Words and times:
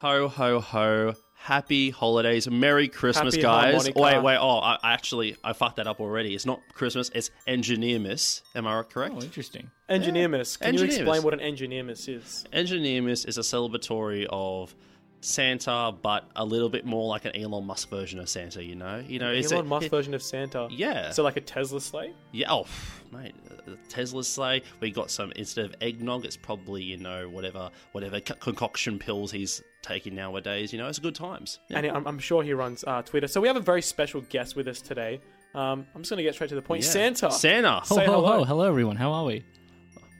Ho 0.00 0.28
ho 0.28 0.60
ho! 0.60 1.14
Happy 1.34 1.90
holidays, 1.90 2.48
Merry 2.48 2.88
Christmas, 2.88 3.34
Happy 3.34 3.42
guys! 3.42 3.74
harmonica. 3.74 4.00
Wait, 4.00 4.22
wait. 4.22 4.38
Oh, 4.40 4.58
I, 4.58 4.78
I 4.82 4.92
actually 4.94 5.36
I 5.44 5.52
fucked 5.52 5.76
that 5.76 5.86
up 5.86 6.00
already. 6.00 6.34
It's 6.34 6.46
not 6.46 6.60
Christmas. 6.72 7.10
It's 7.14 7.30
Engineermas. 7.46 8.40
Am 8.54 8.66
I 8.66 8.82
correct? 8.82 9.16
Oh, 9.18 9.20
interesting. 9.22 9.70
Engineermas. 9.90 10.58
Can 10.58 10.72
you 10.72 10.84
explain 10.84 11.22
what 11.22 11.34
an 11.34 11.40
engineermas 11.40 12.08
is? 12.08 12.46
Engineermas 12.50 13.26
is 13.26 13.36
a 13.36 13.42
celebratory 13.42 14.26
of 14.30 14.74
Santa, 15.22 15.92
but 16.02 16.24
a 16.34 16.44
little 16.44 16.68
bit 16.70 16.84
more 16.86 17.06
like 17.08 17.24
an 17.26 17.36
Elon 17.36 17.64
Musk 17.66 17.90
version 17.90 18.18
of 18.18 18.28
Santa. 18.28 18.64
You 18.64 18.74
know, 18.74 19.02
you 19.06 19.18
know, 19.18 19.30
it's 19.30 19.52
Elon 19.52 19.66
a, 19.66 19.68
Musk 19.68 19.86
it- 19.86 19.90
version 19.90 20.14
of 20.14 20.22
Santa. 20.22 20.68
Yeah. 20.70 21.10
So 21.10 21.22
like 21.22 21.36
a 21.36 21.40
Tesla 21.42 21.80
sleigh. 21.80 22.12
Yeah, 22.32 22.50
oh, 22.52 22.62
pff, 22.64 23.12
mate, 23.12 23.34
uh, 23.68 23.72
Tesla 23.88 24.24
sleigh. 24.24 24.62
We 24.80 24.90
got 24.90 25.10
some 25.10 25.32
instead 25.36 25.66
of 25.66 25.74
eggnog, 25.80 26.24
it's 26.24 26.36
probably 26.36 26.82
you 26.82 26.96
know 26.96 27.28
whatever 27.28 27.70
whatever 27.92 28.20
co- 28.20 28.34
concoction 28.34 28.98
pills 28.98 29.30
he's 29.30 29.62
taking 29.82 30.14
nowadays. 30.14 30.72
You 30.72 30.78
know, 30.78 30.88
it's 30.88 30.98
good 30.98 31.14
times. 31.14 31.58
Yeah. 31.68 31.78
And 31.78 31.86
I'm, 31.88 32.06
I'm 32.06 32.18
sure 32.18 32.42
he 32.42 32.52
runs 32.54 32.82
uh, 32.86 33.02
Twitter. 33.02 33.28
So 33.28 33.40
we 33.40 33.48
have 33.48 33.56
a 33.56 33.60
very 33.60 33.82
special 33.82 34.22
guest 34.22 34.56
with 34.56 34.68
us 34.68 34.80
today. 34.80 35.20
Um, 35.54 35.86
I'm 35.94 36.02
just 36.02 36.10
going 36.10 36.18
to 36.18 36.22
get 36.22 36.34
straight 36.34 36.50
to 36.50 36.54
the 36.54 36.62
point. 36.62 36.84
Yeah. 36.84 36.90
Santa. 36.90 37.30
Santa, 37.32 37.80
Ho, 37.84 37.94
Say 37.96 38.06
ho, 38.06 38.12
hello. 38.12 38.38
ho. 38.38 38.44
Hello, 38.44 38.64
everyone. 38.68 38.96
How 38.96 39.10
are 39.12 39.24
we? 39.24 39.44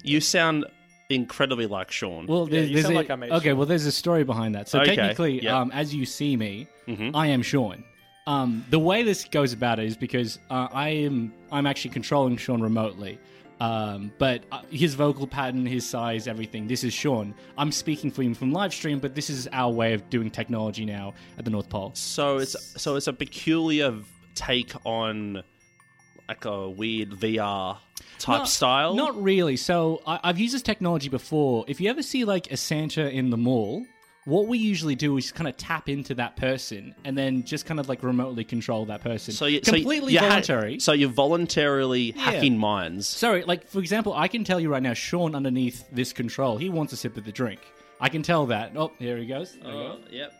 you 0.02 0.20
sound 0.20 0.64
incredibly 1.10 1.66
like 1.66 1.90
Sean. 1.90 2.26
Well, 2.26 2.44
Yeah, 2.48 2.52
there's, 2.60 2.68
you 2.70 2.74
there's 2.76 2.84
sound 2.86 2.94
a, 2.96 2.98
like 2.98 3.10
I 3.10 3.16
made 3.16 3.30
okay. 3.32 3.48
Sean. 3.50 3.58
Well, 3.58 3.66
there's 3.66 3.86
a 3.86 3.92
story 3.92 4.24
behind 4.24 4.54
that. 4.54 4.68
So 4.68 4.80
Okay, 4.80 4.94
technically, 4.96 5.42
yeah. 5.42 5.58
um, 5.58 5.70
as 5.72 5.94
you 5.94 6.06
see 6.06 6.36
me, 6.36 6.68
Mhm. 6.88 7.10
I 7.14 7.26
am 7.28 7.42
Sean. 7.42 7.84
Um, 8.26 8.64
the 8.70 8.78
way 8.78 9.02
this 9.02 9.24
goes 9.24 9.52
about 9.52 9.78
it 9.80 9.86
is 9.86 9.96
because 9.96 10.38
uh, 10.50 10.68
I 10.72 10.90
am 10.90 11.32
I'm 11.50 11.66
actually 11.66 11.90
controlling 11.90 12.36
Sean 12.36 12.60
remotely. 12.60 13.18
Um, 13.60 14.10
but 14.18 14.44
uh, 14.52 14.62
his 14.70 14.94
vocal 14.94 15.26
pattern, 15.26 15.66
his 15.66 15.86
size, 15.86 16.26
everything. 16.26 16.66
This 16.66 16.82
is 16.82 16.94
Sean. 16.94 17.34
I'm 17.58 17.70
speaking 17.72 18.10
for 18.10 18.22
him 18.22 18.32
from 18.32 18.52
live 18.52 18.72
stream, 18.72 19.00
but 19.00 19.14
this 19.14 19.28
is 19.28 19.46
our 19.52 19.70
way 19.70 19.92
of 19.92 20.08
doing 20.08 20.30
technology 20.30 20.86
now 20.86 21.12
at 21.36 21.44
the 21.44 21.50
North 21.50 21.68
Pole. 21.68 21.90
so 21.94 22.38
it's 22.38 22.56
so 22.80 22.96
it's 22.96 23.06
a 23.06 23.12
peculiar 23.12 23.90
v- 23.90 24.04
take 24.34 24.72
on 24.86 25.42
like 26.30 26.44
a 26.44 26.70
weird 26.70 27.10
VR 27.10 27.78
type 28.18 28.38
Not- 28.40 28.48
style. 28.48 28.94
Not 28.94 29.20
really. 29.20 29.56
So 29.56 30.00
I, 30.06 30.20
I've 30.22 30.38
used 30.38 30.54
this 30.54 30.62
technology 30.62 31.08
before. 31.08 31.64
If 31.66 31.80
you 31.80 31.90
ever 31.90 32.02
see 32.02 32.24
like 32.24 32.52
a 32.52 32.56
Santa 32.56 33.10
in 33.10 33.30
the 33.30 33.36
mall, 33.36 33.84
what 34.26 34.46
we 34.46 34.58
usually 34.58 34.94
do 34.94 35.16
is 35.16 35.32
kind 35.32 35.48
of 35.48 35.56
tap 35.56 35.88
into 35.88 36.14
that 36.14 36.36
person 36.36 36.94
and 37.04 37.18
then 37.18 37.42
just 37.42 37.66
kind 37.66 37.80
of 37.80 37.88
like 37.88 38.04
remotely 38.04 38.44
control 38.44 38.86
that 38.86 39.00
person. 39.00 39.34
so 39.34 39.46
you 39.46 39.60
so 39.64 39.74
you- 39.74 39.82
completely 39.82 40.12
you 40.12 40.20
ha- 40.20 40.28
voluntary. 40.28 40.78
so 40.78 40.92
you're 40.92 41.08
voluntarily 41.10 42.12
hacking 42.12 42.56
minds. 42.56 43.08
Sorry, 43.08 43.42
like 43.42 43.66
for 43.66 43.80
example, 43.80 44.12
I 44.14 44.28
can 44.28 44.44
tell 44.44 44.60
you 44.60 44.70
right 44.70 44.82
now, 44.82 44.94
Sean 44.94 45.34
underneath 45.34 45.84
this 45.90 46.12
control, 46.12 46.58
he 46.58 46.68
wants 46.70 46.92
a 46.92 46.96
sip 46.96 47.16
of 47.16 47.24
the 47.24 47.32
drink. 47.32 47.60
I 48.00 48.08
can 48.08 48.22
tell 48.22 48.46
that. 48.46 48.72
Oh, 48.76 48.92
here 49.00 49.16
he 49.18 49.26
goes. 49.26 49.58
There 49.60 49.64
we 49.72 49.78
oh, 49.78 49.96
go. 49.96 50.00
yep. 50.10 50.32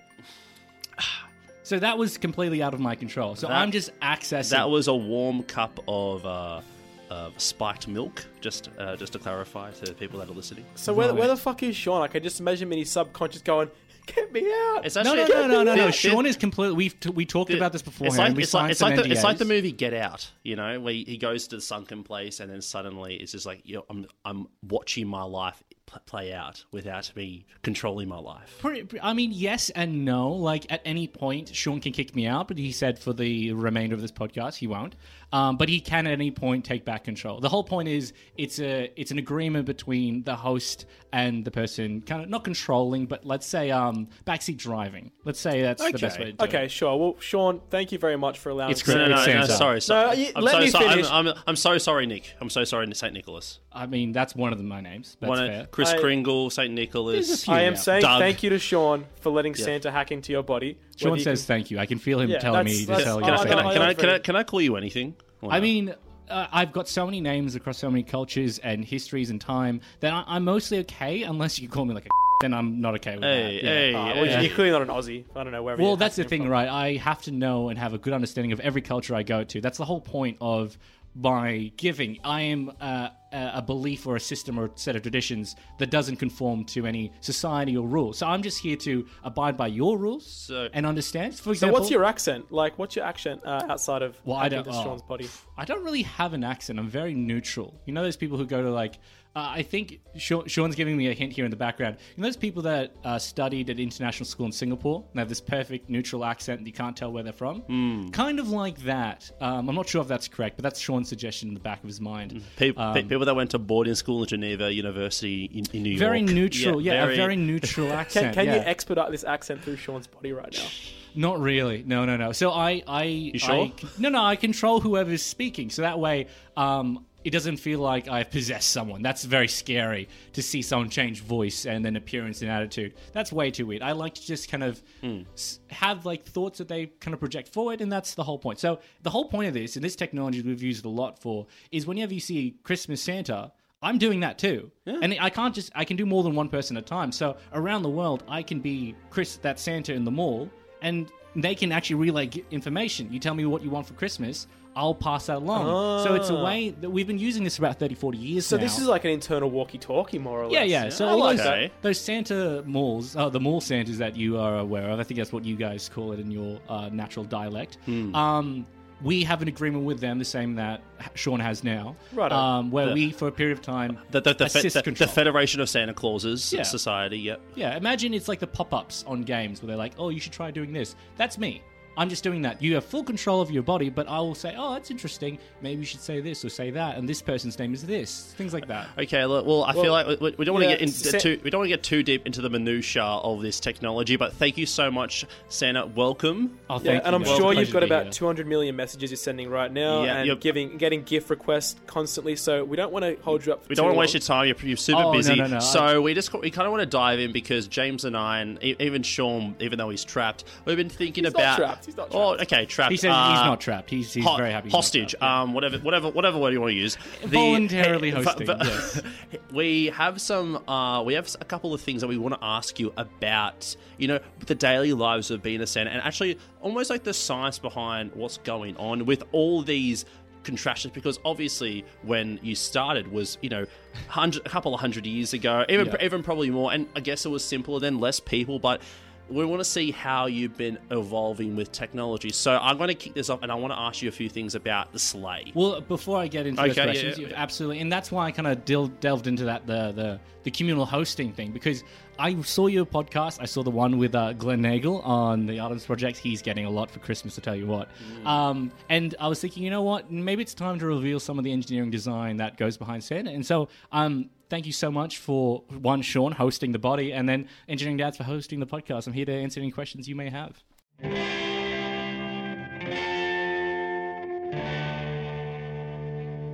So 1.71 1.79
that 1.79 1.97
was 1.97 2.19
completely 2.19 2.65
out 2.65 2.75
of 2.75 2.81
my 2.81 2.97
control. 2.97 3.37
So 3.37 3.47
That- 3.47 3.59
I'm 3.59 3.71
just 3.71 3.97
accessing. 4.01 4.51
That 4.51 4.69
was 4.71 4.89
a 4.89 4.95
warm 4.95 5.45
cup 5.45 5.79
of 5.87 6.27
uh, 6.27 6.63
of 7.11 7.41
spiked 7.41 7.87
milk. 7.87 8.27
Just 8.41 8.71
uh, 8.77 8.97
just 8.97 9.13
to 9.13 9.21
clarify 9.21 9.71
to 9.71 9.95
people 9.95 10.19
that 10.19 10.29
are 10.29 10.33
listening. 10.33 10.65
So 10.75 10.93
where, 10.93 11.15
where 11.15 11.29
the 11.29 11.37
fuck 11.37 11.63
is 11.63 11.77
Sean? 11.77 12.03
I 12.03 12.09
can 12.09 12.25
just 12.25 12.41
imagine 12.41 12.67
him 12.67 12.73
in 12.73 12.79
his 12.81 12.91
subconscious 12.91 13.43
going, 13.43 13.71
"Get 14.07 14.33
me 14.33 14.41
out!" 14.41 14.85
It's 14.85 14.97
no, 14.97 15.03
actually 15.03 15.17
no, 15.33 15.47
no, 15.47 15.47
no, 15.47 15.63
no, 15.63 15.75
no. 15.77 15.87
It- 15.87 15.95
Sean 15.95 16.27
is 16.27 16.37
completely. 16.37 16.75
We've 16.75 16.99
t- 16.99 17.11
we 17.11 17.25
talked 17.25 17.53
about 17.53 17.71
this 17.71 17.83
before. 17.83 18.09
It's 18.09 18.19
like, 18.19 18.35
we 18.35 18.43
it's, 18.43 18.53
like, 18.53 18.73
it's, 18.73 18.81
like 18.81 18.97
the, 18.97 19.09
it's 19.09 19.23
like 19.23 19.39
the 19.39 19.45
movie 19.45 19.71
Get 19.71 19.95
Out, 19.95 20.29
you 20.43 20.57
know, 20.57 20.81
where 20.81 20.93
he 20.93 21.19
goes 21.19 21.47
to 21.47 21.55
the 21.55 21.63
sunken 21.63 22.03
place 22.03 22.41
and 22.41 22.51
then 22.51 22.63
suddenly 22.63 23.15
it's 23.15 23.31
just 23.31 23.47
like, 23.47 23.61
you 23.65 23.77
know, 23.77 23.85
I'm, 23.89 24.07
I'm 24.25 24.49
watching 24.69 25.07
my 25.07 25.23
life 25.23 25.63
pl- 25.70 25.70
play 26.07 26.33
out 26.33 26.65
without 26.73 27.11
me 27.17 27.47
controlling 27.63 28.09
my 28.09 28.19
life. 28.19 28.65
I 29.03 29.13
mean, 29.13 29.31
yes 29.33 29.71
and 29.71 30.05
no. 30.05 30.31
Like 30.31 30.71
at 30.71 30.81
any 30.85 31.09
point, 31.09 31.55
Sean 31.55 31.81
can 31.81 31.93
kick 31.93 32.15
me 32.15 32.27
out, 32.27 32.49
but 32.49 32.59
he 32.59 32.73
said 32.73 32.99
for 32.99 33.13
the 33.13 33.53
remainder 33.53 33.95
of 33.95 34.01
this 34.01 34.13
podcast 34.13 34.57
he 34.57 34.67
won't. 34.67 34.95
Um, 35.33 35.57
but 35.57 35.69
he 35.69 35.81
can 35.81 36.07
at 36.09 36.13
any 36.13 36.33
point 36.33 36.65
take 36.65 36.85
back 36.85 37.05
control. 37.05 37.39
The 37.41 37.49
whole 37.49 37.63
point 37.63 37.89
is 37.89 38.13
it's 38.37 38.59
a 38.59 38.91
it's 38.97 39.11
an 39.13 39.19
agreement 39.19 39.65
between 39.67 40.25
the 40.25 40.35
host 40.35 40.87
and 41.13 41.45
the 41.45 41.51
person, 41.53 42.01
kind 42.03 42.23
of 42.23 42.29
not 42.29 42.43
controlling, 42.45 43.07
but 43.07 43.25
let's 43.25 43.47
say 43.47 43.71
um, 43.71 44.09
backseat 44.27 44.57
driving. 44.57 45.11
Let's 45.25 45.39
say 45.41 45.63
that's 45.63 45.83
the 45.85 45.99
best 45.99 46.19
way 46.19 46.27
to 46.27 46.33
do 46.33 46.45
Okay, 46.45 46.65
it. 46.65 46.71
sure. 46.71 46.97
Well, 46.99 47.17
Sean, 47.21 47.61
thank 47.71 47.93
you 47.93 47.99
very 47.99 48.17
much 48.17 48.39
for 48.39 48.51
allowing 48.51 48.73
It's 48.73 48.87
me. 48.87 48.95
No, 48.95 49.07
great. 49.07 49.11
no, 49.11 49.25
no, 49.35 49.41
no, 49.41 49.47
sorry. 49.47 49.81
sorry. 49.81 50.07
No, 50.07 50.13
you- 50.23 50.33
I'm 50.35 50.43
let 50.45 50.53
so 50.53 50.59
me 50.61 50.69
sorry. 50.71 50.89
finish. 50.89 51.07
I'm, 51.11 51.29
I'm, 51.29 51.35
I'm 51.49 51.57
so 51.57 51.79
sorry, 51.79 52.07
Nick. 52.07 52.35
I'm 52.41 52.51
so 52.51 52.65
sorry, 52.65 52.87
St. 52.95 53.13
Nicholas. 53.15 53.61
I 53.73 53.87
mean, 53.87 54.11
that's 54.13 54.35
one 54.35 54.51
of 54.53 54.59
the, 54.59 54.65
my 54.65 54.81
names. 54.81 55.17
That's 55.21 55.29
One 55.29 55.39
of- 55.45 55.49
fair. 55.49 55.67
Chris 55.71 55.91
I- 55.91 55.99
Kringle, 56.01 56.51
St. 56.51 56.73
Nicholas. 56.75 57.49
I 57.49 57.63
am 57.63 57.75
Yeah. 57.75 57.79
saying 57.79 58.03
Doug. 58.03 58.21
thank 58.21 58.43
you 58.43 58.51
to 58.51 58.59
Sean 58.59 59.05
for 59.21 59.31
letting 59.31 59.55
Santa 59.55 59.91
hack 59.93 60.11
into 60.11 60.33
your 60.33 60.43
body. 60.43 60.77
Sean 60.97 61.17
you 61.17 61.23
says 61.23 61.41
can- 61.43 61.47
thank 61.47 61.71
you. 61.71 61.79
I 61.79 61.87
can 61.87 61.99
feel 61.99 62.21
him 62.21 62.31
Yeah, 62.31 62.39
telling 62.41 62.65
me 62.65 62.85
to 62.85 62.87
tell 62.87 63.19
you. 63.21 63.25
Can 63.25 63.35
I, 63.35 63.37
Oh, 63.37 63.43
can, 63.45 63.51
no, 63.53 63.59
I, 63.59 63.73
can, 63.73 63.83
I 63.83 63.89
I, 63.91 63.95
can, 63.95 64.09
I, 64.09 64.19
can 64.19 64.37
I 64.37 64.43
call 64.43 64.61
you 64.61 64.77
anything? 64.77 65.15
Or 65.41 65.53
I 65.53 65.59
no? 65.59 65.63
mean, 65.63 65.95
uh, 66.29 66.47
I've 66.51 66.73
got 66.73 66.89
so 66.89 67.07
many 67.07 67.21
names 67.21 67.55
across 67.55 67.79
so 67.79 67.89
many 67.91 68.03
cultures 68.03 68.59
and 68.59 68.85
histories 68.85 69.31
and 69.31 69.41
time 69.41 69.81
that 70.01 70.13
I, 70.13 70.25
I'm 70.27 70.45
mostly 70.45 70.79
okay 70.81 71.23
unless 71.23 71.61
you 71.61 71.69
call 71.69 71.85
me 71.85 71.95
like 71.95 72.07
a 72.07 72.09
then 72.41 72.55
I'm 72.55 72.81
not 72.81 72.95
okay 72.97 73.15
with 73.17 73.23
Hey, 73.23 73.43
that. 73.43 73.53
Yeah. 73.53 73.71
hey, 73.71 73.95
Ah, 73.95 74.13
hey. 74.15 74.21
well, 74.23 74.43
You're 74.43 74.55
clearly 74.55 74.71
not 74.73 74.81
an 74.83 74.89
Aussie. 74.89 75.25
I 75.37 75.45
don't 75.45 75.53
know 75.53 75.63
where. 75.63 75.77
Well, 75.77 75.97
that's 75.97 76.17
the 76.17 76.25
thing, 76.25 76.49
right? 76.49 76.69
I 76.69 76.97
have 76.97 77.21
to 77.23 77.31
know 77.31 77.69
and 77.69 77.79
have 77.79 77.93
a 77.95 77.99
good 77.99 78.15
understanding 78.15 78.53
of 78.53 78.61
every 78.61 78.81
culture 78.83 79.15
I 79.15 79.23
go 79.23 79.45
to. 79.45 79.61
That's 79.61 79.77
the 79.79 79.85
whole 79.85 80.01
point 80.01 80.39
of 80.41 80.77
my 81.15 81.73
giving. 81.77 82.19
I 82.25 82.43
am 82.43 82.71
uh, 82.81 83.09
a 83.33 83.51
a 83.55 83.63
belief 83.63 84.07
or 84.07 84.17
a 84.17 84.21
system 84.21 84.59
or 84.59 84.67
a 84.67 84.71
set 84.75 84.97
of 84.97 85.03
traditions 85.03 85.55
that 85.79 85.91
doesn't 85.91 86.17
conform 86.17 86.65
to 86.65 86.87
any 86.87 87.13
society 87.21 87.77
or 87.77 87.87
rules. 87.87 88.19
So 88.19 88.27
I'm 88.27 88.43
just 88.43 88.59
here 88.59 88.77
to 88.79 89.07
abide 89.23 89.57
by 89.57 89.69
your 89.69 89.99
rules 89.99 90.27
So- 90.27 90.69
and 90.73 90.85
understand. 90.87 91.35
For 91.37 91.43
So 91.45 91.51
example, 91.53 91.79
what's 91.81 91.91
your 91.91 92.05
accent? 92.05 92.51
Like, 92.53 92.79
what's 92.79 92.97
your 92.97 93.05
accent 93.05 93.41
uh, 93.45 93.63
outside 93.69 94.03
of 94.03 94.17
Well, 94.25 94.37
I 94.37 94.49
don't- 94.49 94.67
oh. 94.69 94.99
Body? 95.09 95.29
I 95.57 95.65
don't 95.65 95.85
really 95.85 96.03
have 96.03 96.33
an 96.35 96.43
accent. 96.45 96.79
I'm 96.79 96.89
very 96.89 97.15
neutral. 97.15 97.81
You 97.87 97.93
know 97.95 98.03
those 98.03 98.17
people 98.17 98.37
who 98.39 98.47
go 98.47 98.63
to 98.63 98.71
like. 98.71 98.99
Uh, 99.37 99.47
I 99.55 99.63
think 99.63 100.01
Sean's 100.17 100.75
giving 100.75 100.97
me 100.97 101.09
a 101.09 101.13
hint 101.13 101.33
here 101.33 101.45
in 101.45 101.53
the 101.53 101.57
background. 101.57 101.97
You 102.17 102.23
know 102.23 102.27
those 102.27 102.37
people 102.37 102.63
that 102.63 102.93
uh, 103.05 103.17
studied 103.19 103.71
at 103.71 103.79
international 103.79 104.27
school 104.27 104.47
in 104.47 104.53
Singapore 104.53 105.05
and 105.13 105.21
have 105.21 105.29
this 105.29 105.41
perfect 105.41 105.89
neutral 105.89 106.25
accent 106.25 106.59
and 106.59 106.67
you 106.67 106.73
can't 106.73 106.97
tell 106.97 107.13
where 107.13 107.23
they're 107.23 107.33
from? 107.33 107.61
Hmm. 107.61 108.09
Kind 108.09 108.41
of 108.41 108.51
like 108.51 108.79
that. 108.81 109.31
Um, 109.41 109.69
I'm 109.69 109.77
not 109.77 109.89
sure 109.89 110.03
if 110.03 110.09
that's 110.09 110.27
correct, 110.27 110.57
but 110.57 110.65
that's 110.65 110.81
Sean's 110.81 111.09
suggestion 111.09 111.47
in 111.49 111.55
the 111.55 111.61
back 111.61 111.81
of 111.83 111.87
his 111.87 112.01
mind. 112.01 112.43
People, 112.57 112.83
Um, 112.83 112.95
people 113.09 113.25
that 113.25 113.37
went 113.37 113.51
to 113.53 113.61
boarding 113.61 113.95
school 113.95 114.23
in 114.23 114.29
Geneva 114.29 114.73
University 114.73 115.45
in, 115.45 115.65
in 115.73 115.85
New 115.85 115.91
York. 115.91 116.01
Very 116.01 116.23
neutral, 116.23 116.81
yeah, 116.81 117.05
very- 117.05 117.15
a 117.15 117.17
very 117.17 117.37
neutral 117.51 117.89
Can, 117.89 117.99
accent. 117.99 118.35
can 118.35 118.47
yeah. 118.47 118.55
you 118.57 118.61
expedite 118.63 119.13
this 119.13 119.23
accent 119.23 119.63
through 119.63 119.77
Sean's 119.77 120.09
body 120.09 120.33
right 120.33 120.53
now? 120.53 120.67
Not 121.15 121.41
really. 121.41 121.83
No, 121.87 122.05
no, 122.05 122.17
no. 122.17 122.33
So 122.33 122.51
I, 122.53 122.83
I, 122.87 123.03
you 123.05 123.39
sure? 123.39 123.71
no, 123.99 124.09
no. 124.09 124.23
I 124.23 124.37
control 124.37 124.81
whoever's 124.81 125.23
speaking, 125.23 125.71
so 125.71 125.83
that 125.83 125.99
way, 125.99 126.27
um, 126.57 127.05
it 127.25 127.31
doesn't 127.31 127.59
feel 127.59 127.81
like 127.81 128.09
I've 128.09 128.31
possessed 128.31 128.71
someone. 128.71 129.03
That's 129.03 129.25
very 129.25 129.49
scary 129.49 130.09
to 130.33 130.43
see 130.43 130.63
someone 130.63 130.89
change 130.89 131.23
voice 131.23 131.67
and 131.67 131.85
then 131.85 131.97
appearance 131.97 132.43
and 132.43 132.51
attitude. 132.51 132.95
That's 133.13 133.33
way 133.33 133.51
too 133.51 133.67
weird. 133.67 133.83
I 133.83 133.93
like 133.93 134.15
to 134.15 134.23
just 134.23 134.51
kind 134.51 134.63
of 134.63 134.83
hmm. 135.01 135.23
s- 135.35 135.61
have 135.69 136.07
like 136.07 136.25
thoughts 136.25 136.59
that 136.59 136.69
they 136.69 136.87
kind 136.87 137.13
of 137.13 137.21
project 137.21 137.49
forward, 137.49 137.81
and 137.81 137.93
that's 137.93 138.15
the 138.15 138.25
whole 138.25 138.39
point. 138.39 138.59
So 138.59 138.81
the 139.03 139.11
whole 139.11 139.27
point 139.27 139.49
of 139.49 139.55
this, 139.55 139.77
and 139.77 139.85
this 139.85 139.97
technology 139.97 140.43
we've 140.43 140.63
used 140.63 140.85
a 140.85 140.89
lot 140.89 141.21
for, 141.21 141.47
is 141.71 141.87
whenever 141.87 142.15
you 142.15 142.21
see 142.21 142.57
Christmas 142.63 143.03
Santa. 143.03 143.53
I'm 143.83 143.97
doing 143.97 144.21
that 144.21 144.37
too, 144.37 144.71
and 144.85 145.17
I 145.19 145.31
can't 145.31 145.55
just 145.55 145.73
I 145.75 145.87
can 145.87 145.97
do 145.97 146.05
more 146.05 146.23
than 146.23 146.35
one 146.35 146.51
person 146.51 146.77
at 146.77 146.83
a 146.83 146.87
time. 146.87 147.11
So 147.11 147.39
around 147.55 147.83
the 147.83 147.89
world, 147.89 148.25
I 148.29 148.43
can 148.43 148.61
be 148.61 148.95
Chris, 149.09 149.37
that 149.39 149.59
Santa 149.59 149.95
in 149.95 150.05
the 150.05 150.11
mall, 150.11 150.51
and 150.83 151.11
they 151.35 151.55
can 151.55 151.73
actually 151.73 151.97
relay 151.97 152.29
information. 152.51 153.11
You 153.13 153.19
tell 153.19 153.35
me 153.35 153.47
what 153.47 153.63
you 153.63 153.71
want 153.71 153.87
for 153.87 153.95
Christmas, 153.95 154.47
I'll 154.77 154.95
pass 154.95 155.27
that 155.27 155.39
along. 155.39 156.05
So 156.05 156.15
it's 156.15 156.31
a 156.31 156.37
way 156.43 156.71
that 156.81 156.89
we've 156.89 157.07
been 157.07 157.19
using 157.19 157.43
this 157.45 157.57
for 157.57 157.65
about 157.65 157.79
30, 157.81 157.95
40 157.97 158.19
years 158.19 158.47
So 158.47 158.57
now. 158.57 158.63
this 158.63 158.79
is 158.79 158.87
like 158.87 159.05
an 159.05 159.11
internal 159.11 159.51
walkie-talkie, 159.51 160.19
more 160.19 160.41
or 160.43 160.45
less. 160.47 160.53
yeah, 160.55 160.63
yeah. 160.85 160.89
So 160.91 161.07
I 161.07 161.11
all 161.11 161.19
like 161.19 161.37
those, 161.39 161.47
that. 161.47 161.73
those 161.83 162.01
Santa 162.01 162.63
malls, 162.67 163.17
uh, 163.17 163.29
the 163.29 163.41
mall 163.41 163.61
Santas 163.61 163.99
that 163.99 164.17
you 164.17 164.39
are 164.39 164.59
aware 164.59 164.89
of, 164.91 165.01
I 165.01 165.03
think 165.03 165.19
that's 165.19 165.33
what 165.33 165.45
you 165.45 165.57
guys 165.57 165.89
call 165.89 166.13
it 166.13 166.21
in 166.21 166.31
your 166.31 166.61
uh, 166.69 166.89
natural 166.93 167.25
dialect. 167.25 167.79
Hmm. 167.87 168.15
Um, 168.15 168.67
we 169.03 169.25
have 169.25 169.41
an 169.41 169.49
agreement 169.49 169.87
with 169.87 169.99
them, 169.99 170.19
the 170.19 170.25
same 170.27 170.55
that 170.57 170.83
Sean 171.15 171.41
has 171.41 171.65
now, 171.65 171.97
Righto. 172.13 172.37
um, 172.37 172.71
where 172.71 172.93
we, 172.93 173.11
for 173.13 173.29
a 173.29 173.33
period 173.33 173.57
of 173.57 173.63
time, 173.63 173.99
The, 174.11 174.21
the, 174.21 174.35
the, 174.35 174.49
fe- 174.51 174.59
assist 174.59 174.75
the, 174.75 174.81
the 174.81 174.85
control. 174.85 175.09
Federation 175.09 175.61
of 175.63 175.71
Santa 175.71 175.95
Clauses 175.95 176.53
Yeah. 176.53 176.63
Society, 176.65 177.19
yep. 177.19 177.41
Yeah, 177.55 177.77
imagine 177.79 178.13
it's 178.13 178.29
like 178.29 178.41
the 178.41 178.47
pop 178.47 178.75
ups 178.75 179.03
on 179.07 179.23
games 179.23 179.63
where 179.63 179.69
they're 179.69 179.77
like, 179.79 179.95
oh, 179.99 180.11
you 180.11 180.21
should 180.21 180.33
try 180.35 180.51
doing 180.51 180.73
this. 180.75 180.97
That's 181.17 181.39
me. 181.39 181.63
I'm 182.01 182.09
just 182.09 182.25
doing 182.25 182.41
that. 182.43 182.63
You 182.63 182.77
have 182.77 182.85
full 182.87 183.05
control 183.05 183.43
of 183.43 183.51
your 183.51 183.63
body, 183.63 183.91
but 183.91 184.09
I 184.09 184.21
will 184.21 184.35
say, 184.35 184.55
oh, 184.57 184.73
that's 184.73 184.91
interesting. 184.91 185.39
Maybe 185.61 185.81
you 185.81 185.85
should 185.85 186.01
say 186.01 186.23
this 186.23 186.43
or 186.43 186.49
say 186.49 186.71
that, 186.71 186.97
and 186.97 187.07
this 187.07 187.21
person's 187.21 187.59
name 187.59 187.75
is 187.75 187.83
this. 187.85 188.33
Things 188.39 188.55
like 188.55 188.69
that. 188.69 188.89
Okay, 188.99 189.23
look, 189.27 189.45
well, 189.45 189.65
I 189.65 189.75
feel 189.75 189.93
like 189.93 190.07
we, 190.19 190.35
we 190.39 190.47
don't 190.47 190.55
want 190.55 190.65
to 190.65 190.71
yeah, 190.71 190.77
get 190.77 190.81
in, 190.81 190.89
Sa- 190.89 191.19
too 191.19 191.39
we 191.45 191.51
don't 191.51 191.59
want 191.59 191.67
to 191.71 191.77
get 191.77 191.83
too 191.83 192.03
deep 192.03 192.25
into 192.25 192.41
the 192.41 192.49
minutia 192.49 193.03
of 193.05 193.43
this 193.43 193.61
technology, 193.61 194.17
but 194.17 194.33
thank 194.33 194.57
you 194.57 194.65
so 194.65 194.91
much, 194.91 195.27
Santa. 195.51 195.85
Welcome. 195.85 196.59
Oh, 196.71 196.81
Yeah, 196.83 196.93
and 196.93 197.07
you. 197.07 197.13
I'm 197.17 197.23
Well, 197.23 197.37
sure 197.37 197.53
you've 197.53 197.71
got 197.71 197.83
about 197.83 198.05
here. 198.05 198.13
200 198.13 198.47
million 198.47 198.75
messages 198.77 199.11
you're 199.11 199.19
sending 199.19 199.51
right 199.51 199.71
now, 199.71 200.05
Yeah, 200.05 200.17
and 200.21 200.27
yep. 200.27 200.41
giving 200.41 200.79
getting 200.79 201.03
gift 201.03 201.29
requests 201.29 201.77
constantly. 201.87 202.35
So 202.35 202.65
we 202.65 202.79
don't 202.79 202.93
want 202.93 203.05
to 203.05 203.19
hold 203.23 203.45
you 203.45 203.53
up. 203.53 203.63
For 203.65 203.69
We 203.69 203.75
don't 203.75 203.85
want 203.85 203.97
to 203.97 204.01
waste 204.01 204.15
your 204.15 204.23
time. 204.23 204.47
You're, 204.47 204.57
you're 204.63 204.77
super 204.79 205.03
Oh, 205.03 205.13
busy. 205.13 205.35
no, 205.37 205.49
no, 205.49 205.61
So 205.61 206.01
we 206.01 206.15
just 206.15 206.33
we 206.33 206.51
kind 206.51 206.65
of 206.67 206.73
want 206.73 206.81
to 206.81 206.87
dive 206.87 207.21
in 207.21 207.31
because 207.33 207.69
James 207.69 208.07
and 208.07 208.17
I, 208.17 208.41
and 208.41 208.59
e- 208.65 208.77
even 208.79 209.03
Sean, 209.03 209.55
even 209.61 209.77
though 209.79 209.91
he's 209.91 210.03
trapped, 210.03 210.45
we've 210.65 210.79
been 210.79 210.89
thinking 210.89 211.25
He's 211.25 211.35
not 211.35 211.59
about. 211.59 211.87
Trapped. 211.95 212.13
He's 212.13 212.13
not 212.15 212.23
Oh, 212.39 212.43
okay, 212.43 212.67
trapped. 212.67 212.91
He 212.91 212.97
says 212.97 213.09
he's 213.09 213.13
Uh, 213.41 213.45
not 213.47 213.61
trapped. 213.61 213.91
He's, 213.91 214.13
he's 214.13 214.25
ho- 214.25 214.37
very 214.37 214.51
happy. 214.53 214.67
he's 214.69 214.73
not 214.73 214.79
hostage, 214.79 215.15
yeah. 215.21 215.43
um, 215.43 215.53
whatever, 215.55 215.79
whatever, 215.79 216.11
whatever 216.11 216.39
word 216.39 216.53
you 216.53 216.61
want 216.61 216.71
to 216.73 216.77
use. 216.77 216.97
The- 217.23 217.29
Voluntarily 217.29 218.11
hey, 218.11 218.23
hosting, 218.23 218.47
but- 218.47 218.59
but- 218.59 218.67
yes. 218.67 219.03
we 219.53 219.87
have 219.87 220.21
some. 220.21 220.57
Uh, 220.69 221.03
we 221.03 221.15
have 221.15 221.29
a 221.41 221.45
couple 221.45 221.75
of 221.75 221.81
things 221.81 222.01
that 222.01 222.09
we 222.09 222.19
want 222.19 222.35
to 222.35 222.45
ask 222.45 222.79
you 222.79 222.93
about. 222.97 223.75
You 223.99 224.09
know, 224.09 224.21
the 224.47 224.55
daily 224.55 224.93
lives 224.93 225.31
of 225.31 225.43
being 225.43 225.61
a 225.61 225.67
Santa, 225.67 225.91
and 225.91 226.03
actually, 226.03 226.39
almost 226.61 226.91
like 226.91 227.03
the 227.05 227.15
science 227.15 227.59
behind 227.59 228.13
what's 228.15 228.39
going 228.39 228.77
on 228.77 229.05
with 229.07 229.23
all 229.33 229.63
these 229.63 230.05
contractions 230.43 230.95
because 230.95 231.19
obviously 231.23 231.85
when 232.03 232.41
you 232.43 232.55
started 232.55 233.13
was 233.13 233.37
you 233.43 233.51
know 233.51 233.67
hundred, 234.09 234.41
a 234.47 234.49
couple 234.49 234.73
of 234.75 234.81
hundred 234.81 235.05
years 235.05 235.35
ago 235.35 235.67
even 235.69 235.87
Yeah. 235.87 235.97
even 236.03 236.23
probably 236.23 236.49
more 236.51 236.73
and 236.73 236.89
i 236.97 237.01
guess 237.01 237.27
it 237.27 237.29
was 237.29 237.45
simpler 237.45 237.79
then 237.79 237.99
less 237.99 238.21
people 238.21 238.59
but 238.59 238.81
we 239.31 239.45
want 239.45 239.61
to 239.61 239.65
see 239.65 239.91
how 239.91 240.27
you've 240.27 240.57
been 240.57 240.79
evolving 240.91 241.55
with 241.57 241.71
technology 241.73 242.31
so 242.31 242.59
i'm 242.63 242.77
going 242.77 242.89
to 242.89 242.95
kick 242.95 243.15
this 243.15 243.31
off 243.31 243.43
and 243.43 243.51
i 243.51 243.55
want 243.55 243.73
to 243.73 243.79
ask 243.79 244.03
you 244.03 244.09
a 244.09 244.13
few 244.13 244.29
things 244.29 244.55
about 244.55 244.93
the 244.93 244.99
sleigh 244.99 245.53
Well, 245.55 245.81
before 245.81 246.19
I 246.19 246.27
get 246.29 246.47
into 246.47 246.61
those 246.61 246.73
Okay, 246.73 246.81
yeah, 246.81 246.85
questions, 246.87 247.19
yeah, 247.19 247.29
yeah. 247.29 247.35
absolutely, 247.43 247.81
and 247.81 247.93
that's 247.93 248.11
why 248.11 248.27
I 248.27 248.33
kind 248.33 248.49
of 248.49 248.65
del- 248.65 248.89
delved 248.89 249.27
into 249.27 249.45
that 249.45 249.67
the, 249.67 249.93
the 249.93 250.21
the 250.43 250.51
communal 250.51 250.87
hosting 250.87 251.33
thing 251.33 251.53
because 251.53 251.85
I 252.19 252.41
saw 252.43 252.67
your 252.67 252.87
podcast. 252.87 253.39
I 253.43 253.45
saw 253.45 253.63
the 253.63 253.71
one 253.71 253.99
with 253.99 254.15
uh, 254.15 254.33
Glenn 254.35 254.63
Nagel 254.63 255.01
on 255.03 255.45
the 255.45 255.61
Artemis 255.61 255.85
Project. 255.85 256.17
He's 256.17 256.41
getting 256.41 256.65
a 256.65 256.71
lot 256.71 256.91
for 256.91 256.99
Christmas, 256.99 257.35
to 257.35 257.43
tell 257.43 257.55
you 257.55 257.67
what. 257.67 257.89
Mm. 258.23 258.27
Um, 258.27 258.73
and 258.89 259.15
I 259.21 259.29
was 259.29 259.39
thinking, 259.41 259.63
you 259.63 259.71
know 259.71 259.83
what? 259.83 260.11
Maybe 260.11 260.43
it's 260.43 260.55
time 260.55 260.79
to 260.79 260.87
reveal 260.87 261.21
some 261.21 261.37
of 261.39 261.45
the 261.45 261.53
engineering 261.53 261.91
design 261.91 262.39
that 262.39 262.57
goes 262.57 262.79
behind 262.79 263.05
Santa. 263.05 263.31
And 263.31 263.45
so, 263.45 263.69
um, 263.93 264.31
thank 264.51 264.67
you 264.67 264.73
so 264.73 264.91
much 264.91 265.17
for 265.19 265.63
one 265.71 266.03
Sean 266.03 266.33
hosting 266.33 266.73
the 266.73 266.79
body, 266.79 267.13
and 267.13 267.27
then 267.29 267.49
Engineering 267.69 267.97
Dads 267.97 268.17
for 268.19 268.25
hosting 268.25 268.61
the 268.61 268.67
podcast. 268.67 269.07
I'm 269.07 269.13
here 269.15 269.25
to 269.25 269.33
answer 269.33 269.61
any 269.61 269.71
questions 269.71 270.09
you 270.09 270.17
may 270.17 270.29
have. 270.29 270.63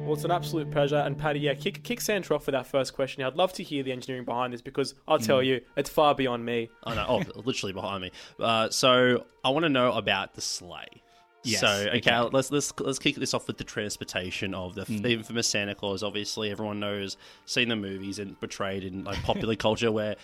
Well, 0.05 0.15
it's 0.15 0.25
an 0.25 0.31
absolute 0.31 0.71
pleasure. 0.71 0.99
And 0.99 1.19
Paddy, 1.19 1.41
yeah, 1.41 1.55
kick, 1.55 1.83
kick 1.83 2.01
Santa 2.01 2.33
off 2.33 2.47
with 2.47 2.55
our 2.55 2.63
first 2.63 2.95
question. 2.95 3.25
I'd 3.25 3.35
love 3.35 3.53
to 3.55 3.65
hear 3.65 3.83
the 3.83 3.91
engineering 3.91 4.25
behind 4.25 4.53
this 4.53 4.63
because 4.63 4.95
I'll 5.09 5.19
tell 5.19 5.39
Mm. 5.39 5.47
you, 5.47 5.61
it's 5.77 5.91
far 5.91 6.15
beyond 6.15 6.45
me. 6.45 6.71
oh 6.85 6.95
no 6.95 7.05
oh 7.09 7.41
literally 7.45 7.73
behind 7.73 8.03
me 8.03 8.11
uh, 8.39 8.69
so 8.71 9.25
i 9.45 9.49
want 9.51 9.65
to 9.65 9.69
know 9.69 9.93
about 9.93 10.35
the 10.35 10.41
sleigh 10.41 11.03
Yes, 11.47 11.61
so 11.61 11.67
okay, 11.69 11.99
okay. 11.99 12.21
let's 12.33 12.51
let's 12.51 12.73
let's 12.81 12.99
kick 12.99 13.17
this 13.17 13.33
off 13.35 13.47
with 13.47 13.59
the 13.59 13.65
transportation 13.65 14.55
of 14.55 14.75
the, 14.75 14.85
Hmm. 14.85 14.99
the 15.03 15.13
infamous 15.13 15.47
Santa 15.49 15.75
Claus. 15.75 16.03
Obviously, 16.03 16.51
everyone 16.51 16.81
knows, 16.81 17.17
seen 17.45 17.69
the 17.69 17.77
movies 17.77 18.19
and 18.19 18.39
portrayed 18.41 18.85
in 18.85 19.05
like 19.05 19.23
popular 19.23 19.55
culture 19.67 19.91
where 19.93 20.17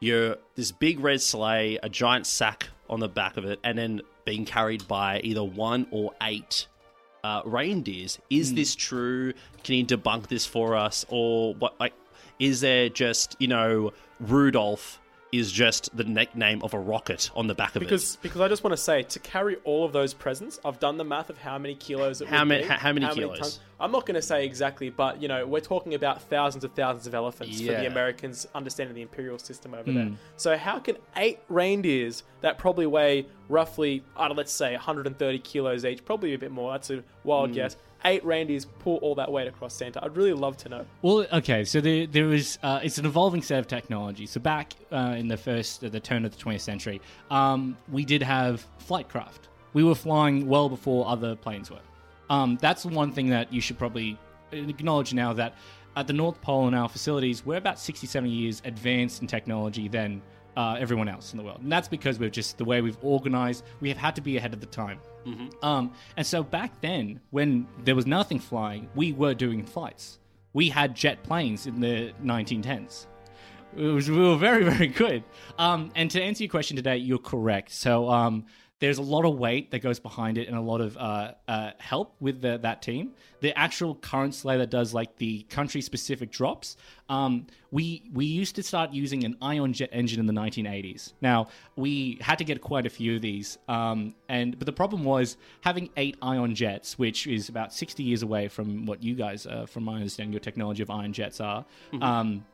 you're 0.00 0.36
this 0.54 0.72
big 0.72 1.00
red 1.00 1.20
sleigh, 1.22 1.78
a 1.82 1.88
giant 1.88 2.26
sack 2.26 2.68
on 2.90 3.00
the 3.00 3.08
back 3.08 3.36
of 3.36 3.44
it, 3.46 3.58
and 3.64 3.78
then 3.78 4.02
being 4.24 4.44
carried 4.44 4.86
by 4.86 5.20
either 5.24 5.42
one 5.42 5.86
or 5.90 6.12
eight 6.22 6.66
uh, 7.24 7.40
reindeers. 7.44 8.18
Is 8.30 8.50
Hmm. 8.50 8.56
this 8.56 8.74
true? 8.74 9.32
Can 9.64 9.74
you 9.76 9.84
debunk 9.86 10.28
this 10.28 10.44
for 10.46 10.76
us, 10.76 11.04
or 11.08 11.54
what? 11.54 11.78
Like, 11.80 11.94
is 12.38 12.60
there 12.60 12.88
just 12.90 13.34
you 13.38 13.48
know 13.48 13.92
Rudolph? 14.20 15.00
Is 15.38 15.52
just 15.52 15.94
the 15.96 16.04
nickname 16.04 16.62
of 16.62 16.74
a 16.74 16.78
rocket 16.78 17.30
on 17.34 17.46
the 17.46 17.54
back 17.54 17.76
of 17.76 17.82
it. 17.82 17.86
Because 17.86 18.16
because 18.22 18.40
I 18.40 18.48
just 18.48 18.64
want 18.64 18.72
to 18.72 18.82
say 18.82 19.02
to 19.02 19.18
carry 19.18 19.56
all 19.64 19.84
of 19.84 19.92
those 19.92 20.14
presents, 20.14 20.58
I've 20.64 20.78
done 20.80 20.96
the 20.96 21.04
math 21.04 21.30
of 21.30 21.38
how 21.38 21.58
many 21.58 21.74
kilos 21.74 22.20
it 22.20 22.28
How 22.28 22.40
would 22.40 22.48
many- 22.48 22.62
be, 22.62 22.68
how- 22.68 22.76
how 22.76 22.92
many 22.92 23.06
kilos? 23.12 23.38
tons. 23.38 23.60
I'm 23.78 23.92
not 23.92 24.06
going 24.06 24.14
to 24.14 24.22
say 24.22 24.46
exactly, 24.46 24.88
but 24.88 25.20
you 25.20 25.28
know 25.28 25.46
we're 25.46 25.60
talking 25.60 25.94
about 25.94 26.22
thousands 26.22 26.64
of 26.64 26.72
thousands 26.72 27.06
of 27.06 27.14
elephants 27.14 27.60
for 27.60 27.66
the 27.72 27.86
Americans 27.86 28.46
understanding 28.54 28.94
the 28.94 29.02
imperial 29.02 29.38
system 29.38 29.74
over 29.74 29.92
there. 29.92 30.04
Hmm. 30.06 30.14
So 30.36 30.56
how 30.56 30.78
can 30.78 30.96
eight 31.16 31.40
reindeers 31.48 32.22
that 32.40 32.58
probably 32.58 32.86
weigh 32.86 33.26
roughly, 33.48 34.02
I 34.16 34.28
don't, 34.28 34.36
let's 34.36 34.52
say 34.52 34.72
130 34.72 35.38
kilos 35.40 35.84
each, 35.84 36.04
probably 36.04 36.34
a 36.34 36.38
bit 36.38 36.50
more. 36.50 36.72
That's 36.72 36.90
a 36.90 37.02
wild 37.24 37.50
hmm. 37.50 37.56
guess. 37.56 37.76
Eight 38.04 38.24
reindeers 38.24 38.66
pull 38.78 38.96
all 38.98 39.14
that 39.16 39.30
weight 39.30 39.48
across 39.48 39.74
Santa. 39.74 40.04
I'd 40.04 40.16
really 40.16 40.32
love 40.32 40.56
to 40.58 40.68
know. 40.68 40.86
Well, 41.02 41.26
okay, 41.32 41.64
so 41.64 41.80
there, 41.80 42.06
there 42.06 42.26
was 42.26 42.58
uh, 42.62 42.80
it's 42.82 42.98
an 42.98 43.06
evolving 43.06 43.42
set 43.42 43.58
of 43.58 43.66
technology. 43.66 44.26
So 44.26 44.40
back 44.40 44.74
uh, 44.92 45.14
in 45.16 45.28
the 45.28 45.36
first, 45.36 45.82
uh, 45.82 45.88
the 45.88 46.00
turn 46.00 46.24
of 46.24 46.36
the 46.36 46.42
20th 46.42 46.60
century, 46.60 47.00
um, 47.30 47.76
we 47.90 48.04
did 48.04 48.22
have 48.22 48.66
flight 48.78 49.08
craft. 49.08 49.48
We 49.72 49.82
were 49.82 49.94
flying 49.94 50.46
well 50.46 50.68
before 50.68 51.06
other 51.08 51.34
planes 51.36 51.70
were. 51.70 51.80
Um, 52.30 52.58
that's 52.60 52.84
one 52.84 53.12
thing 53.12 53.28
that 53.30 53.52
you 53.52 53.60
should 53.60 53.78
probably 53.78 54.18
acknowledge 54.52 55.12
now 55.12 55.32
that 55.32 55.54
at 55.96 56.06
the 56.06 56.12
North 56.12 56.40
Pole 56.42 56.68
in 56.68 56.74
our 56.74 56.88
facilities, 56.88 57.44
we're 57.44 57.56
about 57.56 57.78
60, 57.78 58.06
70 58.06 58.30
years 58.32 58.62
advanced 58.64 59.22
in 59.22 59.26
technology 59.26 59.88
than 59.88 60.22
uh, 60.56 60.76
everyone 60.78 61.08
else 61.08 61.32
in 61.32 61.36
the 61.38 61.44
world. 61.44 61.60
And 61.62 61.70
that's 61.70 61.88
because 61.88 62.18
we've 62.18 62.32
just, 62.32 62.58
the 62.58 62.64
way 62.64 62.80
we've 62.80 62.98
organized, 63.02 63.64
we 63.80 63.88
have 63.90 63.98
had 63.98 64.16
to 64.16 64.22
be 64.22 64.36
ahead 64.36 64.54
of 64.54 64.60
the 64.60 64.66
time. 64.66 64.98
Um, 65.62 65.92
and 66.16 66.26
so 66.26 66.42
back 66.42 66.80
then, 66.80 67.20
when 67.30 67.66
there 67.84 67.94
was 67.94 68.06
nothing 68.06 68.38
flying, 68.38 68.88
we 68.94 69.12
were 69.12 69.34
doing 69.34 69.64
flights. 69.64 70.18
We 70.52 70.68
had 70.68 70.94
jet 70.94 71.22
planes 71.22 71.66
in 71.66 71.80
the 71.80 72.12
1910s. 72.24 73.06
It 73.76 73.82
was, 73.82 74.10
we 74.10 74.18
were 74.18 74.36
very, 74.36 74.64
very 74.70 74.86
good. 74.86 75.24
Um, 75.58 75.90
and 75.94 76.10
to 76.12 76.22
answer 76.22 76.44
your 76.44 76.50
question 76.50 76.76
today, 76.76 76.96
you're 76.96 77.18
correct. 77.18 77.72
So 77.72 78.08
um, 78.08 78.46
there's 78.78 78.98
a 78.98 79.02
lot 79.02 79.24
of 79.24 79.38
weight 79.38 79.70
that 79.70 79.78
goes 79.78 79.98
behind 79.98 80.36
it 80.36 80.48
and 80.48 80.56
a 80.56 80.60
lot 80.60 80.82
of 80.82 80.96
uh, 80.98 81.32
uh, 81.48 81.70
help 81.78 82.14
with 82.20 82.42
the, 82.42 82.58
that 82.58 82.82
team. 82.82 83.12
The 83.40 83.56
actual 83.58 83.94
current 83.94 84.34
sleigh 84.34 84.58
that 84.58 84.70
does 84.70 84.92
like 84.92 85.16
the 85.16 85.44
country 85.44 85.80
specific 85.80 86.30
drops, 86.30 86.76
um, 87.08 87.46
we 87.70 88.02
we 88.12 88.26
used 88.26 88.54
to 88.56 88.62
start 88.62 88.92
using 88.92 89.24
an 89.24 89.36
ion 89.40 89.72
jet 89.72 89.90
engine 89.92 90.20
in 90.20 90.26
the 90.26 90.32
1980s. 90.32 91.14
Now 91.22 91.48
we 91.76 92.18
had 92.20 92.38
to 92.38 92.44
get 92.44 92.60
quite 92.60 92.84
a 92.84 92.90
few 92.90 93.16
of 93.16 93.22
these, 93.22 93.58
um, 93.68 94.14
and 94.28 94.58
but 94.58 94.66
the 94.66 94.72
problem 94.72 95.04
was 95.04 95.36
having 95.62 95.88
eight 95.96 96.16
ion 96.20 96.54
jets, 96.54 96.98
which 96.98 97.26
is 97.26 97.48
about 97.48 97.72
60 97.72 98.02
years 98.02 98.22
away 98.22 98.48
from 98.48 98.84
what 98.84 99.02
you 99.02 99.14
guys, 99.14 99.46
uh, 99.46 99.66
from 99.66 99.84
my 99.84 99.96
understanding, 99.96 100.32
your 100.32 100.40
technology 100.40 100.82
of 100.82 100.90
ion 100.90 101.12
jets 101.12 101.40
are. 101.40 101.64
Um, 102.02 102.44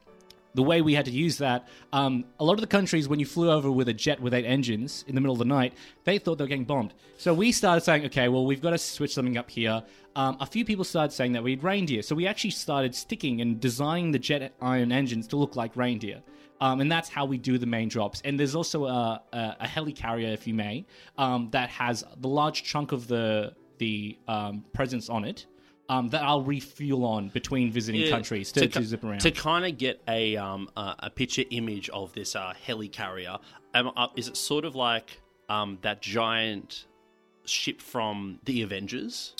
the 0.54 0.62
way 0.62 0.82
we 0.82 0.94
had 0.94 1.04
to 1.06 1.10
use 1.10 1.38
that, 1.38 1.68
um, 1.92 2.24
a 2.38 2.44
lot 2.44 2.54
of 2.54 2.60
the 2.60 2.66
countries, 2.66 3.08
when 3.08 3.18
you 3.18 3.26
flew 3.26 3.50
over 3.50 3.70
with 3.70 3.88
a 3.88 3.92
jet 3.92 4.20
with 4.20 4.34
eight 4.34 4.44
engines 4.44 5.04
in 5.08 5.14
the 5.14 5.20
middle 5.20 5.32
of 5.32 5.38
the 5.38 5.44
night, 5.44 5.74
they 6.04 6.18
thought 6.18 6.38
they 6.38 6.44
were 6.44 6.48
getting 6.48 6.64
bombed. 6.64 6.94
So 7.16 7.32
we 7.32 7.52
started 7.52 7.82
saying, 7.82 8.04
okay, 8.06 8.28
well, 8.28 8.44
we've 8.44 8.60
got 8.60 8.70
to 8.70 8.78
switch 8.78 9.14
something 9.14 9.38
up 9.38 9.50
here. 9.50 9.82
Um, 10.14 10.36
a 10.40 10.46
few 10.46 10.64
people 10.64 10.84
started 10.84 11.12
saying 11.12 11.32
that 11.32 11.42
we 11.42 11.52
had 11.52 11.64
reindeer. 11.64 12.02
So 12.02 12.14
we 12.14 12.26
actually 12.26 12.50
started 12.50 12.94
sticking 12.94 13.40
and 13.40 13.60
designing 13.60 14.10
the 14.10 14.18
jet 14.18 14.52
ion 14.60 14.92
engines 14.92 15.26
to 15.28 15.36
look 15.36 15.56
like 15.56 15.74
reindeer. 15.76 16.22
Um, 16.60 16.80
and 16.80 16.92
that's 16.92 17.08
how 17.08 17.24
we 17.24 17.38
do 17.38 17.58
the 17.58 17.66
main 17.66 17.88
drops. 17.88 18.20
And 18.24 18.38
there's 18.38 18.54
also 18.54 18.84
a, 18.86 19.22
a, 19.32 19.56
a 19.60 19.66
helicarrier, 19.66 20.32
if 20.32 20.46
you 20.46 20.54
may, 20.54 20.86
um, 21.18 21.48
that 21.50 21.70
has 21.70 22.04
the 22.18 22.28
large 22.28 22.62
chunk 22.62 22.92
of 22.92 23.08
the 23.08 23.54
the 23.78 24.16
um, 24.28 24.64
presents 24.72 25.08
on 25.08 25.24
it 25.24 25.46
um, 25.88 26.08
that 26.10 26.22
I'll 26.22 26.42
refuel 26.42 27.04
on 27.04 27.28
between 27.28 27.70
visiting 27.70 28.02
Yeah, 28.02 28.10
countries 28.10 28.52
to, 28.52 28.66
to, 28.66 28.82
zip 28.82 29.04
around. 29.04 29.20
To 29.20 29.30
kind 29.30 29.66
of 29.66 29.78
get 29.78 30.02
a 30.08 30.36
um 30.36 30.68
uh, 30.76 30.94
a 30.98 31.10
picture 31.10 31.44
image 31.50 31.88
of 31.90 32.12
this 32.12 32.34
uh, 32.36 32.54
helicarrier, 32.66 33.40
um, 33.74 33.92
uh, 33.96 34.08
is 34.16 34.28
it 34.28 34.36
sort 34.36 34.64
of 34.64 34.74
like 34.74 35.20
um 35.48 35.78
that 35.82 36.00
giant 36.00 36.86
ship 37.44 37.80
from 37.80 38.38
the 38.44 38.62
Avengers? 38.62 39.34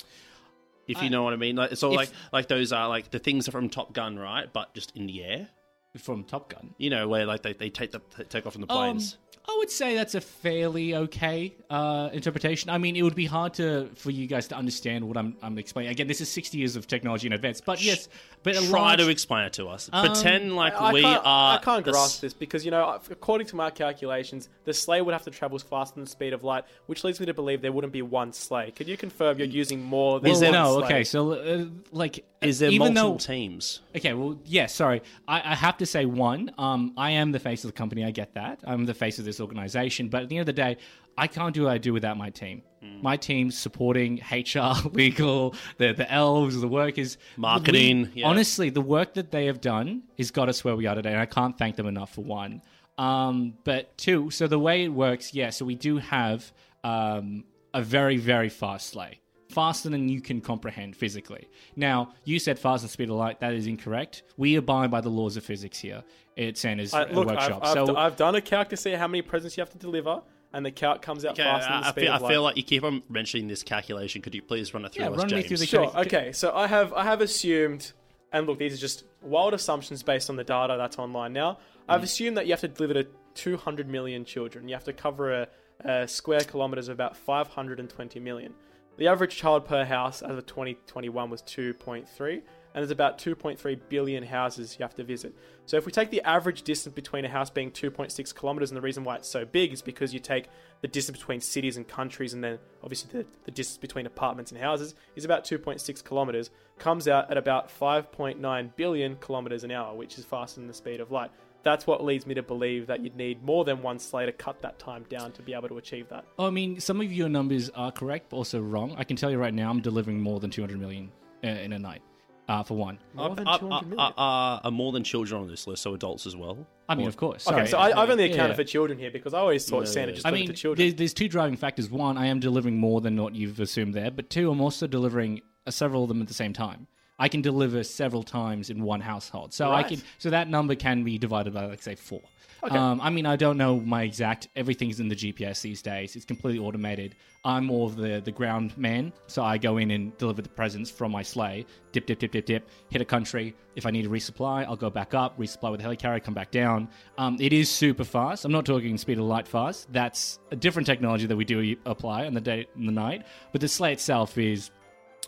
If 0.89 1.03
you 1.03 1.09
know 1.09 1.23
what 1.23 1.33
I 1.33 1.37
mean, 1.37 1.57
like 1.57 1.73
it's 1.73 1.83
all 1.83 1.93
if- 1.93 1.97
like 1.97 2.11
like 2.33 2.49
those 2.49 2.73
are 2.73 2.89
like 2.89 3.11
the 3.11 3.19
things 3.19 3.49
are 3.49 3.53
from 3.53 3.71
Top 3.71 3.93
Gun, 3.93 4.19
right? 4.19 4.53
But 4.53 4.75
just 4.75 4.95
in 4.97 5.07
the 5.07 5.23
air. 5.23 5.49
from 5.97 6.25
Top 6.25 6.51
Gun. 6.51 6.75
You 6.77 6.91
know 6.91 7.09
where 7.09 7.25
like 7.25 7.43
they, 7.43 7.53
they 7.53 7.71
take 7.71 7.93
the 7.93 8.01
take 8.29 8.47
off 8.47 8.55
in 8.57 8.61
the 8.61 8.67
planes. 8.67 9.15
Um, 9.15 9.32
I 9.53 9.57
would 9.59 9.71
say 9.71 9.95
that's 9.95 10.15
a 10.15 10.21
fairly 10.21 10.95
okay 10.95 11.55
uh, 11.69 12.09
interpretation. 12.13 12.71
I 12.71 12.79
mean, 12.79 12.97
it 12.97 13.03
would 13.03 13.15
be 13.15 13.27
hard 13.27 13.55
to 13.55 13.89
for 13.95 14.11
you 14.11 14.27
guys 14.27 14.49
to 14.49 14.57
understand 14.57 15.07
what 15.07 15.17
I'm, 15.17 15.37
I'm 15.43 15.59
explaining. 15.59 15.91
Again, 15.93 16.07
this 16.07 16.21
is 16.21 16.29
60 16.31 16.57
years 16.59 16.75
of 16.77 16.87
technology 16.87 17.27
in 17.27 17.33
advance, 17.33 17.61
but 17.61 17.83
yes, 17.83 18.09
but 18.43 18.55
Try 18.55 18.67
large, 18.69 18.99
to 19.01 19.09
explain 19.09 19.45
it 19.45 19.53
to 19.55 19.69
us. 19.69 19.91
Pretend 19.93 20.57
like 20.57 20.75
I 20.75 20.93
we 20.93 21.05
are. 21.05 21.59
I 21.59 21.61
can't 21.63 21.85
the 21.85 21.93
grasp 21.93 22.17
s- 22.17 22.21
this 22.21 22.35
because 22.35 22.65
you 22.65 22.71
know, 22.71 22.99
according 23.11 23.47
to 23.49 23.57
my 23.57 23.71
calculations, 23.71 24.49
the 24.65 24.73
sleigh 24.73 25.03
would 25.03 25.13
have 25.13 25.25
to 25.25 25.31
travel 25.31 25.59
faster 25.59 25.95
than 25.97 26.05
the 26.05 26.11
speed 26.11 26.33
of 26.33 26.43
light, 26.45 26.65
which 26.87 27.05
leads 27.05 27.21
me 27.21 27.27
to 27.27 27.35
believe 27.35 27.61
there 27.61 27.73
wouldn't 27.73 27.93
be 27.93 28.03
one 28.03 28.33
sleigh. 28.33 28.71
Could 28.71 28.89
you 28.89 28.97
confirm 28.97 29.39
you're 29.39 29.47
using 29.47 29.83
more 29.83 30.19
than 30.19 30.31
Is 30.31 30.37
one 30.37 30.41
there- 30.41 30.53
no, 30.53 30.79
sleigh? 30.79 30.85
okay. 30.87 31.05
So, 31.05 31.33
uh, 31.33 31.65
like 31.93 32.25
Is 32.43 32.59
there 32.59 32.71
Even 32.71 32.95
multiple 32.95 33.13
though- 33.13 33.19
teams? 33.19 33.81
Okay, 33.97 34.13
well, 34.13 34.39
yeah, 34.45 34.67
sorry. 34.67 35.03
I, 35.29 35.53
I 35.53 35.55
have 35.55 35.77
to 35.79 35.87
say 35.87 36.05
one. 36.07 36.51
Um, 36.59 36.93
I 36.97 37.11
am 37.13 37.33
the 37.33 37.39
face 37.39 37.65
of 37.65 37.69
the 37.69 37.77
company. 37.77 38.05
I 38.05 38.11
get 38.11 38.35
that. 38.35 38.61
I'm 38.65 38.85
the 38.87 38.95
face 38.95 39.19
of 39.19 39.25
this 39.25 39.41
organization. 39.41 40.09
But 40.09 40.23
at 40.23 40.29
the 40.29 40.37
end 40.37 40.41
of 40.49 40.55
the 40.55 40.61
day, 40.63 40.77
I 41.17 41.27
can't 41.27 41.55
do 41.55 41.65
what 41.65 41.73
I 41.73 41.79
do 41.79 41.93
without 41.93 42.17
my 42.17 42.31
team. 42.31 42.63
My 43.01 43.17
team 43.17 43.51
supporting 43.53 44.21
HR, 44.31 44.75
legal, 44.93 45.55
the 45.79 45.93
the 45.93 46.11
elves, 46.13 46.61
the 46.61 46.67
workers, 46.67 47.17
Marketing, 47.37 48.11
We- 48.15 48.21
yeah. 48.23 48.27
Honestly, 48.29 48.71
the 48.71 48.81
work 48.81 49.15
that 49.15 49.31
they 49.31 49.47
have 49.47 49.61
done 49.61 50.03
has 50.19 50.31
got 50.33 50.49
us 50.49 50.65
where 50.65 50.75
we 50.75 50.87
are 50.87 50.95
today, 50.97 51.11
and 51.13 51.21
I 51.21 51.27
can't 51.27 51.57
thank 51.57 51.77
them 51.77 51.87
enough 51.87 52.13
for 52.15 52.23
one. 52.25 52.61
Um, 52.99 53.55
but 53.65 53.97
two, 53.97 54.31
so 54.31 54.47
the 54.49 54.59
way 54.59 54.85
it 54.85 54.89
works, 54.89 55.33
yeah. 55.33 55.51
So 55.51 55.65
we 55.65 55.75
do 55.77 55.99
have 55.99 56.51
um, 56.83 57.45
a 57.73 57.83
very 57.83 58.17
very 58.17 58.49
fast 58.49 58.89
sleigh 58.89 59.21
faster 59.53 59.89
than 59.91 60.09
you 60.09 60.21
can 60.21 60.41
comprehend 60.41 60.97
physically. 60.97 61.49
Now, 61.77 62.15
you 62.25 62.39
said 62.39 62.59
faster 62.59 62.89
speed 62.89 63.11
of 63.11 63.17
light. 63.17 63.41
That 63.41 63.53
is 63.55 63.67
incorrect. 63.67 64.23
We 64.37 64.57
abide 64.57 64.91
by 64.91 65.01
the 65.01 65.11
laws 65.11 65.37
of 65.37 65.45
physics 65.45 65.79
here 65.79 66.03
at 66.37 66.57
Santa's 66.57 66.93
I, 66.95 67.03
uh, 67.05 67.13
look, 67.13 67.27
workshop. 67.27 67.61
I've, 67.63 67.77
I've, 67.79 67.87
so, 67.87 67.97
I've 67.97 68.17
done 68.17 68.35
a 68.35 68.41
calc 68.41 68.71
to 68.71 68.77
see 68.77 68.93
how 68.93 69.07
many 69.07 69.23
presents 69.23 69.57
you 69.57 69.61
have 69.61 69.71
to 69.71 69.79
deliver, 69.79 70.23
and 70.53 70.65
the 70.65 70.71
calc 70.71 71.03
comes 71.03 71.25
out 71.25 71.33
Okay, 71.33 71.43
faster 71.45 71.71
than 71.71 71.81
the 71.81 71.87
I, 71.87 71.89
I 71.89 71.93
speed 71.93 72.01
feel, 72.03 72.13
of 72.15 72.23
light. 72.23 72.29
I 72.29 72.33
feel 72.33 72.43
like 72.43 72.57
you 72.57 72.63
keep 72.63 72.85
on 72.85 73.03
mentioning 73.09 73.49
this 73.49 73.63
calculation. 73.63 74.23
Could 74.23 74.35
you 74.35 74.43
please 74.43 74.73
run 74.75 74.85
it 74.85 74.93
through 74.93 75.05
Yeah, 75.05 75.11
us, 75.11 75.19
run 75.19 75.27
me 75.29 75.37
James? 75.37 75.49
through 75.49 75.57
the 75.59 75.67
Sure. 75.67 75.91
Can 75.91 76.01
Okay. 76.01 76.33
So 76.33 76.53
I 76.55 76.67
have 76.67 76.93
I 76.95 77.05
have 77.05 77.21
assumed, 77.21 77.93
and 78.33 78.47
look, 78.47 78.59
these 78.59 78.75
are 78.75 78.79
just 78.81 79.05
wild 79.21 79.55
assumptions 79.55 80.03
based 80.03 80.31
on 80.31 80.37
the 80.37 80.45
data 80.45 80.77
that's 80.79 80.99
online 80.99 81.33
now. 81.33 81.59
I've 81.89 82.01
Mm. 82.01 82.05
assumed 82.05 82.37
that 82.39 82.47
you 82.47 82.53
have 82.53 82.61
to 82.61 82.69
deliver 82.69 82.95
to 83.03 83.07
200 83.35 83.89
million 83.89 84.25
children. 84.25 84.69
You 84.69 84.75
have 84.75 84.85
to 84.85 84.93
cover 84.93 85.33
a, 85.33 85.49
a 85.85 86.09
square 86.09 86.41
kilometers 86.41 86.89
of 86.89 86.95
about 86.95 87.17
520 87.17 88.21
million. 88.21 88.55
The 88.99 89.09
average 89.09 89.37
child 89.37 89.65
per 89.65 89.85
house 89.85 90.21
as 90.21 90.37
of 90.37 90.45
2021 90.45 91.31
was 91.31 91.41
2.3, 91.43 92.33
and 92.35 92.43
there's 92.75 92.91
about 92.91 93.19
2.3 93.19 93.81
billion 93.89 94.23
houses 94.23 94.77
you 94.79 94.83
have 94.83 94.95
to 94.97 95.05
visit. 95.05 95.35
So 95.65 95.79
if 95.79 95.87
we 95.87 95.93
take 95.93 96.11
the 96.11 96.21
average 96.23 96.63
distance 96.63 96.95
between 96.95 97.25
a 97.25 97.29
house 97.29 97.49
being 97.49 97.71
2.6 97.71 98.35
kilometers, 98.35 98.71
and 98.71 98.77
the 98.77 98.83
reason 98.83 99.03
why 99.03 99.17
it's 99.17 99.29
so 99.29 99.47
big 99.47 99.73
is 99.73 99.81
because 99.81 100.13
you 100.13 100.21
take 100.21 100.49
the 100.83 100.89
distance 100.89 101.19
between 101.19 101.41
cities 101.41 101.79
and 101.79 101.89
countries, 101.89 102.35
and 102.35 102.45
then 102.45 102.59
obviously 102.83 103.11
the, 103.21 103.27
the 103.45 103.51
distance 103.51 103.79
between 103.79 104.05
apartments 104.05 104.53
and 104.53 104.61
houses 104.61 104.95
is 105.17 105.25
about 105.25 105.45
2.6 105.45 106.05
kilometers, 106.05 106.51
comes 106.79 107.09
out 107.09 107.31
at 107.31 107.39
about 107.39 107.71
5.9 107.71 108.77
billion 108.77 109.17
kilometers 109.17 109.65
an 109.65 109.71
hour, 109.71 109.95
which 109.97 110.19
is 110.19 110.25
faster 110.27 110.61
than 110.61 110.69
the 110.69 110.75
speed 110.75 111.01
of 111.01 111.11
light. 111.11 111.31
That's 111.63 111.87
what 111.87 112.05
leads 112.05 112.27
me 112.27 112.35
to 112.35 112.43
believe 112.43 112.87
that 112.89 113.01
you'd 113.05 113.17
need 113.17 113.43
more 113.45 113.65
than 113.65 113.83
one 113.83 113.99
sleigh 113.99 114.27
to 114.27 114.33
cut 114.33 114.61
that 114.63 114.79
time 114.79 115.05
down 115.09 115.33
to 115.33 115.43
be 115.43 115.55
able 115.55 115.69
to 115.69 115.79
achieve 115.79 116.09
that. 116.09 116.25
I 116.39 116.51
mean, 116.51 116.81
some 116.81 117.01
of 117.01 117.13
your 117.13 117.29
numbers 117.29 117.71
are 117.71 117.93
correct, 117.93 118.27
but 118.31 118.37
also 118.39 118.61
wrong. 118.61 118.95
I 118.99 119.05
can 119.05 119.17
tell 119.17 119.31
you 119.31 119.39
right 119.39 119.55
now, 119.55 119.71
I'm 119.71 119.81
delivering 119.81 120.21
more 120.21 120.41
than 120.41 120.51
200 120.51 120.79
million 120.79 121.11
uh, 121.45 121.49
in 121.49 121.73
a 121.73 121.79
night, 121.79 122.03
uh, 122.49 122.63
for 122.65 122.77
one. 122.77 122.99
More 123.15 123.35
than 123.35 123.47
Are- 123.47 123.59
200 123.59 123.75
are- 123.77 123.83
million. 123.83 123.99
are- 124.01 124.15
are- 124.17 124.61
are 124.65 124.71
more 124.73 124.91
than 124.93 125.05
children 125.05 125.41
on 125.41 125.49
this 125.49 125.67
list, 125.69 125.83
so 125.83 125.95
adults 125.95 126.27
as 126.27 126.35
well? 126.37 126.67
I 126.89 126.97
mean, 126.97 127.07
Or- 127.07 127.11
of 127.11 127.17
course. 127.17 127.47
Okay, 127.47 127.67
so 127.67 127.79
I, 127.79 128.03
I've 128.03 128.11
only 128.11 128.27
Yeah. 128.27 128.33
accounted 128.35 128.57
for 128.57 128.65
children 128.65 128.99
here 128.99 129.11
because 129.13 129.33
I 129.33 129.39
always 129.39 129.65
thought 129.69 129.81
Yeah, 129.87 129.91
Santa 129.93 130.09
yeah. 130.11 130.15
just 130.17 130.27
I 130.27 130.31
mean, 130.33 130.47
to 130.49 130.53
children. 130.53 130.85
there's, 130.85 130.95
there's 130.97 131.15
two 131.15 131.29
driving 131.29 131.57
factors. 131.57 131.89
One, 131.91 132.19
I 132.19 132.27
am 132.27 132.41
delivering 132.41 132.79
more 132.79 133.01
than 133.01 133.17
what 133.23 133.35
you've 133.37 133.61
assumed 133.61 133.95
there, 133.95 134.11
but 134.11 134.31
two, 134.31 134.51
I'm 134.51 134.61
also 134.61 134.87
delivering 134.89 135.41
uh, 135.67 135.71
several 135.71 136.03
of 136.03 136.09
them 136.09 136.21
at 136.21 136.27
the 136.29 136.35
same 136.35 136.53
time. 136.53 136.89
I 137.23 137.29
can 137.29 137.41
deliver 137.41 137.85
several 137.85 138.25
times 138.25 138.69
in 138.69 138.83
one 138.83 139.01
household, 139.01 139.55
so 139.55 139.71
I 139.71 139.85
can. 139.85 140.03
So 140.19 140.31
that 140.31 140.49
number 140.49 140.75
can 140.75 141.05
be 141.05 141.19
divided 141.19 141.55
by, 141.55 141.67
like, 141.67 141.81
say, 141.81 141.95
four. 141.95 142.21
Okay. 142.65 142.77
Um, 142.77 143.01
I 143.01 143.11
mean, 143.11 143.27
I 143.27 143.37
don't 143.37 143.57
know 143.57 143.79
my 143.79 144.03
exact. 144.03 144.49
Everything's 144.57 144.99
in 144.99 145.07
the 145.07 145.15
GPS 145.15 145.63
these 145.63 145.83
days. 145.83 146.17
It's 146.17 146.25
completely 146.25 146.59
automated. 146.59 147.15
I'm 147.45 147.67
more 147.67 147.89
of 147.89 147.95
the 147.95 148.21
the 148.25 148.33
ground 148.33 148.77
man, 148.77 149.13
so 149.29 149.45
I 149.45 149.57
go 149.57 149.77
in 149.77 149.93
and 149.93 150.19
deliver 150.19 150.43
the 150.43 150.49
presents 150.49 150.91
from 150.91 151.13
my 151.13 151.23
sleigh. 151.23 151.65
Dip, 151.93 152.07
dip, 152.07 152.19
dip, 152.19 152.33
dip, 152.33 152.45
dip. 152.45 152.69
Hit 152.91 153.01
a 153.01 153.05
country. 153.05 153.55
If 153.77 153.87
I 153.87 153.93
need 153.93 154.03
to 154.03 154.09
resupply, 154.09 154.67
I'll 154.67 154.75
go 154.75 154.91
back 154.91 155.15
up, 155.15 155.39
resupply 155.39 155.71
with 155.71 155.81
a 155.81 155.85
helicarrier, 155.85 156.25
come 156.25 156.35
back 156.35 156.51
down. 156.51 156.89
Um, 157.19 157.37
it 157.39 157.53
is 157.53 157.71
super 157.71 158.05
fast. 158.05 158.45
I'm 158.45 158.51
not 158.51 158.67
talking 158.67 158.99
speed 158.99 159.19
of 159.19 159.27
light 159.27 159.47
fast. 159.47 159.93
That's 159.93 160.41
a 160.51 160.57
different 160.57 160.87
technology 160.87 161.27
that 161.27 161.37
we 161.37 161.45
do 161.45 161.77
apply 161.87 162.27
on 162.27 162.35
the 162.35 162.41
day 162.41 162.67
and 162.75 162.89
the 162.89 162.93
night. 162.93 163.27
But 163.53 163.61
the 163.61 163.69
sleigh 163.69 163.93
itself 163.93 164.37
is 164.39 164.73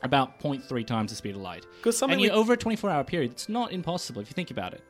about 0.03 0.39
0.3 0.41 0.87
times 0.87 1.11
the 1.13 1.17
speed 1.17 1.35
of 1.35 1.41
light. 1.41 1.65
'Cause 1.83 1.97
something 1.97 2.15
and 2.15 2.23
we- 2.23 2.31
over 2.31 2.53
a 2.53 2.57
24 2.57 2.91
hour 2.91 3.05
period, 3.05 3.31
it's 3.33 3.49
not 3.49 3.73
impossible 3.73 4.21
if 4.21 4.29
you 4.29 4.35
think 4.35 4.51
about 4.51 4.75
it. 4.75 4.83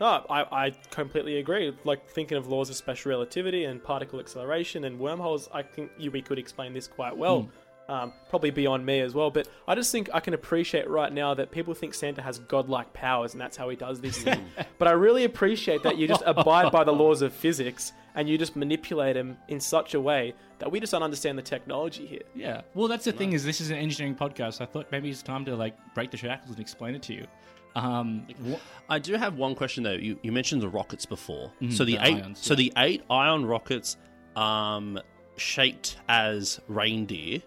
No, 0.00 0.24
I, 0.30 0.66
I 0.66 0.70
completely 0.90 1.38
agree. 1.38 1.76
Like 1.84 2.08
thinking 2.08 2.38
of 2.38 2.46
laws 2.48 2.70
of 2.70 2.76
special 2.76 3.10
relativity 3.10 3.64
and 3.64 3.82
particle 3.84 4.18
acceleration 4.18 4.84
and 4.84 4.98
wormholes, 4.98 5.48
I 5.52 5.62
think 5.62 5.90
you, 5.98 6.10
we 6.10 6.22
could 6.22 6.38
explain 6.38 6.72
this 6.72 6.88
quite 6.88 7.14
well. 7.16 7.42
Hmm. 7.42 7.48
Um, 7.90 8.12
probably 8.28 8.50
beyond 8.50 8.86
me 8.86 9.00
as 9.00 9.14
well, 9.14 9.32
but 9.32 9.48
I 9.66 9.74
just 9.74 9.90
think 9.90 10.08
I 10.14 10.20
can 10.20 10.32
appreciate 10.32 10.88
right 10.88 11.12
now 11.12 11.34
that 11.34 11.50
people 11.50 11.74
think 11.74 11.92
Santa 11.92 12.22
has 12.22 12.38
godlike 12.38 12.92
powers 12.92 13.32
and 13.32 13.40
that's 13.40 13.56
how 13.56 13.68
he 13.68 13.74
does 13.74 14.00
this. 14.00 14.24
but 14.78 14.86
I 14.86 14.92
really 14.92 15.24
appreciate 15.24 15.82
that 15.82 15.98
you 15.98 16.06
just 16.06 16.22
abide 16.24 16.70
by 16.70 16.84
the 16.84 16.92
laws 16.92 17.20
of 17.20 17.32
physics 17.32 17.92
and 18.14 18.28
you 18.28 18.38
just 18.38 18.54
manipulate 18.54 19.14
them 19.14 19.36
in 19.48 19.58
such 19.58 19.94
a 19.94 20.00
way 20.00 20.34
that 20.60 20.70
we 20.70 20.78
just 20.78 20.92
don't 20.92 21.02
understand 21.02 21.36
the 21.36 21.42
technology 21.42 22.06
here. 22.06 22.22
Yeah. 22.32 22.60
Well, 22.74 22.86
that's 22.86 23.06
the 23.06 23.10
thing 23.12 23.32
is 23.32 23.44
this 23.44 23.60
is 23.60 23.70
an 23.70 23.78
engineering 23.78 24.14
podcast. 24.14 24.60
I 24.60 24.66
thought 24.66 24.86
maybe 24.92 25.10
it's 25.10 25.20
time 25.20 25.44
to 25.46 25.56
like 25.56 25.74
break 25.92 26.12
the 26.12 26.16
shackles 26.16 26.50
and 26.50 26.60
explain 26.60 26.94
it 26.94 27.02
to 27.02 27.12
you. 27.14 27.26
Um, 27.74 28.24
wh- 28.48 28.60
I 28.88 29.00
do 29.00 29.14
have 29.14 29.34
one 29.36 29.56
question 29.56 29.82
though. 29.82 29.94
You, 29.94 30.16
you 30.22 30.30
mentioned 30.30 30.62
the 30.62 30.68
rockets 30.68 31.06
before. 31.06 31.50
so 31.70 31.84
the, 31.84 31.96
the 31.96 32.06
eight, 32.06 32.22
ions, 32.22 32.38
so 32.38 32.54
the 32.54 32.72
eight 32.76 33.02
ion 33.10 33.44
rockets, 33.44 33.96
um, 34.36 35.00
shaped 35.36 35.96
as 36.08 36.60
reindeer. 36.68 37.40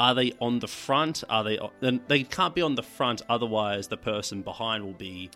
Are 0.00 0.14
they 0.14 0.32
on 0.40 0.58
the 0.60 0.66
front? 0.66 1.22
Are 1.28 1.44
they? 1.44 1.58
Then 1.80 2.00
they 2.08 2.24
can't 2.24 2.54
be 2.54 2.62
on 2.62 2.74
the 2.74 2.82
front. 2.82 3.20
Otherwise, 3.28 3.88
the 3.88 3.98
person 3.98 4.40
behind 4.42 4.82
will 4.82 4.94
be. 4.94 5.30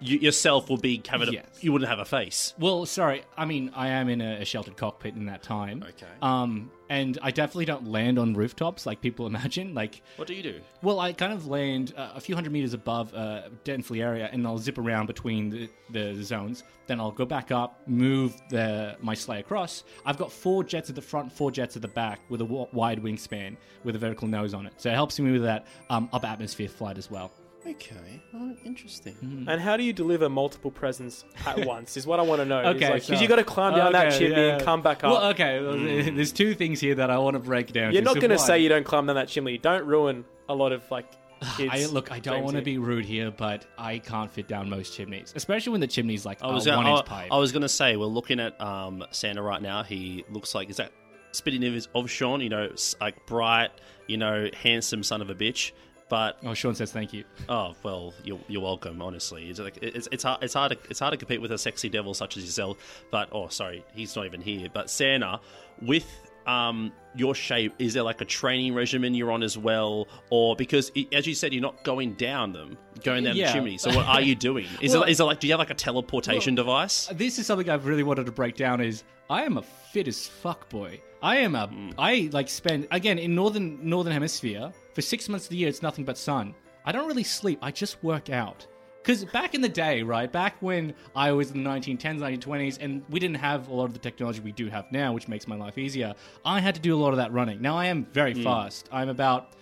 You, 0.00 0.18
yourself 0.18 0.68
will 0.68 0.76
be 0.76 0.98
covered. 0.98 1.32
Yes. 1.32 1.46
You 1.60 1.72
wouldn't 1.72 1.88
have 1.88 1.98
a 1.98 2.04
face. 2.04 2.52
well, 2.58 2.84
sorry. 2.86 3.22
I 3.36 3.44
mean, 3.44 3.70
I 3.74 3.88
am 3.88 4.08
in 4.08 4.20
a, 4.20 4.40
a 4.40 4.44
sheltered 4.44 4.76
cockpit 4.76 5.14
in 5.14 5.26
that 5.26 5.42
time. 5.42 5.82
Okay. 5.82 6.06
Um, 6.20 6.70
and 6.98 7.18
I 7.22 7.30
definitely 7.30 7.64
don't 7.64 7.86
land 7.88 8.18
on 8.18 8.34
rooftops 8.34 8.86
like 8.86 9.00
people 9.00 9.26
imagine. 9.32 9.74
Like, 9.74 10.02
What 10.16 10.28
do 10.28 10.34
you 10.34 10.42
do? 10.42 10.60
well, 10.82 11.00
I 11.00 11.12
kind 11.12 11.32
of 11.32 11.46
land 11.46 11.92
uh, 11.96 12.12
a 12.14 12.20
few 12.20 12.34
hundred 12.34 12.52
meters 12.52 12.74
above 12.74 13.12
a 13.14 13.50
densely 13.64 14.02
area, 14.02 14.28
and 14.32 14.46
I'll 14.46 14.58
zip 14.58 14.78
around 14.78 15.06
between 15.06 15.50
the, 15.50 15.68
the 15.90 16.22
zones. 16.22 16.62
Then 16.86 17.00
I'll 17.00 17.10
go 17.12 17.24
back 17.24 17.50
up, 17.50 17.80
move 17.86 18.34
the 18.50 18.96
my 19.00 19.14
sleigh 19.14 19.40
across. 19.40 19.84
I've 20.04 20.18
got 20.18 20.30
four 20.30 20.62
jets 20.64 20.90
at 20.90 20.96
the 20.96 21.02
front, 21.02 21.32
four 21.32 21.50
jets 21.50 21.76
at 21.76 21.82
the 21.82 21.88
back, 21.88 22.20
with 22.28 22.40
a 22.42 22.44
w- 22.44 22.66
wide 22.72 23.02
wingspan 23.02 23.56
with 23.84 23.96
a 23.96 23.98
vertical 23.98 24.28
nose 24.28 24.52
on 24.54 24.66
it. 24.66 24.74
So 24.76 24.90
it 24.90 24.94
helps 24.94 25.18
me 25.18 25.32
with 25.32 25.42
that 25.44 25.66
um, 25.88 26.08
up 26.12 26.24
atmosphere 26.24 26.68
flight 26.68 26.98
as 26.98 27.10
well. 27.10 27.32
Okay. 27.66 28.22
Oh, 28.34 28.54
interesting. 28.64 29.46
And 29.48 29.60
how 29.60 29.76
do 29.76 29.82
you 29.84 29.92
deliver 29.92 30.28
multiple 30.28 30.70
presents 30.70 31.24
at 31.46 31.64
once? 31.66 31.96
Is 31.96 32.06
what 32.06 32.20
I 32.20 32.22
want 32.22 32.40
to 32.40 32.44
know. 32.44 32.60
Okay, 32.60 32.92
because 32.94 33.06
so- 33.06 33.14
you 33.20 33.28
got 33.28 33.36
to 33.36 33.44
climb 33.44 33.74
down 33.74 33.92
that 33.92 34.08
Okay, 34.08 34.18
chimney 34.18 34.36
yeah. 34.40 34.54
and 34.56 34.62
come 34.64 34.82
back 34.82 35.02
up. 35.04 35.12
Well, 35.12 35.30
okay. 35.30 35.60
well, 35.62 35.76
There's 36.14 36.32
two 36.32 36.54
things 36.54 36.80
here 36.80 36.94
that 36.96 37.10
I 37.10 37.18
want 37.18 37.34
to 37.34 37.40
break 37.40 37.72
down. 37.72 37.92
You're 37.92 38.02
not 38.02 38.16
going 38.16 38.30
to 38.30 38.38
say 38.38 38.58
you 38.60 38.68
don't 38.68 38.84
climb 38.84 39.06
down 39.06 39.16
that 39.16 39.28
chimney. 39.28 39.58
Don't 39.58 39.84
ruin 39.86 40.24
a 40.48 40.54
lot 40.54 40.72
of 40.72 40.82
like 40.90 41.06
kids. 41.56 41.70
I, 41.72 41.86
look, 41.86 42.12
I 42.12 42.18
don't 42.18 42.34
dreams 42.34 42.44
want 42.44 42.54
to 42.54 42.58
here. 42.58 42.64
be 42.64 42.78
rude 42.78 43.04
here, 43.04 43.30
but 43.30 43.66
I 43.78 43.98
can't 43.98 44.30
fit 44.30 44.46
down 44.48 44.68
most 44.68 44.94
chimneys, 44.94 45.32
especially 45.36 45.72
when 45.72 45.80
the 45.80 45.86
chimney's 45.86 46.26
like 46.26 46.42
I 46.42 46.50
was 46.52 46.66
a 46.66 46.70
gonna, 46.70 46.88
one 46.90 46.98
inch 46.98 47.06
I, 47.06 47.08
pipe. 47.08 47.32
I 47.32 47.38
was 47.38 47.50
gonna 47.52 47.68
say 47.68 47.96
we're 47.96 48.06
looking 48.06 48.40
at 48.40 48.60
um, 48.60 49.04
Santa 49.10 49.42
right 49.42 49.60
now. 49.62 49.82
He 49.82 50.24
looks 50.30 50.54
like 50.54 50.68
is 50.70 50.76
that 50.76 50.92
spitting 51.32 51.62
image 51.62 51.86
of 51.94 52.10
Sean? 52.10 52.40
You 52.40 52.50
know, 52.50 52.68
s- 52.72 52.94
like 53.00 53.26
bright, 53.26 53.70
you 54.06 54.16
know, 54.18 54.48
handsome 54.54 55.02
son 55.02 55.22
of 55.22 55.30
a 55.30 55.34
bitch. 55.34 55.72
But 56.08 56.38
oh, 56.44 56.54
Sean 56.54 56.74
says 56.74 56.92
thank 56.92 57.12
you. 57.12 57.24
oh 57.48 57.74
well, 57.82 58.12
you're, 58.24 58.40
you're 58.48 58.62
welcome. 58.62 59.00
Honestly, 59.00 59.48
it's 59.48 59.58
like 59.58 59.78
it's 59.82 60.08
it's 60.12 60.22
hard 60.22 60.42
it's 60.44 60.54
hard 60.54 60.72
to, 60.72 60.78
it's 60.90 61.00
hard 61.00 61.12
to 61.12 61.16
compete 61.16 61.40
with 61.40 61.52
a 61.52 61.58
sexy 61.58 61.88
devil 61.88 62.12
such 62.14 62.36
as 62.36 62.44
yourself. 62.44 63.04
But 63.10 63.28
oh, 63.32 63.48
sorry, 63.48 63.84
he's 63.94 64.14
not 64.14 64.26
even 64.26 64.40
here. 64.40 64.68
But 64.72 64.90
Santa, 64.90 65.40
with 65.80 66.06
um 66.46 66.92
your 67.16 67.34
shape, 67.34 67.72
is 67.78 67.94
there 67.94 68.02
like 68.02 68.20
a 68.20 68.24
training 68.26 68.74
regimen 68.74 69.14
you're 69.14 69.32
on 69.32 69.42
as 69.42 69.56
well, 69.56 70.06
or 70.30 70.54
because 70.56 70.92
as 71.12 71.26
you 71.26 71.34
said, 71.34 71.54
you're 71.54 71.62
not 71.62 71.82
going 71.84 72.12
down 72.14 72.52
them, 72.52 72.76
going 73.02 73.24
down 73.24 73.34
Yeah. 73.34 73.46
the 73.46 73.52
chimney. 73.54 73.78
So 73.78 73.90
what 73.94 74.04
are 74.06 74.20
you 74.20 74.34
doing? 74.34 74.66
Is 74.82 74.92
Well- 74.92 75.04
it 75.04 75.10
is 75.10 75.20
it 75.20 75.24
like 75.24 75.40
do 75.40 75.46
you 75.46 75.54
have 75.54 75.58
like 75.60 75.70
a 75.70 75.74
teleportation 75.74 76.54
device? 76.54 77.06
This 77.14 77.38
is 77.38 77.46
something 77.46 77.70
I've 77.70 77.86
really 77.86 78.02
wanted 78.02 78.26
to 78.26 78.32
break 78.32 78.56
down. 78.56 78.82
Is 78.82 79.04
I 79.30 79.44
am 79.44 79.56
a 79.56 79.62
fit 79.62 80.06
as 80.06 80.26
fuck 80.28 80.68
boy. 80.68 81.00
I 81.22 81.36
am 81.38 81.54
a 81.54 81.66
Hmm. 81.66 81.90
I 81.96 82.28
like 82.32 82.50
spend 82.50 82.88
again 82.90 83.18
in 83.18 83.34
northern 83.34 83.78
northern 83.88 84.12
hemisphere 84.12 84.70
for 84.94 85.02
six 85.02 85.28
months 85.28 85.46
of 85.46 85.50
the 85.50 85.56
year. 85.56 85.68
It's 85.68 85.82
nothing 85.82 86.04
but 86.04 86.16
sun. 86.16 86.54
I 86.84 86.92
don't 86.92 87.06
really 87.06 87.24
sleep. 87.24 87.58
I 87.62 87.70
just 87.70 88.02
work 88.02 88.30
out. 88.30 88.66
Because 89.02 89.26
back 89.26 89.54
in 89.54 89.60
the 89.60 89.68
day, 89.68 90.02
right, 90.02 90.32
back 90.32 90.56
when 90.60 90.94
I 91.14 91.30
was 91.32 91.50
in 91.50 91.62
the 91.62 91.68
1910s, 91.68 92.20
1920s, 92.20 92.78
and 92.80 93.02
we 93.10 93.20
didn't 93.20 93.36
have 93.36 93.68
a 93.68 93.74
lot 93.74 93.84
of 93.84 93.92
the 93.92 93.98
technology 93.98 94.40
we 94.40 94.52
do 94.52 94.68
have 94.70 94.90
now, 94.90 95.12
which 95.12 95.28
makes 95.28 95.46
my 95.46 95.56
life 95.56 95.76
easier, 95.76 96.14
I 96.42 96.58
had 96.58 96.74
to 96.76 96.80
do 96.80 96.94
a 96.94 96.96
lot 96.96 97.10
of 97.10 97.18
that 97.18 97.30
running. 97.30 97.60
Now 97.60 97.76
I 97.76 97.86
am 97.86 98.06
very 98.06 98.32
fast. 98.32 98.88
I'm 98.90 99.10
about 99.10 99.52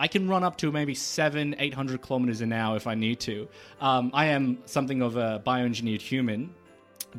I 0.00 0.06
can 0.08 0.28
run 0.28 0.44
up 0.44 0.56
to 0.58 0.70
maybe 0.70 0.94
seven, 0.94 1.54
eight 1.58 1.74
hundred 1.74 2.00
kilometers 2.02 2.40
an 2.40 2.52
hour 2.52 2.76
if 2.76 2.86
I 2.86 2.94
need 2.94 3.20
to. 3.20 3.48
Um, 3.80 4.10
I 4.14 4.26
am 4.26 4.58
something 4.64 5.02
of 5.02 5.16
a 5.16 5.42
bioengineered 5.44 6.00
human, 6.00 6.54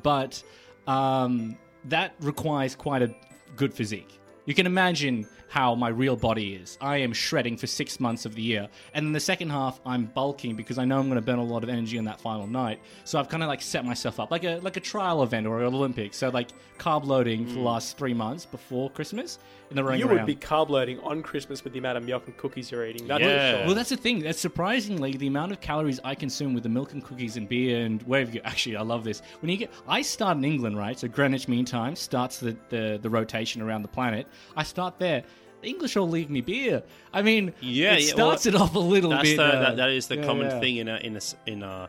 but 0.01 0.41
um, 0.87 1.57
that 1.85 2.15
requires 2.21 2.75
quite 2.75 3.01
a 3.01 3.13
good 3.55 3.73
physique. 3.73 4.19
You 4.45 4.53
can 4.53 4.65
imagine 4.65 5.27
how 5.49 5.75
my 5.75 5.89
real 5.89 6.15
body 6.15 6.53
is. 6.53 6.77
I 6.79 6.97
am 6.97 7.11
shredding 7.11 7.57
for 7.57 7.67
six 7.67 7.99
months 7.99 8.25
of 8.25 8.35
the 8.35 8.41
year, 8.41 8.69
and 8.93 9.05
in 9.07 9.13
the 9.13 9.19
second 9.19 9.49
half, 9.49 9.79
I'm 9.85 10.05
bulking 10.05 10.55
because 10.55 10.77
I 10.77 10.85
know 10.85 10.99
I'm 10.99 11.07
going 11.07 11.15
to 11.15 11.25
burn 11.25 11.39
a 11.39 11.43
lot 11.43 11.63
of 11.63 11.69
energy 11.69 11.97
on 11.97 12.05
that 12.05 12.21
final 12.21 12.47
night. 12.47 12.79
So 13.03 13.19
I've 13.19 13.29
kind 13.29 13.43
of 13.43 13.49
like 13.49 13.61
set 13.61 13.83
myself 13.83 14.19
up 14.19 14.31
like 14.31 14.43
a 14.43 14.59
like 14.59 14.77
a 14.77 14.79
trial 14.79 15.23
event 15.23 15.47
or 15.47 15.59
an 15.59 15.73
Olympics. 15.73 16.17
So 16.17 16.29
like 16.29 16.49
carb 16.77 17.05
loading 17.05 17.45
for 17.45 17.53
the 17.53 17.59
mm. 17.59 17.63
last 17.65 17.97
three 17.97 18.13
months 18.13 18.45
before 18.45 18.89
Christmas, 18.91 19.39
and 19.69 19.77
then 19.77 19.85
running 19.85 19.99
You 19.99 20.07
around. 20.07 20.17
would 20.17 20.25
be 20.25 20.35
carb 20.35 20.69
loading 20.69 20.99
on 20.99 21.21
Christmas 21.23 21.63
with 21.63 21.73
the 21.73 21.79
amount 21.79 21.97
of 21.97 22.03
milk 22.05 22.27
and 22.27 22.37
cookies 22.37 22.71
you're 22.71 22.85
eating. 22.85 23.07
That's 23.07 23.21
Yeah. 23.23 23.57
sure. 23.57 23.65
Well, 23.65 23.75
that's 23.75 23.89
the 23.89 23.97
thing. 23.97 24.19
That's 24.19 24.39
surprisingly 24.39 25.13
the 25.13 25.27
amount 25.27 25.51
of 25.51 25.61
calories 25.61 25.99
I 26.03 26.15
consume 26.15 26.53
with 26.53 26.63
the 26.63 26.69
milk 26.69 26.93
and 26.93 27.03
cookies 27.03 27.37
and 27.37 27.49
beer 27.49 27.85
and 27.85 28.01
wherever 28.03 28.31
you 28.31 28.41
actually. 28.45 28.75
I 28.77 28.81
love 28.81 29.03
this. 29.03 29.21
When 29.41 29.49
you 29.49 29.57
get, 29.57 29.71
I 29.87 30.01
start 30.01 30.37
in 30.37 30.45
England, 30.45 30.77
right? 30.77 30.97
So 30.97 31.07
Greenwich 31.07 31.47
Mean 31.47 31.65
Time 31.65 31.95
starts 31.95 32.39
the, 32.39 32.55
the 32.69 32.99
the 33.01 33.09
rotation 33.09 33.61
around 33.61 33.81
the 33.81 33.87
planet. 33.87 34.27
I 34.55 34.63
start 34.63 34.99
there. 34.99 35.23
The 35.61 35.67
English 35.67 35.97
all 35.97 36.07
leave 36.07 36.29
me 36.29 36.41
beer. 36.41 36.83
I 37.13 37.21
mean, 37.21 37.53
Yeah, 37.59 37.93
it 37.93 38.01
yeah, 38.01 38.15
well, 38.15 38.37
starts 38.37 38.45
it 38.45 38.55
off 38.55 38.75
a 38.75 38.79
little 38.79 39.09
That's 39.09 39.29
bit. 39.29 39.37
the, 39.37 39.43
uh, 39.43 39.59
that, 39.61 39.77
that 39.77 39.89
is 39.89 40.07
the 40.07 40.17
yeah, 40.17 40.25
common 40.25 40.47
yeah. 40.47 40.59
thing 40.59 40.77
in 40.77 40.87
a, 40.87 40.97
in 40.97 41.17
a 41.17 41.19
in 41.45 41.63
uh, 41.63 41.87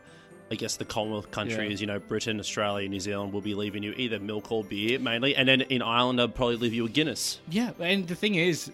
I 0.51 0.55
guess 0.55 0.75
the 0.75 0.83
Commonwealth 0.85 1.31
countries. 1.31 1.79
You 1.79 1.87
know, 1.87 1.97
Britain, 1.99 2.37
Australia, 2.39 2.87
New 2.89 2.99
Zealand 2.99 3.31
will 3.31 3.39
be 3.41 3.55
leaving 3.55 3.83
you 3.83 3.93
either 3.95 4.19
milk 4.19 4.51
or 4.51 4.63
beer 4.65 4.99
mainly, 4.99 5.33
and 5.35 5.47
then 5.47 5.61
in 5.61 5.81
Ireland 5.81 6.19
they'll 6.19 6.27
probably 6.27 6.57
leave 6.57 6.73
you 6.73 6.85
a 6.85 6.89
Guinness. 6.89 7.39
Yeah, 7.49 7.71
and 7.79 8.05
the 8.07 8.15
thing 8.15 8.35
is, 8.35 8.69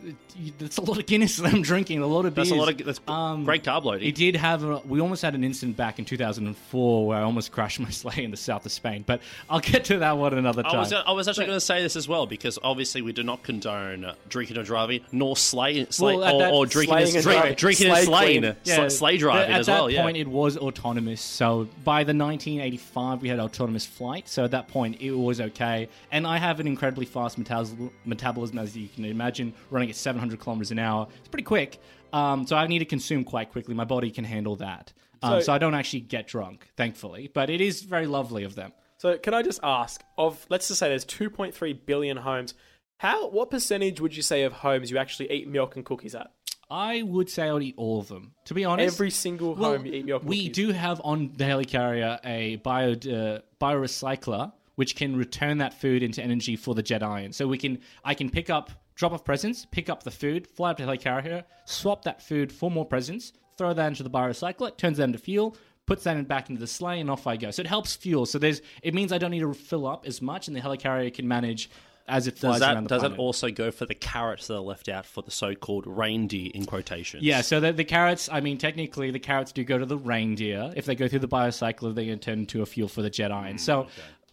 it's 0.59 0.77
a 0.77 0.81
lot 0.81 0.97
of 0.97 1.05
Guinness 1.05 1.37
that 1.37 1.53
I'm 1.53 1.61
drinking. 1.61 1.99
A 2.01 2.07
lot 2.07 2.25
of 2.25 2.33
beers. 2.33 2.49
That's 2.49 2.57
a 2.57 2.59
lot 2.59 2.69
of 2.69 2.83
that's 2.85 2.99
Um, 3.07 3.45
great 3.45 3.63
carb 3.63 3.83
loading. 3.83 4.07
It 4.09 4.15
did 4.15 4.35
have. 4.35 4.63
A, 4.63 4.77
we 4.79 4.99
almost 5.01 5.21
had 5.21 5.35
an 5.35 5.43
incident 5.43 5.77
back 5.77 5.99
in 5.99 6.05
2004 6.05 7.07
where 7.07 7.19
I 7.19 7.21
almost 7.21 7.51
crashed 7.51 7.79
my 7.79 7.89
sleigh 7.91 8.23
in 8.23 8.31
the 8.31 8.37
south 8.37 8.65
of 8.65 8.71
Spain. 8.71 9.03
But 9.05 9.21
I'll 9.49 9.59
get 9.59 9.85
to 9.85 9.99
that 9.99 10.17
one 10.17 10.33
another 10.33 10.63
time. 10.63 10.75
I 10.75 10.79
was, 10.79 10.93
I 10.93 11.11
was 11.11 11.27
actually 11.27 11.45
going 11.45 11.57
to 11.57 11.61
say 11.61 11.81
this 11.83 11.95
as 11.95 12.07
well 12.07 12.25
because 12.25 12.57
obviously 12.63 13.01
we 13.03 13.13
do 13.13 13.21
not 13.23 13.43
condone 13.43 14.13
drinking 14.29 14.57
or 14.57 14.63
driving, 14.63 15.01
nor 15.11 15.37
slay, 15.37 15.85
slay 15.91 16.15
Well, 16.17 16.35
or, 16.35 16.39
that- 16.39 16.53
or 16.53 16.65
drinking 16.65 16.93
slaying 16.93 17.07
and, 17.07 17.15
and 17.17 17.23
drink, 17.23 17.39
driving. 17.41 17.55
drinking 17.55 17.87
and 17.87 17.97
Slay 17.97 18.05
slaying, 18.41 18.55
sl- 18.89 18.95
sleigh 18.97 19.17
driving 19.17 19.53
at 19.53 19.59
as 19.59 19.65
that 19.67 19.73
well. 19.73 19.89
Yeah, 19.91 20.01
point, 20.03 20.17
it 20.17 20.27
was 20.27 20.57
autonomous. 20.57 21.21
So 21.21 21.66
by 21.83 22.03
the 22.03 22.13
1985, 22.13 23.21
we 23.21 23.29
had 23.29 23.39
autonomous 23.39 23.85
flight. 23.85 24.27
So 24.27 24.43
at 24.43 24.51
that 24.51 24.67
point, 24.67 25.01
it 25.01 25.11
was 25.11 25.39
okay. 25.41 25.89
And 26.11 26.25
I 26.27 26.37
have 26.37 26.59
an 26.59 26.67
incredibly 26.67 27.05
fast 27.05 27.39
metabol- 27.39 27.91
metabolism, 28.05 28.57
as 28.59 28.75
you 28.75 28.87
can 28.87 29.05
imagine, 29.05 29.53
running 29.69 29.89
at 29.89 29.95
700 29.95 30.39
kilometers 30.39 30.71
an 30.71 30.79
hour. 30.79 31.07
It's 31.19 31.27
pretty 31.27 31.43
quick. 31.45 31.79
Um, 32.13 32.47
so 32.47 32.55
I 32.55 32.67
need 32.67 32.79
to 32.79 32.85
consume 32.85 33.23
quite 33.23 33.51
quickly. 33.51 33.73
My 33.75 33.85
body 33.85 34.11
can 34.11 34.23
handle 34.23 34.55
that. 34.57 34.93
Um, 35.21 35.31
So- 35.33 35.39
so 35.41 35.53
I 35.53 35.57
don't 35.57 35.73
actually 35.75 36.01
get 36.01 36.27
drunk, 36.27 36.67
thankfully. 36.77 37.29
But 37.33 37.49
it 37.49 37.61
is 37.61 37.81
very 37.81 38.07
lovely 38.07 38.43
of 38.43 38.55
them. 38.55 38.71
So 38.97 39.17
can 39.17 39.33
I 39.33 39.41
just 39.43 39.59
ask 39.61 40.03
of 40.17 40.45
let's 40.49 40.67
just 40.67 40.79
say 40.79 40.89
there's 40.89 41.05
2.3 41.05 41.73
billion 41.73 42.17
homes. 42.17 42.53
How 42.99 43.29
what 43.29 43.51
percentage 43.51 44.01
would 44.01 44.15
you 44.15 44.23
say 44.23 44.43
of 44.43 44.53
homes 44.53 44.89
you 44.89 44.97
actually 44.97 45.31
eat 45.31 45.47
milk 45.47 45.75
and 45.75 45.85
cookies 45.85 46.15
at? 46.15 46.31
I 46.69 47.01
would 47.01 47.29
say 47.29 47.47
I 47.47 47.53
would 47.53 47.63
eat 47.63 47.75
all 47.77 47.99
of 47.99 48.07
them. 48.07 48.33
To 48.45 48.53
be 48.53 48.65
honest, 48.65 48.95
Every 48.95 49.09
single 49.09 49.55
Well, 49.55 49.71
home 49.77 49.85
you 49.85 49.93
eat 49.93 50.05
milk 50.05 50.21
and 50.21 50.29
we 50.29 50.49
do 50.49 50.71
have 50.71 51.01
on 51.03 51.33
the 51.35 51.45
helicarrier 51.45 52.19
a 52.25 52.57
bio 52.57 52.91
uh, 52.91 53.39
biorecycler 53.59 54.51
which 54.75 54.95
can 54.95 55.15
return 55.15 55.57
that 55.57 55.73
food 55.73 56.03
into 56.03 56.21
energy 56.21 56.55
for 56.55 56.75
the 56.75 56.83
jet 56.83 57.01
ion. 57.01 57.33
So 57.33 57.47
we 57.47 57.57
can 57.57 57.79
I 58.03 58.13
can 58.13 58.29
pick 58.29 58.49
up 58.49 58.71
drop 58.95 59.11
off 59.13 59.23
presents, 59.23 59.65
pick 59.65 59.89
up 59.89 60.03
the 60.03 60.11
food, 60.11 60.47
fly 60.47 60.71
up 60.71 60.77
to 60.77 60.85
the 60.85 60.91
helicarrier, 60.91 61.43
swap 61.65 62.03
that 62.03 62.21
food 62.21 62.51
for 62.51 62.69
more 62.69 62.85
presents, 62.85 63.33
throw 63.57 63.73
that 63.73 63.87
into 63.87 64.03
the 64.03 64.09
biorecycler, 64.09 64.69
it 64.69 64.77
turns 64.77 64.97
that 64.97 65.03
into 65.03 65.19
fuel. 65.19 65.55
Puts 65.85 66.03
that 66.03 66.17
in, 66.17 66.25
back 66.25 66.49
into 66.49 66.59
the 66.59 66.67
sleigh 66.67 66.99
and 66.99 67.09
off 67.09 67.27
I 67.27 67.37
go. 67.37 67.49
So 67.49 67.61
it 67.61 67.67
helps 67.67 67.95
fuel. 67.95 68.25
So 68.25 68.37
there's 68.37 68.61
it 68.83 68.93
means 68.93 69.13
I 69.13 69.17
don't 69.17 69.31
need 69.31 69.39
to 69.39 69.53
fill 69.53 69.87
up 69.87 70.05
as 70.05 70.21
much, 70.21 70.49
and 70.49 70.55
the 70.55 70.59
helicarrier 70.59 71.13
can 71.13 71.25
manage 71.29 71.69
as 72.07 72.27
it 72.27 72.37
flies 72.37 72.59
does 72.59 72.61
around 72.61 72.75
that 72.75 72.83
the 72.83 72.95
does 72.95 73.01
planet. 73.01 73.17
it 73.19 73.21
also 73.21 73.49
go 73.51 73.71
for 73.71 73.85
the 73.85 73.95
carrots 73.95 74.47
that 74.47 74.55
are 74.55 74.59
left 74.59 74.87
out 74.87 75.05
for 75.05 75.21
the 75.21 75.31
so-called 75.31 75.85
reindeer 75.85 76.51
in 76.53 76.65
quotations? 76.65 77.23
Yeah, 77.23 77.41
so 77.41 77.59
the, 77.59 77.73
the 77.73 77.83
carrots, 77.83 78.29
I 78.31 78.39
mean, 78.39 78.57
technically, 78.57 79.11
the 79.11 79.19
carrots 79.19 79.51
do 79.51 79.63
go 79.63 79.77
to 79.77 79.85
the 79.85 79.97
reindeer. 79.97 80.71
If 80.75 80.85
they 80.85 80.95
go 80.95 81.07
through 81.07 81.19
the 81.19 81.27
biocycle, 81.27 81.93
they 81.93 82.05
can 82.05 82.19
turn 82.19 82.39
into 82.39 82.61
a 82.61 82.65
fuel 82.65 82.87
for 82.87 83.01
the 83.01 83.09
jet 83.09 83.31
ion. 83.31 83.57
so, 83.57 83.87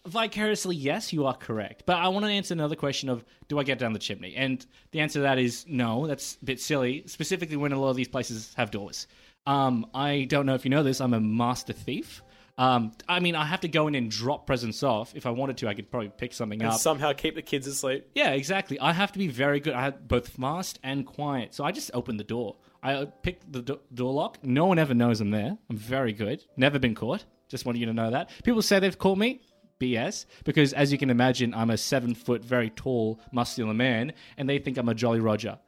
vicariously, 0.05 0.75
yes, 0.75 1.11
you 1.11 1.25
are 1.25 1.33
correct. 1.33 1.83
But 1.85 1.97
I 1.97 2.07
want 2.09 2.25
to 2.25 2.31
answer 2.31 2.53
another 2.53 2.75
question 2.75 3.09
of 3.09 3.25
do 3.47 3.59
I 3.59 3.63
get 3.63 3.79
down 3.79 3.93
the 3.93 3.99
chimney? 3.99 4.35
And 4.35 4.65
the 4.91 4.99
answer 5.01 5.19
to 5.19 5.23
that 5.23 5.39
is 5.39 5.65
no, 5.67 6.07
that's 6.07 6.37
a 6.41 6.45
bit 6.45 6.61
silly, 6.61 7.03
specifically 7.07 7.57
when 7.57 7.71
a 7.71 7.79
lot 7.79 7.89
of 7.89 7.95
these 7.95 8.07
places 8.07 8.53
have 8.55 8.71
doors. 8.71 9.07
Um, 9.47 9.85
I 9.93 10.25
don't 10.29 10.45
know 10.45 10.55
if 10.55 10.65
you 10.65 10.71
know 10.71 10.83
this, 10.83 11.01
I'm 11.01 11.13
a 11.13 11.19
master 11.19 11.73
thief. 11.73 12.21
Um, 12.57 12.93
I 13.07 13.19
mean, 13.19 13.35
I 13.35 13.45
have 13.45 13.61
to 13.61 13.67
go 13.67 13.87
in 13.87 13.95
and 13.95 14.09
drop 14.09 14.47
presents 14.47 14.81
off. 14.81 15.13
If 15.13 15.25
I 15.25 15.29
wanted 15.31 15.57
to, 15.57 15.67
I 15.67 15.73
could 15.73 15.91
probably 15.91 16.09
pick 16.09 16.33
something 16.33 16.61
and 16.61 16.71
up. 16.71 16.79
somehow 16.79 17.11
keep 17.11 17.35
the 17.35 17.41
kids 17.41 17.67
asleep. 17.67 18.07
Yeah, 18.15 18.31
exactly. 18.31 18.79
I 18.79 18.93
have 18.93 19.11
to 19.11 19.19
be 19.19 19.27
very 19.27 19.59
good. 19.59 19.73
I 19.73 19.83
have 19.83 20.07
both 20.07 20.29
fast 20.29 20.79
and 20.83 21.05
quiet. 21.05 21.53
So 21.53 21.65
I 21.65 21.71
just 21.71 21.91
open 21.93 22.15
the 22.17 22.23
door. 22.23 22.55
I 22.81 22.93
uh, 22.93 23.05
pick 23.23 23.39
the 23.51 23.61
do- 23.61 23.81
door 23.93 24.13
lock. 24.13 24.37
No 24.43 24.65
one 24.65 24.79
ever 24.79 24.93
knows 24.93 25.19
I'm 25.19 25.31
there. 25.31 25.57
I'm 25.69 25.77
very 25.77 26.13
good. 26.13 26.45
Never 26.55 26.79
been 26.79 26.95
caught. 26.95 27.25
Just 27.49 27.65
want 27.65 27.77
you 27.77 27.87
to 27.87 27.93
know 27.93 28.11
that. 28.11 28.29
People 28.43 28.61
say 28.61 28.79
they've 28.79 28.97
caught 28.97 29.17
me. 29.17 29.41
BS. 29.79 30.25
Because 30.45 30.71
as 30.71 30.91
you 30.93 30.97
can 30.97 31.09
imagine, 31.09 31.53
I'm 31.53 31.69
a 31.69 31.77
seven 31.77 32.15
foot, 32.15 32.41
very 32.43 32.69
tall, 32.69 33.19
muscular 33.33 33.73
man, 33.73 34.13
and 34.37 34.47
they 34.47 34.57
think 34.59 34.77
I'm 34.77 34.87
a 34.87 34.93
Jolly 34.95 35.19
Roger. 35.19 35.59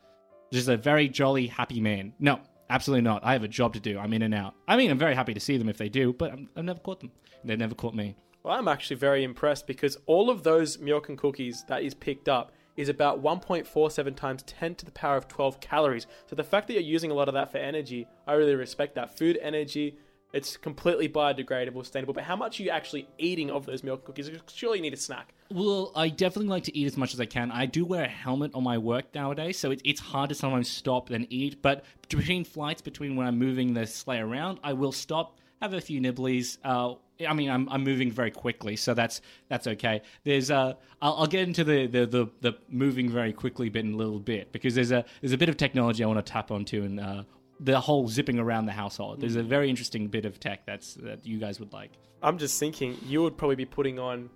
Just 0.52 0.70
a 0.70 0.78
very 0.78 1.10
jolly, 1.10 1.48
happy 1.48 1.82
man. 1.82 2.14
No, 2.18 2.40
absolutely 2.70 3.02
not. 3.02 3.24
I 3.24 3.34
have 3.34 3.44
a 3.44 3.48
job 3.48 3.74
to 3.74 3.80
do. 3.80 4.00
I'm 4.00 4.14
in 4.14 4.22
and 4.22 4.34
out. 4.34 4.56
I 4.68 4.78
mean, 4.78 4.92
I'm 4.92 4.98
very 4.98 5.16
happy 5.16 5.34
to 5.34 5.40
see 5.40 5.58
them 5.58 5.70
if 5.70 5.78
they 5.78 5.90
do, 5.90 6.14
but 6.14 6.32
I'm, 6.32 6.50
I've 6.56 6.66
never 6.66 6.80
caught 6.80 7.00
them. 7.00 7.12
They've 7.44 7.58
never 7.58 7.76
caught 7.76 7.96
me. 7.96 8.16
Well, 8.44 8.58
I'm 8.58 8.68
actually 8.68 8.98
very 8.98 9.24
impressed 9.24 9.68
because 9.68 9.98
all 10.06 10.30
of 10.30 10.44
those 10.44 10.80
milk 10.80 11.10
and 11.10 11.18
cookies 11.18 11.64
that 11.68 11.84
is 11.84 11.94
picked 11.94 12.30
up 12.30 12.52
is 12.78 12.90
about 12.90 13.22
1.47 13.22 14.16
times 14.16 14.44
10 14.44 14.76
to 14.76 14.86
the 14.86 14.92
power 14.92 15.18
of 15.18 15.28
12 15.28 15.60
calories. 15.60 16.08
So 16.28 16.36
the 16.36 16.44
fact 16.44 16.68
that 16.68 16.74
you're 16.74 16.84
using 16.84 17.12
a 17.12 17.14
lot 17.16 17.28
of 17.28 17.34
that 17.34 17.52
for 17.52 17.58
energy, 17.58 18.08
I 18.28 18.34
really 18.34 18.56
respect 18.56 18.96
that. 18.96 19.18
Food 19.18 19.40
energy, 19.42 19.98
it's 20.34 20.58
completely 20.58 21.08
biodegradable, 21.08 21.84
sustainable. 21.84 22.14
But 22.14 22.24
how 22.24 22.36
much 22.36 22.60
are 22.60 22.64
you 22.64 22.70
actually 22.70 23.08
eating 23.18 23.50
of 23.50 23.66
those 23.66 23.84
milk 23.84 24.06
cookies? 24.06 24.30
Surely 24.54 24.80
you 24.80 24.82
need 24.82 24.94
a 24.94 24.98
snack. 24.98 25.34
Well, 25.50 25.92
I 25.96 26.10
definitely 26.10 26.50
like 26.50 26.66
to 26.66 26.78
eat 26.78 26.86
as 26.86 26.98
much 26.98 27.14
as 27.14 27.22
I 27.22 27.26
can. 27.26 27.52
I 27.52 27.66
do 27.66 27.86
wear 27.86 28.04
a 28.04 28.10
helmet 28.10 28.52
on 28.54 28.64
my 28.64 28.78
work 28.78 29.16
nowadays, 29.16 29.58
so 29.58 29.72
it, 29.72 29.82
it's 29.86 30.02
hard 30.02 30.30
to 30.30 30.36
sometimes 30.36 30.70
stop 30.70 31.10
and 31.10 31.26
eat. 31.30 31.62
But 31.62 31.86
between 32.02 32.44
flights, 32.44 32.82
between 32.82 33.16
when 33.16 33.26
I'm 33.26 33.40
moving 33.40 33.74
the 33.74 33.88
sleigh 33.88 34.20
around, 34.20 34.60
I 34.64 34.74
will 34.74 34.92
stop, 34.92 35.38
have 35.62 35.74
a 35.74 35.82
few 35.82 36.02
nibblies. 36.02 36.58
Uh, 36.64 36.96
I 37.26 37.34
mean, 37.34 37.50
I'm, 37.50 37.68
I'm 37.70 37.84
moving 37.84 38.12
very 38.12 38.30
quickly, 38.30 38.76
so 38.76 38.94
that's 38.94 39.22
that's 39.48 39.66
okay. 39.66 40.02
There's 40.24 40.52
uh, 40.52 40.74
I'll, 41.02 41.16
I'll 41.16 41.28
get 41.28 41.48
into 41.48 41.64
the, 41.64 41.88
the, 41.88 42.06
the, 42.06 42.28
the 42.42 42.58
moving 42.70 43.10
very 43.10 43.34
quickly 43.34 43.70
bit 43.70 43.86
in 43.86 43.94
a 43.94 43.98
little 43.98 44.20
bit 44.20 44.52
because 44.52 44.76
there's 44.76 44.92
a 44.92 45.06
there's 45.22 45.34
a 45.34 45.38
bit 45.38 45.50
of 45.50 45.58
technology 45.58 46.04
I 46.04 46.08
want 46.08 46.24
to 46.24 46.32
tap 46.32 46.52
onto 46.52 46.84
and 46.84 47.00
uh, 47.00 47.24
the 47.60 47.80
whole 47.80 48.08
zipping 48.08 48.40
around 48.40 48.66
the 48.66 48.72
household. 48.72 49.22
There's 49.22 49.36
a 49.36 49.44
very 49.44 49.70
interesting 49.70 50.08
bit 50.08 50.26
of 50.26 50.40
tech 50.40 50.66
that's 50.66 50.94
that 50.96 51.26
you 51.26 51.40
guys 51.40 51.60
would 51.60 51.74
like. 51.74 51.92
I'm 52.22 52.38
just 52.38 52.60
thinking 52.60 52.98
you 53.06 53.22
would 53.24 53.38
probably 53.38 53.56
be 53.56 53.66
putting 53.66 54.00
on, 54.00 54.30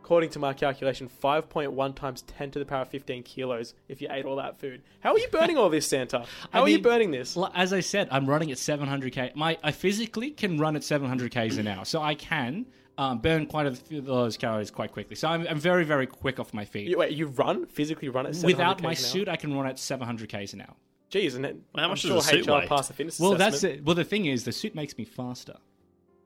according 0.00 0.30
to 0.30 0.38
my 0.38 0.52
calculation, 0.52 1.08
5.1 1.22 1.94
times 1.94 2.22
10 2.22 2.50
to 2.52 2.58
the 2.58 2.64
power 2.64 2.82
of 2.82 2.88
15 2.88 3.22
kilos 3.22 3.74
if 3.88 4.00
you 4.00 4.08
ate 4.10 4.24
all 4.24 4.36
that 4.36 4.58
food. 4.58 4.82
How 5.00 5.12
are 5.12 5.18
you 5.18 5.28
burning 5.28 5.56
all 5.58 5.68
this, 5.68 5.86
Santa? 5.86 6.24
How 6.52 6.60
I 6.60 6.62
are 6.62 6.68
you 6.68 6.80
burning 6.80 7.10
this? 7.10 7.36
As 7.54 7.72
I 7.72 7.80
said, 7.80 8.08
I'm 8.10 8.26
running 8.26 8.50
at 8.50 8.58
700k. 8.58 9.34
My 9.34 9.58
I 9.62 9.72
physically 9.72 10.30
can 10.30 10.58
run 10.58 10.76
at 10.76 10.84
700 10.84 11.30
k's 11.30 11.58
an 11.58 11.66
hour, 11.66 11.84
so 11.84 12.02
I 12.02 12.14
can 12.14 12.66
um, 12.98 13.18
burn 13.18 13.46
quite 13.46 13.66
a 13.66 13.72
few 13.74 13.98
of 13.98 14.06
those 14.06 14.36
calories 14.36 14.70
quite 14.70 14.92
quickly. 14.92 15.16
So 15.16 15.28
I'm, 15.28 15.46
I'm 15.46 15.58
very 15.58 15.84
very 15.84 16.06
quick 16.06 16.40
off 16.40 16.54
my 16.54 16.64
feet. 16.64 16.88
You, 16.88 16.98
wait, 16.98 17.12
you 17.12 17.26
run 17.26 17.66
physically 17.66 18.08
run 18.08 18.26
at 18.26 18.34
700 18.34 18.56
Without 18.56 18.82
my 18.82 18.94
k's 18.94 19.00
an 19.00 19.06
hour? 19.06 19.12
suit, 19.12 19.28
I 19.28 19.36
can 19.36 19.54
run 19.54 19.66
at 19.66 19.78
700 19.78 20.28
k's 20.28 20.54
an 20.54 20.62
hour. 20.62 20.74
Jeez, 21.10 21.36
and 21.36 21.46
it, 21.46 21.56
Well, 21.72 21.80
how 21.80 21.84
I'm 21.84 21.90
much 21.90 22.00
sure 22.00 22.14
does 22.14 22.26
a 22.26 22.30
suit 22.30 22.46
HR 22.46 22.52
weigh? 22.52 22.66
passed 22.66 22.88
the 22.88 22.94
fitness 22.94 23.20
Well, 23.20 23.34
that's 23.36 23.62
it. 23.62 23.84
Well, 23.84 23.94
the 23.94 24.04
thing 24.04 24.26
is, 24.26 24.44
the 24.44 24.52
suit 24.52 24.74
makes 24.74 24.96
me 24.98 25.04
faster. 25.04 25.56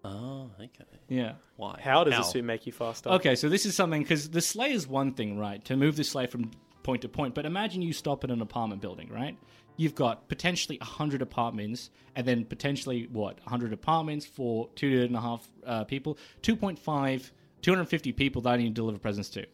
Oh, 0.05 0.51
okay. 0.59 0.85
Yeah. 1.09 1.35
Why? 1.57 1.79
How 1.83 2.05
does 2.05 2.19
a 2.19 2.25
suit 2.25 2.45
make 2.45 2.67
you 2.67 2.73
faster? 2.73 3.11
Okay, 3.11 3.35
so 3.35 3.49
this 3.49 3.67
is 3.67 3.75
something 3.75 4.03
because 4.03 4.31
the 4.31 4.41
sleigh 4.41 4.73
is 4.73 4.87
one 4.87 5.13
thing, 5.13 5.39
right? 5.39 5.63
To 5.67 5.77
move 5.77 5.97
the 5.97 6.05
sleigh 6.05 6.27
from 6.27 6.51
point 6.83 7.03
to 7.03 7.09
point. 7.09 7.35
But 7.35 7.45
imagine 7.45 7.83
you 7.83 7.93
stop 7.93 8.25
at 8.25 8.31
an 8.31 8.41
apartment 8.41 8.81
building, 8.81 9.11
right? 9.11 9.37
You've 9.77 9.95
got 9.95 10.29
potentially 10.29 10.79
100 10.79 11.23
apartments, 11.23 11.91
and 12.17 12.27
then 12.27 12.45
potentially, 12.45 13.09
what, 13.13 13.39
100 13.41 13.73
apartments 13.73 14.27
for 14.27 14.69
two 14.75 15.03
and 15.03 15.17
a 15.17 15.21
half 15.21 15.49
uh, 15.67 15.85
people? 15.85 16.19
2.5, 16.43 17.31
250 17.63 18.13
people 18.13 18.43
that 18.43 18.51
I 18.51 18.57
need 18.57 18.69
to 18.69 18.75
deliver 18.75 18.99
presents 18.99 19.29
to. 19.31 19.47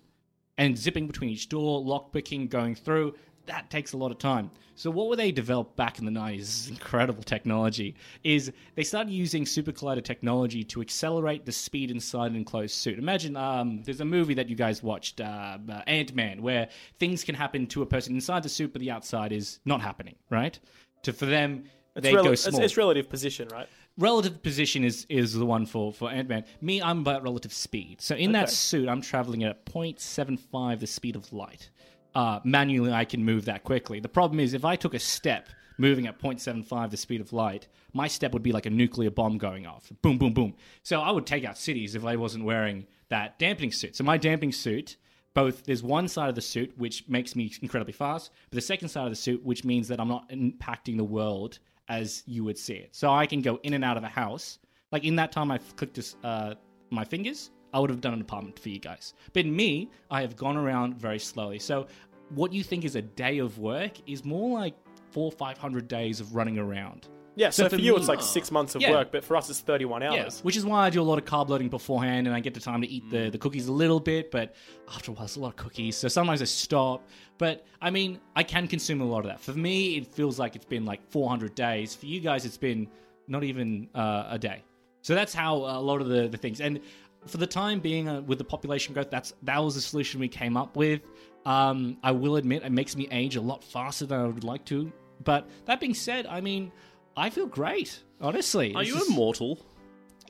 And 0.59 0.77
zipping 0.77 1.07
between 1.07 1.31
each 1.31 1.49
door, 1.49 1.81
lock 1.81 2.13
picking, 2.13 2.49
going 2.49 2.75
through, 2.75 3.15
that 3.47 3.71
takes 3.71 3.93
a 3.93 3.97
lot 3.97 4.11
of 4.11 4.19
time. 4.19 4.51
So 4.75 4.91
what 4.91 5.09
were 5.09 5.17
they 5.17 5.33
developed 5.33 5.77
back 5.77 5.99
in 5.99 6.05
the 6.05 6.11
90s? 6.11 6.39
This 6.39 6.61
is 6.61 6.69
incredible 6.69 7.23
technology. 7.23 7.95
Is 8.25 8.53
they 8.75 8.85
started 8.85 9.11
using 9.11 9.47
super 9.47 9.73
collider 9.73 10.05
technology 10.05 10.63
to 10.65 10.81
accelerate 10.81 11.47
the 11.47 11.53
speed 11.53 11.91
inside 11.91 12.31
an 12.31 12.37
enclosed 12.37 12.75
suit. 12.75 12.99
Imagine 12.99 13.37
um, 13.37 13.83
there's 13.85 14.01
a 14.01 14.05
movie 14.05 14.35
that 14.35 14.49
you 14.49 14.57
guys 14.57 14.83
watched, 14.83 15.21
uh, 15.21 15.59
uh, 15.69 15.81
Ant 15.87 16.15
Man, 16.15 16.43
where 16.43 16.69
things 16.99 17.25
can 17.25 17.35
happen 17.35 17.67
to 17.69 17.83
a 17.83 17.87
person 17.87 18.15
inside 18.15 18.43
the 18.43 18.49
suit, 18.49 18.73
but 18.73 18.81
the 18.81 18.91
outside 18.91 19.33
is 19.33 19.61
not 19.65 19.81
happening. 19.81 20.17
Right? 20.31 20.59
To 21.05 21.13
for 21.13 21.27
them, 21.27 21.65
It's, 21.95 22.05
they 22.05 22.15
rel- 22.15 22.25
go 22.25 22.35
small 22.35 22.63
it's 22.63 22.77
relative 22.77 23.09
position, 23.09 23.49
right? 23.49 23.69
relative 23.99 24.43
position 24.43 24.85
is 24.85 25.07
is 25.09 25.33
the 25.33 25.47
one 25.47 25.65
for 25.65 25.93
for 25.93 26.11
Ant 26.11 26.29
Man. 26.29 26.45
Me, 26.61 26.83
I'm 26.83 27.01
about 27.01 27.23
relative 27.23 27.53
speed. 27.53 28.03
So 28.03 28.15
in 28.15 28.33
that 28.33 28.51
suit, 28.51 28.89
I'm 28.89 29.01
traveling 29.01 29.45
at 29.45 29.65
0.75 29.67 30.81
the 30.81 30.87
speed 30.87 31.17
of 31.17 31.33
light. 31.33 31.71
Uh, 32.17 32.41
manually 32.45 32.93
I 32.93 33.05
can 33.05 33.23
move 33.23 33.45
that 33.45 33.63
quickly. 33.63 34.01
The 34.01 34.09
problem 34.09 34.41
is 34.41 34.55
if 34.55 34.65
I 34.65 34.75
took 34.75 34.95
a 34.95 34.99
step 34.99 35.51
moving 35.77 36.07
at 36.07 36.19
0.75 36.19 36.91
the 36.91 36.97
speed 36.97 37.21
of 37.21 37.35
light, 37.35 37.69
my 37.93 38.09
step 38.09 38.33
would 38.33 38.43
be 38.43 38.53
like 38.53 38.65
a 38.65 38.71
nuclear 38.71 39.11
bomb 39.11 39.37
going 39.37 39.67
off. 39.67 39.93
Boom, 40.01 40.17
boom, 40.17 40.33
boom. 40.33 40.55
So 40.83 41.03
I 41.03 41.11
would 41.11 41.27
take 41.27 41.45
out 41.45 41.59
cities 41.59 41.95
if 41.95 42.07
I 42.07 42.17
wasn't 42.17 42.45
wearing 42.45 42.87
that 43.11 43.39
dampening 43.39 43.71
suit. 43.71 43.95
So 43.97 44.03
my 44.03 44.17
dampening 44.17 44.53
suit, 44.53 44.97
both 45.35 45.65
there's 45.65 45.83
one 45.83 46.09
side 46.09 46.31
of 46.31 46.35
the 46.35 46.41
suit 46.41 46.73
which 46.79 47.07
makes 47.07 47.37
me 47.37 47.53
incredibly 47.61 47.93
fast, 47.93 48.31
but 48.49 48.57
the 48.57 48.63
second 48.63 48.89
side 48.89 49.05
of 49.05 49.11
the 49.11 49.17
suit 49.17 49.45
which 49.45 49.63
means 49.63 49.87
that 49.89 50.01
I'm 50.01 50.09
not 50.09 50.27
impacting 50.31 50.97
the 50.97 51.05
world 51.05 51.59
as 51.91 52.23
you 52.27 52.45
would 52.45 52.57
see 52.57 52.77
it. 52.77 52.97
So 52.97 53.11
I 53.11 53.27
can 53.27 53.43
go 53.43 53.61
in 53.63 53.75
and 53.75 53.85
out 53.85 53.99
of 53.99 54.05
a 54.05 54.09
house. 54.09 54.59
Like 54.91 55.05
in 55.05 55.17
that 55.17 55.33
time 55.33 55.51
I 55.51 55.59
clicked 55.59 56.15
uh, 56.25 56.55
my 56.89 57.05
fingers, 57.05 57.51
I 57.77 57.79
would 57.79 57.91
have 57.91 58.01
done 58.01 58.15
an 58.15 58.23
apartment 58.23 58.59
for 58.59 58.71
you 58.71 58.79
guys. 58.79 59.13
But 59.35 59.45
me, 59.45 59.91
I 60.11 60.23
have 60.23 60.35
gone 60.35 60.57
around 60.57 60.97
very 60.97 61.19
slowly. 61.19 61.59
So 61.59 61.87
what 62.35 62.53
you 62.53 62.63
think 62.63 62.85
is 62.85 62.97
a 62.97 63.03
day 63.03 63.39
of 63.39 63.59
work 63.59 63.93
is 64.07 64.25
more 64.25 64.59
like 64.59 64.75
four, 65.11 65.31
five 65.33 65.59
hundred 65.59 65.89
days 65.89 66.21
of 66.21 66.35
running 66.35 66.59
around. 66.59 67.09
Yeah, 67.39 67.51
so, 67.51 67.65
So 67.65 67.69
for 67.69 67.77
for 67.77 67.83
you 67.83 67.93
me- 67.93 67.99
it's 67.99 68.09
like 68.09 68.23
six 68.23 68.51
months 68.51 68.75
of 68.77 68.81
Yeah. 68.81 68.93
work, 68.93 69.13
but 69.13 69.23
for 69.23 69.37
us 69.37 69.51
it's 69.51 69.61
31 69.61 70.01
Yeah, 70.01 70.23
hours. 70.23 70.41
which 70.41 70.57
is 70.57 70.65
why 70.65 70.87
I 70.87 70.91
do 70.91 71.03
a 71.03 71.05
lot 71.05 71.19
of 71.19 71.27
carb 71.27 71.51
loading 71.51 71.69
beforehand, 71.69 72.27
and 72.27 72.35
I 72.35 72.41
get 72.41 72.55
the 72.55 72.61
time 72.61 72.81
to 72.81 72.89
eat 72.89 73.11
the, 73.11 73.29
the 73.29 73.37
cookies 73.37 73.69
a 73.69 73.73
little 73.73 74.01
bit. 74.01 74.31
But 74.31 74.55
after 74.89 75.11
a 75.11 75.15
while, 75.15 75.25
it's 75.25 75.37
a 75.37 75.41
lot 75.41 75.49
of 75.49 75.57
cookies, 75.57 75.97
so 75.99 76.09
sometimes 76.09 76.41
I 76.41 76.47
stop. 76.47 77.07
But 77.37 77.67
I 77.83 77.91
mean, 77.91 78.21
I 78.35 78.43
can 78.43 78.67
consume 78.67 79.03
a 79.03 79.05
lot 79.05 79.19
of 79.19 79.27
that. 79.27 79.41
For 79.41 79.53
me, 79.53 79.99
it 79.99 80.07
feels 80.07 80.39
like 80.39 80.57
it's 80.57 80.65
been 80.65 80.87
like 80.87 81.07
400 81.11 81.55
days. 81.55 81.95
For 81.95 82.07
you 82.07 82.21
guys, 82.21 82.47
it's 82.47 82.57
been 82.57 82.89
not 83.29 83.45
even 83.45 83.89
uh, 83.95 84.29
a 84.31 84.39
day. 84.39 84.65
So 85.03 85.15
that's 85.15 85.35
how 85.35 85.57
a 85.57 85.79
lot 85.81 86.01
of 86.01 86.09
the, 86.09 86.29
the 86.29 86.39
things. 86.39 86.63
And 86.63 86.81
for 87.27 87.37
the 87.37 87.47
time 87.47 87.81
being, 87.81 88.09
uh, 88.09 88.23
with 88.23 88.39
the 88.39 88.45
population 88.45 88.95
growth, 88.95 89.11
that's 89.11 89.35
that 89.43 89.59
was 89.63 89.75
the 89.75 89.83
solution 89.83 90.21
we 90.21 90.29
came 90.29 90.57
up 90.57 90.75
with. 90.75 91.03
Um, 91.47 91.97
I 92.03 92.11
will 92.11 92.37
admit, 92.37 92.63
it 92.65 92.73
makes 92.73 92.97
me 92.97 93.07
age 93.11 93.37
a 93.37 93.41
lot 93.41 93.63
faster 93.65 94.05
than 94.05 94.21
I 94.21 94.27
would 94.27 94.45
like 94.45 94.65
to. 94.67 94.93
But 95.25 95.49
that 95.67 95.81
being 95.81 95.95
said, 95.95 96.27
I 96.27 96.41
mean, 96.41 96.73
I 97.17 97.31
feel 97.31 97.47
great. 97.47 98.03
Honestly, 98.21 98.75
Are 98.75 98.83
It's 98.83 98.91
you 98.91 98.97
just- 98.97 99.11
immortal? 99.11 99.59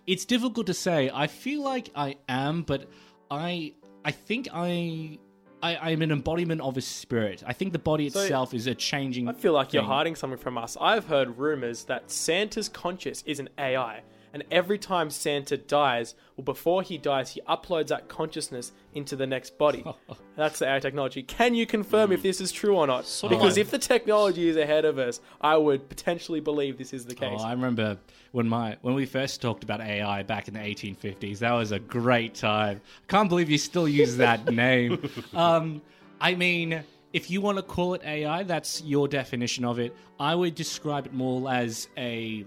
it's 0.06 0.24
difficult 0.24 0.66
to 0.66 0.74
say. 0.74 1.10
I 1.12 1.26
feel 1.26 1.62
like 1.62 1.90
I 1.96 2.16
am, 2.28 2.62
but 2.62 2.88
I 3.30 3.72
I 4.04 4.12
think 4.12 4.46
I 4.52 5.18
I 5.62 5.76
I'm 5.90 6.02
an 6.02 6.12
embodiment 6.12 6.60
of 6.60 6.76
a 6.76 6.80
spirit. 6.80 7.42
I 7.46 7.52
think 7.54 7.72
the 7.72 7.78
body 7.80 8.08
So, 8.10 8.20
itself 8.20 8.54
is 8.54 8.66
a 8.68 8.74
changing. 8.74 9.28
I 9.28 9.32
feel 9.32 9.52
like 9.54 9.72
you're 9.72 9.82
hiding 9.82 10.14
something 10.14 10.38
from 10.38 10.58
us. 10.58 10.76
I've 10.80 11.06
heard 11.06 11.38
rumors 11.38 11.84
that 11.84 12.10
Santa's 12.10 12.68
conscious 12.68 13.22
is 13.26 13.40
an 13.40 13.48
AI, 13.58 14.02
and 14.36 14.44
every 14.50 14.76
time 14.76 15.08
Santa 15.08 15.56
dies, 15.56 16.14
well, 16.36 16.44
before 16.44 16.82
he 16.82 16.98
dies, 16.98 17.30
he 17.30 17.40
uploads 17.48 17.86
that 17.86 18.06
consciousness 18.06 18.72
into 18.92 19.16
the 19.16 19.26
next 19.26 19.56
body. 19.56 19.82
That's 20.36 20.58
the 20.58 20.68
AI 20.68 20.78
technology. 20.78 21.22
Can 21.22 21.54
you 21.54 21.64
confirm 21.64 22.12
if 22.12 22.22
this 22.22 22.38
is 22.38 22.52
true 22.52 22.76
or 22.76 22.86
not? 22.86 23.10
Because 23.30 23.56
if 23.56 23.70
the 23.70 23.78
technology 23.78 24.46
is 24.50 24.58
ahead 24.58 24.84
of 24.84 24.98
us, 24.98 25.22
I 25.40 25.56
would 25.56 25.88
potentially 25.88 26.40
believe 26.40 26.76
this 26.76 26.92
is 26.92 27.06
the 27.06 27.14
case. 27.14 27.38
Oh, 27.40 27.44
I 27.44 27.52
remember 27.52 27.96
when 28.32 28.46
my 28.46 28.76
when 28.82 28.94
we 28.94 29.06
first 29.06 29.40
talked 29.40 29.64
about 29.64 29.80
AI 29.80 30.22
back 30.22 30.48
in 30.48 30.52
the 30.52 30.60
1850s. 30.60 31.38
That 31.38 31.52
was 31.52 31.72
a 31.72 31.78
great 31.78 32.34
time. 32.34 32.82
I 32.84 33.10
Can't 33.10 33.30
believe 33.30 33.48
you 33.48 33.56
still 33.56 33.88
use 33.88 34.18
that 34.18 34.44
name. 34.52 35.02
Um, 35.32 35.80
I 36.20 36.34
mean, 36.34 36.84
if 37.14 37.30
you 37.30 37.40
want 37.40 37.56
to 37.56 37.62
call 37.62 37.94
it 37.94 38.02
AI, 38.04 38.42
that's 38.42 38.82
your 38.82 39.08
definition 39.08 39.64
of 39.64 39.78
it. 39.78 39.96
I 40.20 40.34
would 40.34 40.54
describe 40.54 41.06
it 41.06 41.14
more 41.14 41.50
as 41.50 41.88
a 41.96 42.44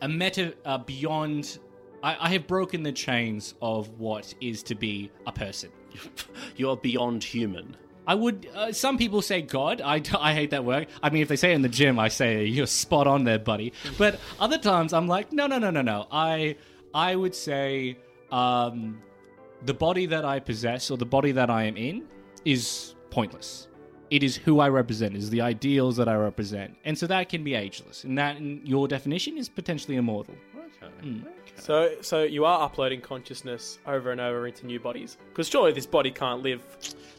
a 0.00 0.08
meta 0.08 0.54
uh, 0.64 0.78
beyond. 0.78 1.58
I, 2.02 2.16
I 2.18 2.28
have 2.30 2.46
broken 2.46 2.82
the 2.82 2.92
chains 2.92 3.54
of 3.60 3.88
what 3.98 4.34
is 4.40 4.62
to 4.64 4.74
be 4.74 5.10
a 5.26 5.32
person. 5.32 5.70
You're 6.56 6.76
beyond 6.76 7.22
human. 7.22 7.76
I 8.06 8.14
would. 8.14 8.48
Uh, 8.54 8.72
some 8.72 8.98
people 8.98 9.22
say 9.22 9.42
God. 9.42 9.80
I, 9.80 10.02
I 10.18 10.34
hate 10.34 10.50
that 10.50 10.64
word. 10.64 10.88
I 11.02 11.10
mean, 11.10 11.22
if 11.22 11.28
they 11.28 11.36
say 11.36 11.52
it 11.52 11.54
in 11.54 11.62
the 11.62 11.68
gym, 11.68 11.98
I 11.98 12.08
say 12.08 12.44
you're 12.44 12.66
spot 12.66 13.06
on 13.06 13.24
there, 13.24 13.38
buddy. 13.38 13.72
But 13.98 14.18
other 14.38 14.58
times, 14.58 14.92
I'm 14.92 15.06
like, 15.06 15.32
no, 15.32 15.46
no, 15.46 15.58
no, 15.58 15.70
no, 15.70 15.82
no. 15.82 16.06
I 16.10 16.56
I 16.94 17.14
would 17.14 17.34
say 17.34 17.98
um, 18.32 19.00
the 19.64 19.74
body 19.74 20.06
that 20.06 20.24
I 20.24 20.40
possess 20.40 20.90
or 20.90 20.96
the 20.96 21.06
body 21.06 21.32
that 21.32 21.50
I 21.50 21.64
am 21.64 21.76
in 21.76 22.06
is 22.44 22.94
pointless. 23.10 23.68
It 24.10 24.22
is 24.24 24.36
who 24.36 24.58
I 24.60 24.68
represent. 24.68 25.16
Is 25.16 25.30
the 25.30 25.40
ideals 25.40 25.96
that 25.96 26.08
I 26.08 26.14
represent, 26.16 26.76
and 26.84 26.98
so 26.98 27.06
that 27.06 27.28
can 27.28 27.44
be 27.44 27.54
ageless. 27.54 28.04
And 28.04 28.18
that, 28.18 28.36
in 28.38 28.60
your 28.64 28.88
definition, 28.88 29.38
is 29.38 29.48
potentially 29.48 29.96
immortal. 29.96 30.34
Okay. 30.82 31.20
So, 31.56 31.94
so 32.00 32.22
you 32.22 32.44
are 32.46 32.62
uploading 32.62 33.02
consciousness 33.02 33.78
over 33.86 34.12
and 34.12 34.20
over 34.20 34.46
into 34.46 34.66
new 34.66 34.80
bodies, 34.80 35.18
because 35.28 35.46
surely 35.48 35.72
this 35.72 35.84
body 35.86 36.10
can't 36.10 36.42
live 36.42 36.62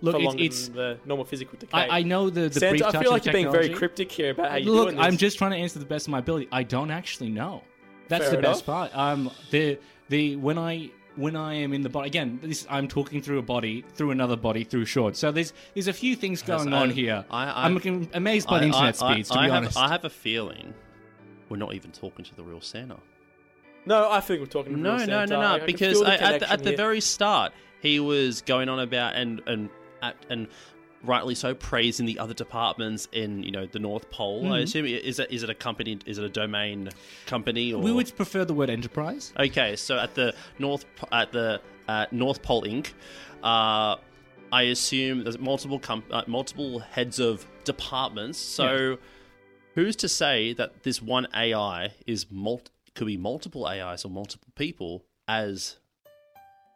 Look, 0.01 0.13
for 0.13 0.17
it's- 0.19 0.25
longer 0.25 0.43
it's- 0.43 0.65
than 0.67 0.75
the 0.75 0.97
normal 1.06 1.25
physical 1.25 1.58
decay. 1.60 1.77
I, 1.77 1.99
I 1.99 2.01
know 2.04 2.30
the 2.30 2.49
the 2.49 2.60
brief 2.60 2.82
Santa, 2.82 2.97
I 2.97 3.01
feel 3.04 3.12
like 3.12 3.25
you're 3.25 3.34
being 3.34 3.51
very 3.51 3.69
cryptic 3.69 4.12
here 4.12 4.32
about 4.32 4.49
how 4.49 4.58
you're 4.58 4.73
Look, 4.73 4.86
doing 4.89 4.97
this. 4.97 5.06
I'm 5.06 5.17
just 5.17 5.38
trying 5.38 5.51
to 5.51 5.58
answer 5.58 5.77
the 5.80 5.86
best 5.86 6.08
of 6.08 6.12
my 6.12 6.19
ability. 6.19 6.47
I 6.51 6.63
don't 6.63 6.89
actually 6.91 7.30
know. 7.30 7.62
That's 8.08 8.25
Fair 8.25 8.36
the 8.38 8.41
best 8.41 8.65
part. 8.65 8.89
Um, 8.97 9.30
the 9.51 9.77
the 10.10 10.36
when 10.38 10.58
I 10.58 10.89
when 11.15 11.36
I 11.36 11.56
am 11.56 11.74
in 11.74 11.82
the 11.82 11.89
body 11.89 12.08
again, 12.08 12.39
this 12.41 12.65
I'm 12.69 12.88
talking 12.88 13.21
through 13.21 13.39
a 13.39 13.41
body, 13.43 13.84
through 13.95 14.12
another 14.12 14.36
body, 14.38 14.63
through 14.63 14.86
short. 14.86 15.15
So 15.17 15.32
there's 15.32 15.54
there's 15.74 15.88
a 15.88 15.93
few 15.93 16.15
things 16.15 16.41
going 16.41 16.74
I- 16.74 16.82
on 16.82 16.89
here. 16.89 17.26
I- 17.30 17.50
I- 17.52 17.65
am 17.67 18.08
amazed 18.13 18.47
by 18.47 18.60
the 18.60 18.65
internet 18.67 18.95
speeds. 18.95 19.30
To 19.30 19.39
I 19.39 19.45
be 19.47 19.52
have, 19.52 19.58
honest, 19.63 19.78
I 19.78 19.88
have 19.89 20.06
a 20.06 20.10
feeling 20.10 20.74
we're 21.50 21.58
not 21.58 21.74
even 21.74 21.91
talking 21.91 22.24
to 22.26 22.36
the 22.36 22.43
real 22.43 22.62
Santa. 22.62 22.97
No, 23.86 24.10
I 24.12 24.21
think 24.21 24.39
we're 24.39 24.45
talking. 24.45 24.74
to 24.74 24.80
No, 24.80 24.89
real 24.95 25.00
no, 25.00 25.06
Santa. 25.06 25.28
no, 25.34 25.39
I- 25.41 25.43
I 25.43 25.52
no. 25.54 25.58
can 25.58 25.65
Because 25.65 25.93
feel 25.97 26.04
the 26.06 26.12
I, 26.12 26.13
at, 26.13 26.19
the, 26.19 26.26
connection 26.26 26.52
at 26.54 26.63
the 26.63 26.69
here. 26.69 26.78
very 26.78 27.02
start, 27.02 27.52
he 27.82 28.00
was 28.00 28.41
going 28.41 28.69
on 28.69 28.80
about 28.80 29.15
and 29.15 29.41
and 29.47 29.69
at, 30.02 30.15
and 30.30 30.47
rightly 31.03 31.35
so 31.35 31.53
praising 31.53 32.05
the 32.05 32.19
other 32.19 32.33
departments 32.33 33.07
in 33.11 33.43
you 33.43 33.51
know 33.51 33.65
the 33.65 33.79
North 33.79 34.09
Pole. 34.11 34.43
Mm-hmm. 34.43 34.51
I 34.53 34.59
assume 34.59 34.85
is 34.85 35.19
it 35.19 35.31
is 35.31 35.43
it 35.43 35.49
a 35.49 35.55
company? 35.55 35.99
Is 36.05 36.17
it 36.17 36.23
a 36.23 36.29
domain 36.29 36.89
company? 37.25 37.73
Or? 37.73 37.81
we 37.81 37.91
would 37.91 38.15
prefer 38.15 38.45
the 38.45 38.53
word 38.53 38.69
enterprise. 38.69 39.33
Okay, 39.39 39.75
so 39.75 39.97
at 39.97 40.15
the 40.15 40.33
North 40.59 40.85
at 41.11 41.31
the 41.31 41.61
uh, 41.87 42.05
North 42.11 42.41
Pole 42.41 42.63
Inc., 42.63 42.91
uh, 43.43 43.95
I 44.51 44.63
assume 44.63 45.23
there's 45.23 45.39
multiple 45.39 45.79
com- 45.79 46.03
uh, 46.11 46.23
multiple 46.27 46.79
heads 46.79 47.19
of 47.19 47.45
departments. 47.63 48.37
So 48.37 48.97
who's 49.75 49.95
to 49.97 50.09
say 50.09 50.53
that 50.53 50.83
this 50.83 51.01
one 51.01 51.27
AI 51.35 51.93
is 52.05 52.27
mul- 52.29 52.63
could 52.95 53.07
be 53.07 53.17
multiple 53.17 53.65
AIs 53.65 54.05
or 54.05 54.09
multiple 54.09 54.49
people 54.55 55.05
as 55.27 55.77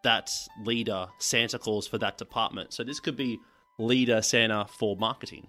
that 0.04 0.32
leader 0.64 1.08
Santa 1.18 1.60
Claus 1.60 1.88
for 1.88 1.98
that 1.98 2.18
department? 2.18 2.74
So 2.74 2.84
this 2.84 3.00
could 3.00 3.18
be 3.18 3.40
leader 3.78 4.22
Santa 4.22 4.66
for 4.78 4.96
marketing. 4.96 5.48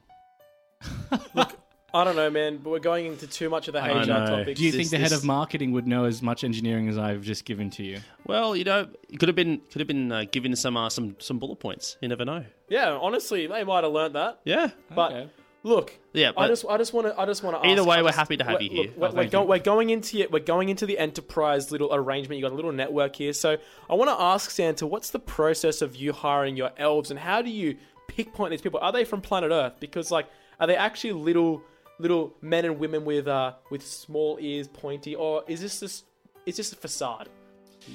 Look, 1.35 1.57
I 1.95 2.05
don't 2.05 2.17
know, 2.17 2.29
man, 2.31 2.59
but 2.59 2.71
we're 2.71 2.79
going 2.79 3.07
into 3.07 3.27
too 3.27 3.49
much 3.49 3.69
of 3.69 3.73
the 3.75 3.81
I 3.81 4.03
HR 4.03 4.07
know. 4.07 4.27
topics. 4.27 4.59
Do 4.59 4.65
you 4.67 4.73
This- 4.73 4.79
think 4.79 4.91
the 4.91 4.99
head 4.99 5.11
this- 5.11 5.19
of 5.21 5.25
marketing 5.25 5.73
would 5.73 5.87
know 5.87 6.05
as 6.05 6.21
much 6.23 6.45
engineering 6.45 6.89
as 6.89 6.99
I've 6.99 7.23
just 7.23 7.45
given 7.45 7.71
to 7.71 7.83
you? 7.83 8.01
Well, 8.27 8.55
you 8.57 8.65
know, 8.65 8.89
it 9.09 9.19
could 9.19 9.29
have 9.29 9.37
been 9.37 9.61
could 9.71 9.81
have 9.81 9.89
been 9.89 10.13
uh, 10.13 10.25
given 10.31 10.55
some 10.57 10.77
uh, 10.77 10.91
some 10.91 11.17
some 11.19 11.39
bullet 11.39 11.57
points. 11.61 11.97
You 12.01 12.09
never 12.09 12.25
know. 12.25 12.45
Yeah, 12.69 12.91
honestly, 13.01 13.47
they 13.47 13.65
might 13.65 13.85
have 13.85 13.93
learnt 13.93 14.15
that. 14.15 14.41
Yeah. 14.45 14.71
But 14.95 15.13
Okay. 15.13 15.31
look, 15.63 15.97
Yeah, 16.13 16.31
I 16.31 16.33
but- 16.33 16.49
just, 16.49 16.65
I 16.69 16.77
just 16.77 16.93
want 16.93 17.07
to, 17.07 17.19
I 17.19 17.25
just 17.25 17.43
want 17.43 17.63
to. 17.63 17.69
Either 17.69 17.85
way, 17.85 18.03
we're 18.03 18.13
happy 18.13 18.37
to 18.37 18.45
have 18.45 18.61
you 18.61 18.69
here. 18.71 18.91
We're, 18.97 19.07
Oh, 19.09 19.11
we're, 19.13 19.17
thank 19.23 19.31
go- 19.33 19.43
you. 19.43 19.49
we're 19.49 19.59
going 19.61 19.91
into 19.91 20.19
it. 20.19 20.31
We're 20.33 20.41
going 20.41 20.69
into 20.69 20.85
the 20.85 20.99
enterprise 20.99 21.71
little 21.71 21.95
arrangement. 21.95 22.39
You 22.41 22.45
got 22.45 22.53
a 22.53 22.57
little 22.57 22.73
network 22.73 23.17
here, 23.17 23.33
so 23.33 23.57
I 23.89 23.95
want 23.95 24.11
to 24.11 24.21
ask 24.21 24.51
Santa, 24.51 24.87
what's 24.87 25.11
the 25.11 25.19
process 25.21 25.81
of 25.81 25.97
you 25.97 26.13
hiring 26.13 26.57
your 26.57 26.73
elves, 26.77 27.11
and 27.11 27.21
how 27.21 27.41
do 27.41 27.49
you 27.51 27.77
pinpoint 28.09 28.51
these 28.51 28.61
people? 28.63 28.81
Are 28.81 28.93
they 28.93 29.05
from 29.05 29.21
planet 29.21 29.51
Earth? 29.51 29.75
Because 29.81 30.11
like, 30.11 30.27
are 30.61 30.67
they 30.67 30.77
actually 30.77 31.13
little, 31.13 31.63
little 31.99 32.35
men 32.41 32.65
and 32.65 32.79
women 32.79 33.05
with 33.05 33.27
uh 33.29 33.53
with 33.71 33.85
small 33.87 34.39
ears, 34.41 34.69
pointy, 34.69 35.15
or 35.15 35.45
is 35.47 35.61
this 35.61 35.81
just, 35.81 36.05
is 36.47 36.57
this 36.57 36.73
a 36.73 36.77
facade? 36.77 37.29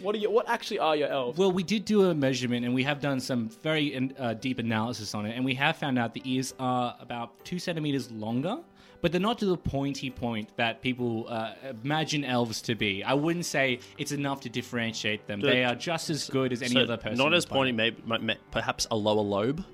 What 0.02 0.16
are 0.16 0.20
you? 0.20 0.32
What 0.32 0.48
actually 0.48 0.80
are 0.80 0.96
your 0.96 1.10
elves? 1.10 1.38
Well, 1.38 1.52
we 1.52 1.64
did 1.64 1.84
do 1.86 2.10
a 2.10 2.16
measurement, 2.16 2.66
and 2.66 2.74
we 2.74 2.84
have 2.84 3.02
done 3.02 3.20
some 3.20 3.50
very 3.62 4.12
uh, 4.18 4.34
deep 4.36 4.60
analysis 4.60 5.14
on 5.14 5.26
it, 5.26 5.36
and 5.36 5.44
we 5.44 5.54
have 5.56 5.76
found 5.76 6.00
out 6.00 6.14
the 6.14 6.22
ears 6.24 6.54
are 6.60 6.96
about 7.02 7.44
two 7.44 7.60
centimeters 7.60 8.10
longer, 8.10 8.58
but 9.02 9.12
they're 9.12 9.20
not 9.20 9.38
to 9.40 9.46
the 9.46 9.58
pointy 9.58 10.10
point 10.10 10.56
that 10.56 10.82
people 10.82 11.26
uh, 11.28 11.56
imagine 11.84 12.24
elves 12.24 12.62
to 12.62 12.76
be. 12.76 13.04
I 13.04 13.14
wouldn't 13.14 13.46
say 13.46 13.80
it's 13.98 14.14
enough 14.14 14.40
to 14.42 14.50
differentiate 14.50 15.28
them. 15.28 15.42
They 15.42 15.66
are 15.66 15.76
just 15.76 16.10
as 16.10 16.30
good 16.30 16.54
as 16.54 16.62
any 16.62 16.72
So 16.74 16.82
other 16.82 16.96
person. 16.98 17.18
Not 17.18 17.34
as 17.34 17.46
pointy, 17.46 17.74
maybe, 17.74 18.02
might- 18.06 18.40
perhaps 18.52 18.88
a 18.92 18.96
lower 18.96 19.22
lobe. 19.22 19.66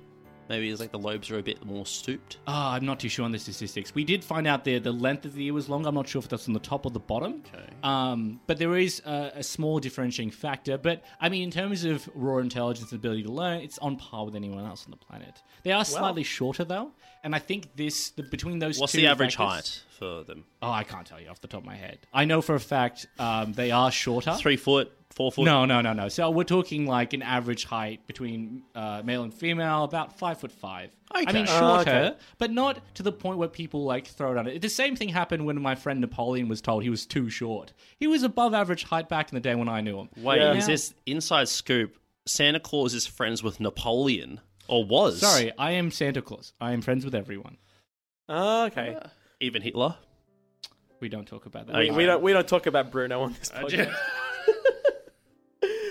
Maybe 0.48 0.70
it's 0.70 0.80
like 0.80 0.92
the 0.92 0.98
lobes 0.98 1.30
are 1.30 1.38
a 1.38 1.42
bit 1.42 1.64
more 1.64 1.84
stooped. 1.86 2.38
Ah, 2.46 2.72
I'm 2.72 2.84
not 2.86 3.00
too 3.00 3.08
sure 3.08 3.24
on 3.24 3.32
the 3.32 3.38
statistics. 3.38 3.94
We 3.94 4.04
did 4.04 4.24
find 4.24 4.46
out 4.46 4.64
the 4.64 4.78
the 4.78 4.92
length 4.92 5.24
of 5.24 5.34
the 5.34 5.46
ear 5.46 5.52
was 5.54 5.68
longer. 5.68 5.88
I'm 5.88 5.94
not 5.94 6.08
sure 6.08 6.20
if 6.20 6.28
that's 6.28 6.48
on 6.48 6.54
the 6.54 6.60
top 6.60 6.86
or 6.86 6.90
the 6.90 6.98
bottom. 7.00 7.42
Okay. 7.54 7.64
Um, 7.82 8.40
but 8.46 8.58
there 8.58 8.76
is 8.76 9.00
a, 9.04 9.32
a 9.36 9.42
small 9.42 9.78
differentiating 9.78 10.30
factor. 10.30 10.78
But 10.78 11.02
I 11.20 11.28
mean, 11.28 11.42
in 11.42 11.50
terms 11.50 11.84
of 11.84 12.08
raw 12.14 12.38
intelligence 12.38 12.90
and 12.92 12.98
ability 12.98 13.24
to 13.24 13.32
learn, 13.32 13.60
it's 13.60 13.78
on 13.78 13.96
par 13.96 14.24
with 14.24 14.34
anyone 14.34 14.64
else 14.64 14.84
on 14.86 14.90
the 14.90 14.96
planet. 14.96 15.42
They 15.64 15.72
are 15.72 15.84
slightly 15.84 16.22
shorter 16.22 16.64
though, 16.64 16.92
and 17.22 17.34
I 17.34 17.38
think 17.38 17.76
this 17.76 18.10
the, 18.10 18.22
between 18.22 18.58
those 18.58 18.78
What's 18.78 18.92
two 18.92 18.98
the 19.02 19.06
average 19.08 19.36
factors- 19.36 19.84
height 19.88 19.98
for 19.98 20.24
them? 20.24 20.44
Oh, 20.62 20.70
I 20.70 20.84
can't 20.84 21.06
tell 21.06 21.20
you 21.20 21.28
off 21.28 21.40
the 21.40 21.48
top 21.48 21.60
of 21.60 21.66
my 21.66 21.74
head. 21.76 21.98
I 22.12 22.24
know 22.24 22.40
for 22.40 22.54
a 22.54 22.60
fact 22.60 23.06
um, 23.18 23.52
they 23.52 23.70
are 23.70 23.90
shorter. 23.90 24.34
Three 24.34 24.56
foot, 24.56 24.92
four 25.18 25.30
foot. 25.30 25.44
No, 25.44 25.66
no, 25.66 25.82
no, 25.82 25.92
no. 25.92 26.08
So 26.08 26.30
we're 26.30 26.44
talking 26.44 26.86
like 26.86 27.12
an 27.12 27.20
average 27.22 27.64
height 27.66 28.06
between 28.06 28.62
uh, 28.74 29.02
male 29.04 29.22
and 29.22 29.34
female, 29.34 29.84
about 29.84 30.18
five 30.18 30.38
foot 30.40 30.50
five. 30.52 30.90
I 31.10 31.30
mean, 31.32 31.46
Oh, 31.48 31.58
shorter, 31.58 31.90
okay. 31.90 32.16
but 32.38 32.50
not 32.50 32.80
to 32.94 33.02
the 33.02 33.12
point 33.12 33.36
where 33.38 33.48
people 33.48 33.84
like 33.84 34.06
throw 34.06 34.30
it 34.32 34.38
on 34.38 34.46
it. 34.46 34.62
The 34.62 34.68
same 34.68 34.94
thing 34.96 35.08
happened 35.10 35.44
when 35.44 35.60
my 35.60 35.74
friend 35.74 36.00
Napoleon 36.00 36.48
was 36.48 36.60
told 36.62 36.82
he 36.82 36.90
was 36.90 37.04
too 37.06 37.28
short. 37.30 37.72
He 37.98 38.06
was 38.06 38.22
above 38.22 38.54
average 38.54 38.84
height 38.84 39.08
back 39.08 39.30
in 39.30 39.34
the 39.34 39.40
day 39.40 39.54
when 39.54 39.68
I 39.68 39.80
knew 39.82 39.98
him. 39.98 40.08
Wait, 40.16 40.38
Yeah. 40.38 40.54
is 40.54 40.66
this 40.66 40.94
inside 41.04 41.48
scoop? 41.48 41.98
Santa 42.26 42.60
Claus 42.60 42.92
is 42.94 43.06
friends 43.06 43.42
with 43.42 43.58
Napoleon, 43.58 44.40
or 44.68 44.84
was? 44.84 45.20
Sorry, 45.20 45.50
I 45.58 45.72
am 45.72 45.90
Santa 45.90 46.20
Claus. 46.22 46.52
I 46.60 46.72
am 46.72 46.82
friends 46.82 47.04
with 47.04 47.14
everyone. 47.14 47.56
Ah, 48.28 48.66
okay. 48.66 48.98
even 49.40 49.62
Hitler. 49.62 49.96
We 51.00 51.08
don't 51.08 51.26
talk 51.26 51.46
about 51.46 51.68
that. 51.68 51.76
We, 51.76 51.90
we 51.92 52.04
don't 52.06 52.22
we 52.22 52.32
don't 52.32 52.46
talk 52.48 52.66
about 52.66 52.90
Bruno 52.90 53.22
on 53.22 53.34
this 53.38 53.50
podcast. 53.50 53.94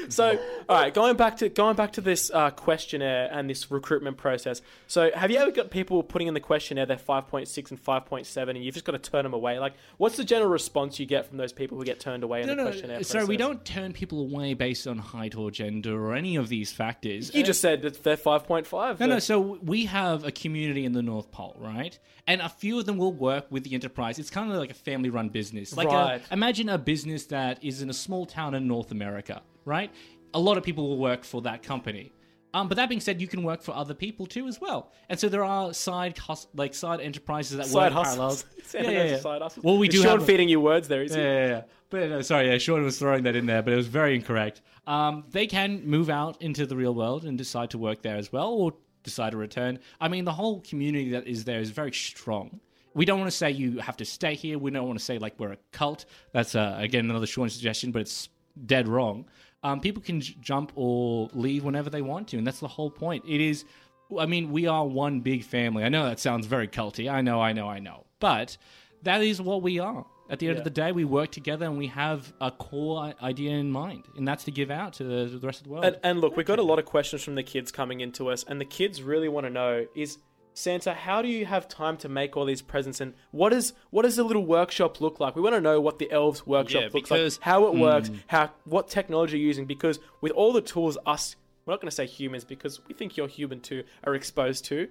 So, 0.09 0.37
all 0.69 0.81
right, 0.81 0.93
going 0.93 1.15
back 1.17 1.37
to 1.37 1.49
going 1.49 1.75
back 1.75 1.93
to 1.93 2.01
this 2.01 2.31
uh, 2.33 2.49
questionnaire 2.51 3.29
and 3.31 3.49
this 3.49 3.69
recruitment 3.71 4.17
process. 4.17 4.61
So, 4.87 5.11
have 5.13 5.31
you 5.31 5.37
ever 5.37 5.51
got 5.51 5.69
people 5.71 6.03
putting 6.03 6.27
in 6.27 6.33
the 6.33 6.39
questionnaire 6.39 6.85
they're 6.85 6.97
five 6.97 7.27
point 7.27 7.47
six 7.47 7.71
and 7.71 7.79
five 7.79 8.05
point 8.05 8.25
seven, 8.25 8.55
and 8.55 8.63
you've 8.65 8.73
just 8.75 8.85
got 8.85 8.93
to 8.93 8.99
turn 9.11 9.23
them 9.23 9.33
away? 9.33 9.59
Like, 9.59 9.73
what's 9.97 10.17
the 10.17 10.23
general 10.23 10.49
response 10.49 10.99
you 10.99 11.05
get 11.05 11.25
from 11.27 11.37
those 11.37 11.53
people 11.53 11.77
who 11.77 11.83
get 11.85 11.99
turned 11.99 12.23
away 12.23 12.41
in 12.41 12.47
No, 12.47 12.53
the 12.55 12.57
no, 12.63 12.63
questionnaire? 12.69 13.03
sorry, 13.03 13.25
we 13.25 13.37
don't 13.37 13.63
turn 13.65 13.93
people 13.93 14.21
away 14.21 14.53
based 14.53 14.87
on 14.87 14.97
height 14.97 15.35
or 15.35 15.51
gender 15.51 15.99
or 16.03 16.13
any 16.15 16.35
of 16.35 16.49
these 16.49 16.71
factors. 16.71 17.33
You 17.33 17.43
Uh, 17.43 17.45
just 17.45 17.61
said 17.61 17.81
that 17.83 18.03
they're 18.03 18.17
five 18.17 18.45
point 18.45 18.67
five. 18.67 18.99
No, 18.99 19.05
no. 19.05 19.19
So 19.19 19.39
we 19.63 19.85
have 19.85 20.23
a 20.23 20.31
community 20.31 20.85
in 20.85 20.93
the 20.93 21.01
North 21.01 21.31
Pole, 21.31 21.55
right? 21.59 21.97
And 22.27 22.41
a 22.41 22.49
few 22.49 22.77
of 22.79 22.85
them 22.85 22.97
will 22.97 23.13
work 23.13 23.45
with 23.49 23.63
the 23.63 23.73
enterprise. 23.73 24.19
It's 24.19 24.29
kind 24.29 24.51
of 24.51 24.57
like 24.57 24.69
a 24.71 24.73
family-run 24.73 25.29
business. 25.29 25.75
Like, 25.77 25.87
a- 25.87 25.91
Right. 25.91 26.21
imagine 26.29 26.67
a 26.67 26.77
business 26.77 27.25
that 27.27 27.63
is 27.63 27.81
in 27.81 27.89
a 27.89 27.93
small 27.93 28.25
town 28.25 28.53
in 28.53 28.67
North 28.67 28.91
America, 28.91 29.41
right? 29.67 29.91
A 30.33 30.39
lot 30.39 30.57
of 30.57 30.63
people 30.63 30.87
will 30.89 30.97
work 30.97 31.23
for 31.23 31.41
that 31.43 31.61
company. 31.63 32.13
Um, 32.53 32.67
but 32.69 32.75
that 32.75 32.89
being 32.89 33.01
said, 33.01 33.21
you 33.21 33.27
can 33.27 33.43
work 33.43 33.61
for 33.61 33.75
other 33.75 33.93
people 33.93 34.25
too 34.25 34.47
as 34.47 34.59
well. 34.59 34.91
And 35.09 35.19
so 35.19 35.29
there 35.29 35.43
are 35.43 35.73
side 35.73 36.17
hus- 36.17 36.47
like 36.55 36.73
side 36.73 37.01
enterprises 37.01 37.57
that 37.57 37.67
Side 37.67 37.93
work 37.93 38.03
parallel. 38.05 38.37
Santa 38.63 38.91
knows 38.91 39.11
the 39.11 39.17
Side 39.19 39.41
hustles. 39.41 39.63
Well, 39.63 39.77
we 39.77 39.87
do 39.87 40.01
Sean 40.01 40.19
have. 40.19 40.25
feeding 40.25 40.49
you 40.49 40.59
words 40.59 40.87
there, 40.87 41.03
is 41.03 41.13
he? 41.13 41.21
Yeah, 41.21 41.27
yeah, 41.27 41.47
yeah. 41.47 41.61
But 41.89 42.09
no, 42.09 42.21
sorry, 42.21 42.49
yeah, 42.49 42.57
Sean 42.57 42.83
was 42.83 42.97
throwing 42.97 43.23
that 43.23 43.35
in 43.35 43.45
there, 43.45 43.61
but 43.61 43.73
it 43.73 43.75
was 43.75 43.87
very 43.87 44.15
incorrect. 44.15 44.61
Um, 44.87 45.25
they 45.29 45.45
can 45.45 45.85
move 45.85 46.09
out 46.09 46.41
into 46.41 46.65
the 46.65 46.75
real 46.75 46.95
world 46.95 47.25
and 47.25 47.37
decide 47.37 47.69
to 47.71 47.77
work 47.77 48.01
there 48.01 48.15
as 48.15 48.31
well, 48.31 48.49
or 48.53 48.73
decide 49.03 49.31
to 49.31 49.37
return. 49.37 49.79
I 50.01 50.07
mean, 50.07 50.25
the 50.25 50.31
whole 50.33 50.61
community 50.61 51.11
that 51.11 51.27
is 51.27 51.43
there 51.43 51.59
is 51.59 51.69
very 51.69 51.93
strong. 51.93 52.59
We 52.93 53.05
don't 53.05 53.19
want 53.19 53.29
to 53.29 53.37
say 53.37 53.51
you 53.51 53.77
have 53.79 53.97
to 53.97 54.05
stay 54.05 54.33
here. 54.33 54.57
We 54.57 54.71
don't 54.71 54.87
want 54.87 54.97
to 54.97 55.05
say 55.05 55.19
like 55.19 55.35
we're 55.37 55.51
a 55.51 55.57
cult. 55.71 56.05
That's 56.31 56.55
uh, 56.55 56.77
again 56.79 57.09
another 57.09 57.27
Sean 57.27 57.49
suggestion, 57.49 57.91
but 57.91 58.01
it's 58.01 58.29
dead 58.65 58.87
wrong. 58.87 59.25
Um, 59.67 59.79
people 59.81 60.01
can 60.01 60.21
j- 60.21 60.35
jump 60.39 60.71
or 60.75 61.29
leave 61.33 61.63
whenever 61.63 61.89
they 61.89 62.01
want 62.01 62.27
to, 62.29 62.37
and 62.37 62.45
that's 62.47 62.59
the 62.59 62.67
whole 62.67 62.89
point. 62.89 63.23
It 63.27 63.41
is. 63.41 63.65
I 64.17 64.25
mean, 64.25 64.51
we 64.51 64.67
are 64.67 64.85
one 64.85 65.19
big 65.19 65.43
family. 65.43 65.83
I 65.83 65.89
know 65.89 66.05
that 66.05 66.19
sounds 66.19 66.45
very 66.47 66.67
culty. 66.67 67.11
I 67.11 67.19
know, 67.21 67.41
I 67.41 67.51
know, 67.51 67.67
I 67.67 67.79
know. 67.79 68.05
But 68.21 68.57
that 69.03 69.21
is 69.21 69.41
what 69.41 69.61
we 69.61 69.79
are. 69.79 70.05
At 70.29 70.39
the 70.39 70.47
end 70.47 70.55
Yeah. 70.55 70.59
of 70.59 70.63
the 70.63 70.69
day, 70.69 70.91
we 70.93 71.03
work 71.05 71.31
together 71.31 71.65
and 71.65 71.77
we 71.77 71.87
have 71.87 72.33
a 72.39 72.51
core 72.51 73.13
idea 73.21 73.51
in 73.51 73.69
mind, 73.69 74.05
and 74.15 74.25
that's 74.27 74.45
to 74.45 74.51
give 74.51 74.71
out 74.71 74.93
to 74.93 75.03
the, 75.03 75.29
to 75.29 75.39
the 75.39 75.45
rest 75.47 75.59
of 75.59 75.65
the 75.65 75.71
world. 75.73 75.85
And, 75.85 75.97
and 76.03 76.21
look, 76.21 76.37
we've 76.37 76.45
got 76.45 76.59
a 76.59 76.63
lot 76.63 76.79
of 76.79 76.85
questions 76.85 77.21
from 77.23 77.35
the 77.35 77.43
kids 77.43 77.69
coming 77.71 77.99
into 78.01 78.29
us, 78.29 78.43
and 78.47 78.59
the 78.61 78.65
kids 78.65 79.01
really 79.01 79.27
want 79.29 79.45
to 79.45 79.49
know 79.49 79.85
is 79.93 80.17
Santa, 80.57 80.95
how 80.95 81.21
do 81.21 81.27
you 81.27 81.45
have 81.45 81.67
time 81.67 81.97
to 81.97 82.09
make 82.09 82.35
all 82.35 82.43
these 82.43 82.63
presents, 82.63 82.99
and 82.99 83.13
what 83.29 83.53
is 83.53 83.73
what 83.91 84.01
does 84.01 84.15
the 84.15 84.23
little 84.23 84.43
workshop 84.43 84.99
look 84.99 85.19
like? 85.19 85.35
We 85.35 85.41
want 85.43 85.53
to 85.53 85.61
know 85.61 85.79
what 85.79 85.99
the 85.99 86.09
elves 86.11 86.47
workshop 86.47 86.81
Yeah, 86.81 86.89
looks 86.91 86.93
because- 87.09 87.37
like, 87.37 87.43
how 87.45 87.67
it 87.67 87.75
works, 87.75 88.07
Hmm. 88.07 88.15
how 88.25 88.49
what 88.65 88.89
technology 88.89 89.37
you're 89.37 89.45
using. 89.47 89.65
Because 89.65 89.99
with 90.19 90.31
all 90.31 90.51
the 90.53 90.61
tools, 90.61 90.97
us 91.05 91.35
we're 91.67 91.73
not 91.73 91.81
going 91.81 91.89
to 91.89 91.95
say 91.95 92.07
humans 92.07 92.43
because 92.43 92.79
we 92.87 92.95
think 92.95 93.17
you're 93.17 93.27
human 93.27 93.59
too 93.59 93.83
are 94.05 94.15
exposed 94.15 94.65
to. 94.65 94.87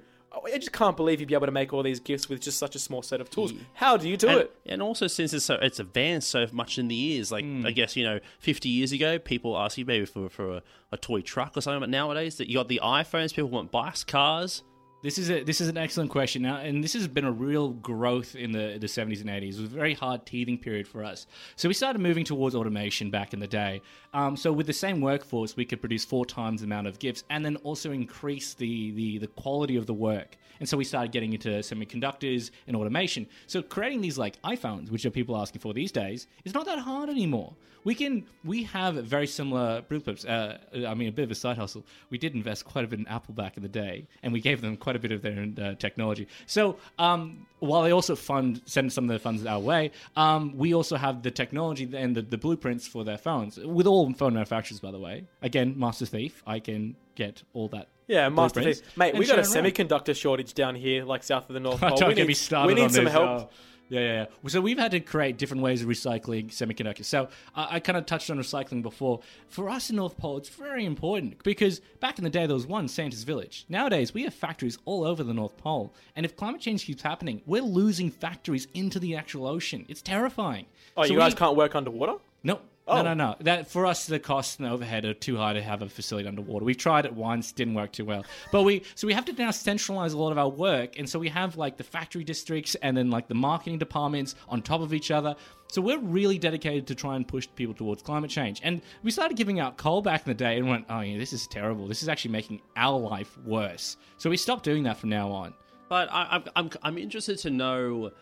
I 0.52 0.58
just 0.58 0.72
can't 0.72 0.96
believe 0.96 1.18
you'd 1.20 1.28
be 1.30 1.34
able 1.34 1.46
to 1.46 1.52
make 1.52 1.72
all 1.72 1.82
these 1.82 1.98
gifts 1.98 2.28
with 2.28 2.40
just 2.42 2.58
such 2.58 2.76
a 2.76 2.78
small 2.78 3.00
set 3.02 3.20
of 3.22 3.28
tools. 3.30 3.52
How 3.74 3.96
do 3.96 4.06
you 4.08 4.16
do 4.18 4.28
and, 4.28 4.40
it? 4.42 4.56
and 4.66 4.82
also 4.82 5.06
since 5.08 5.32
it's 5.32 5.46
so 5.46 5.54
it's 5.62 5.80
advanced 5.80 6.28
so 6.30 6.46
much 6.52 6.78
in 6.78 6.86
the 6.86 6.94
years, 6.94 7.32
like 7.32 7.44
Hmm. 7.44 7.66
I 7.66 7.72
guess 7.72 7.96
you 7.96 8.04
know, 8.04 8.20
fifty 8.38 8.68
years 8.68 8.92
ago, 8.92 9.18
people 9.18 9.56
ask 9.58 9.78
you 9.78 9.84
maybe 9.84 10.04
for 10.06 10.28
for 10.28 10.58
a, 10.58 10.62
a 10.92 10.96
toy 10.96 11.22
truck 11.22 11.56
or 11.56 11.60
something. 11.60 11.80
But 11.80 11.88
nowadays, 11.90 12.36
that 12.36 12.48
you 12.48 12.54
got 12.54 12.68
the 12.68 12.80
iPhones, 12.84 13.34
people 13.34 13.50
want 13.50 13.72
bikes, 13.72 14.04
cars. 14.04 14.62
This 15.06 15.18
is 15.18 15.30
a, 15.30 15.44
this 15.44 15.60
is 15.60 15.68
an 15.68 15.76
excellent 15.76 16.10
question 16.10 16.42
now, 16.42 16.56
and 16.56 16.82
this 16.82 16.94
has 16.94 17.06
been 17.06 17.24
a 17.24 17.30
real 17.30 17.68
growth 17.70 18.34
in 18.34 18.50
the 18.50 18.76
the 18.80 18.88
seventies 18.88 19.20
and 19.20 19.30
eighties. 19.30 19.56
It 19.56 19.62
was 19.62 19.72
a 19.72 19.76
very 19.76 19.94
hard 19.94 20.26
teething 20.26 20.58
period 20.58 20.88
for 20.88 21.04
us. 21.04 21.28
So 21.54 21.68
we 21.68 21.74
started 21.74 22.00
moving 22.00 22.24
towards 22.24 22.56
automation 22.56 23.08
back 23.08 23.32
in 23.32 23.38
the 23.38 23.46
day. 23.46 23.82
Um, 24.12 24.36
so 24.36 24.52
with 24.52 24.66
the 24.66 24.72
same 24.72 25.00
workforce, 25.00 25.56
we 25.56 25.64
could 25.64 25.78
produce 25.78 26.04
four 26.04 26.26
times 26.26 26.60
the 26.60 26.64
amount 26.64 26.88
of 26.88 26.98
gifts, 26.98 27.22
and 27.30 27.44
then 27.44 27.54
also 27.58 27.92
increase 27.92 28.54
the 28.54 28.90
the 28.90 29.18
the 29.18 29.28
quality 29.28 29.76
of 29.76 29.86
the 29.86 29.94
work. 29.94 30.38
And 30.60 30.68
so 30.68 30.76
we 30.76 30.84
started 30.84 31.12
getting 31.12 31.32
into 31.32 31.48
semiconductors 31.48 32.50
and 32.66 32.76
automation. 32.76 33.26
So 33.46 33.62
creating 33.62 34.00
these 34.00 34.18
like 34.18 34.40
iPhones, 34.42 34.90
which 34.90 35.04
are 35.06 35.10
people 35.10 35.36
asking 35.36 35.60
for 35.60 35.74
these 35.74 35.92
days, 35.92 36.26
is 36.44 36.54
not 36.54 36.66
that 36.66 36.78
hard 36.78 37.08
anymore. 37.08 37.54
We 37.84 37.94
can 37.94 38.24
we 38.44 38.64
have 38.64 38.96
very 38.96 39.28
similar 39.28 39.80
blueprints. 39.82 40.24
Uh, 40.24 40.58
I 40.88 40.94
mean, 40.94 41.08
a 41.08 41.12
bit 41.12 41.22
of 41.22 41.30
a 41.30 41.36
side 41.36 41.56
hustle. 41.56 41.84
We 42.10 42.18
did 42.18 42.34
invest 42.34 42.64
quite 42.64 42.84
a 42.84 42.88
bit 42.88 42.98
in 42.98 43.06
Apple 43.06 43.32
back 43.32 43.56
in 43.56 43.62
the 43.62 43.68
day, 43.68 44.08
and 44.24 44.32
we 44.32 44.40
gave 44.40 44.60
them 44.60 44.76
quite 44.76 44.96
a 44.96 44.98
bit 44.98 45.12
of 45.12 45.22
their 45.22 45.46
uh, 45.62 45.74
technology. 45.76 46.26
So 46.46 46.78
um, 46.98 47.46
while 47.60 47.84
they 47.84 47.92
also 47.92 48.16
fund 48.16 48.60
send 48.66 48.92
some 48.92 49.04
of 49.04 49.08
their 49.08 49.20
funds 49.20 49.46
our 49.46 49.60
way, 49.60 49.92
um, 50.16 50.56
we 50.56 50.74
also 50.74 50.96
have 50.96 51.22
the 51.22 51.30
technology 51.30 51.88
and 51.94 52.16
the, 52.16 52.22
the 52.22 52.38
blueprints 52.38 52.88
for 52.88 53.04
their 53.04 53.18
phones 53.18 53.56
with 53.56 53.86
all 53.86 54.12
phone 54.14 54.34
manufacturers. 54.34 54.80
By 54.80 54.90
the 54.90 54.98
way, 54.98 55.24
again, 55.40 55.74
Master 55.78 56.06
Thief, 56.06 56.42
I 56.44 56.58
can 56.58 56.96
get 57.16 57.42
all 57.52 57.68
that. 57.68 57.88
Yeah, 58.06 58.28
Master 58.28 58.60
blueprints 58.60 58.82
Mate, 58.96 59.10
and 59.10 59.18
we 59.18 59.26
got 59.26 59.38
a 59.38 59.42
around. 59.42 59.50
semiconductor 59.50 60.14
shortage 60.14 60.54
down 60.54 60.76
here, 60.76 61.04
like 61.04 61.24
south 61.24 61.48
of 61.50 61.54
the 61.54 61.60
North 61.60 61.80
Pole. 61.80 61.96
Don't 61.96 62.08
we 62.10 62.14
get 62.14 62.22
need, 62.22 62.28
me 62.28 62.34
started 62.34 62.68
we 62.68 62.74
need 62.74 62.84
on 62.84 62.90
some 62.90 63.04
this, 63.04 63.12
help. 63.12 63.28
oh. 63.28 63.50
Yeah, 63.88 64.00
yeah, 64.00 64.26
yeah. 64.42 64.48
So 64.50 64.60
we've 64.60 64.78
had 64.78 64.90
to 64.92 65.00
create 65.00 65.38
different 65.38 65.62
ways 65.62 65.80
of 65.80 65.88
recycling 65.88 66.48
semiconductors. 66.52 67.04
So 67.04 67.28
uh, 67.54 67.66
I 67.70 67.78
kind 67.78 67.96
of 67.96 68.04
touched 68.04 68.28
on 68.30 68.36
recycling 68.38 68.82
before. 68.82 69.20
For 69.46 69.68
us 69.68 69.90
in 69.90 69.96
North 69.96 70.16
Pole, 70.16 70.38
it's 70.38 70.48
very 70.48 70.84
important 70.84 71.40
because 71.44 71.80
back 72.00 72.18
in 72.18 72.24
the 72.24 72.30
day 72.30 72.46
there 72.46 72.54
was 72.56 72.66
one 72.66 72.88
Santa's 72.88 73.22
Village. 73.22 73.64
Nowadays 73.68 74.12
we 74.12 74.24
have 74.24 74.34
factories 74.34 74.76
all 74.86 75.04
over 75.04 75.22
the 75.22 75.32
North 75.34 75.56
Pole, 75.56 75.94
and 76.16 76.26
if 76.26 76.36
climate 76.36 76.60
change 76.60 76.84
keeps 76.84 77.02
happening, 77.02 77.42
we're 77.46 77.62
losing 77.62 78.10
factories 78.10 78.66
into 78.74 78.98
the 78.98 79.14
actual 79.14 79.46
ocean. 79.46 79.86
It's 79.88 80.02
terrifying. 80.02 80.66
Oh, 80.96 81.04
So 81.04 81.12
you 81.12 81.18
guys 81.20 81.34
we- 81.34 81.38
can't 81.38 81.56
work 81.56 81.74
underwater? 81.76 82.14
no. 82.42 82.60
Oh. 82.88 82.96
No, 82.96 83.02
no, 83.02 83.14
no. 83.14 83.36
That 83.40 83.68
for 83.68 83.84
us, 83.84 84.06
the 84.06 84.20
costs 84.20 84.58
and 84.58 84.68
overhead 84.68 85.04
are 85.04 85.14
too 85.14 85.36
high 85.36 85.54
to 85.54 85.62
have 85.62 85.82
a 85.82 85.88
facility 85.88 86.28
underwater. 86.28 86.64
We've 86.64 86.76
tried 86.76 87.04
it 87.04 87.12
once, 87.14 87.50
didn't 87.50 87.74
work 87.74 87.90
too 87.90 88.04
well. 88.04 88.24
But 88.52 88.62
we, 88.62 88.84
so 88.94 89.08
we 89.08 89.12
have 89.12 89.24
to 89.24 89.32
now 89.32 89.50
centralize 89.50 90.12
a 90.12 90.18
lot 90.18 90.30
of 90.30 90.38
our 90.38 90.48
work, 90.48 90.96
and 90.96 91.08
so 91.08 91.18
we 91.18 91.28
have 91.28 91.56
like 91.56 91.78
the 91.78 91.84
factory 91.84 92.22
districts 92.22 92.76
and 92.76 92.96
then 92.96 93.10
like 93.10 93.26
the 93.26 93.34
marketing 93.34 93.78
departments 93.78 94.36
on 94.48 94.62
top 94.62 94.82
of 94.82 94.94
each 94.94 95.10
other. 95.10 95.34
So 95.68 95.82
we're 95.82 95.98
really 95.98 96.38
dedicated 96.38 96.86
to 96.86 96.94
try 96.94 97.16
and 97.16 97.26
push 97.26 97.48
people 97.56 97.74
towards 97.74 98.02
climate 98.02 98.30
change. 98.30 98.60
And 98.62 98.80
we 99.02 99.10
started 99.10 99.36
giving 99.36 99.58
out 99.58 99.78
coal 99.78 100.00
back 100.00 100.24
in 100.24 100.30
the 100.30 100.34
day, 100.34 100.56
and 100.56 100.68
went, 100.68 100.86
oh 100.88 101.00
yeah, 101.00 101.18
this 101.18 101.32
is 101.32 101.48
terrible. 101.48 101.88
This 101.88 102.04
is 102.04 102.08
actually 102.08 102.30
making 102.30 102.60
our 102.76 102.98
life 102.98 103.36
worse. 103.44 103.96
So 104.18 104.30
we 104.30 104.36
stopped 104.36 104.62
doing 104.62 104.84
that 104.84 104.96
from 104.96 105.10
now 105.10 105.32
on. 105.32 105.54
But 105.88 106.08
I, 106.12 106.28
I'm, 106.30 106.44
I'm 106.54 106.70
I'm 106.82 106.98
interested 106.98 107.38
to 107.38 107.50
know 107.50 108.12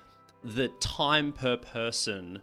the 0.43 0.69
time 0.81 1.33
per 1.33 1.59
person 1.59 2.41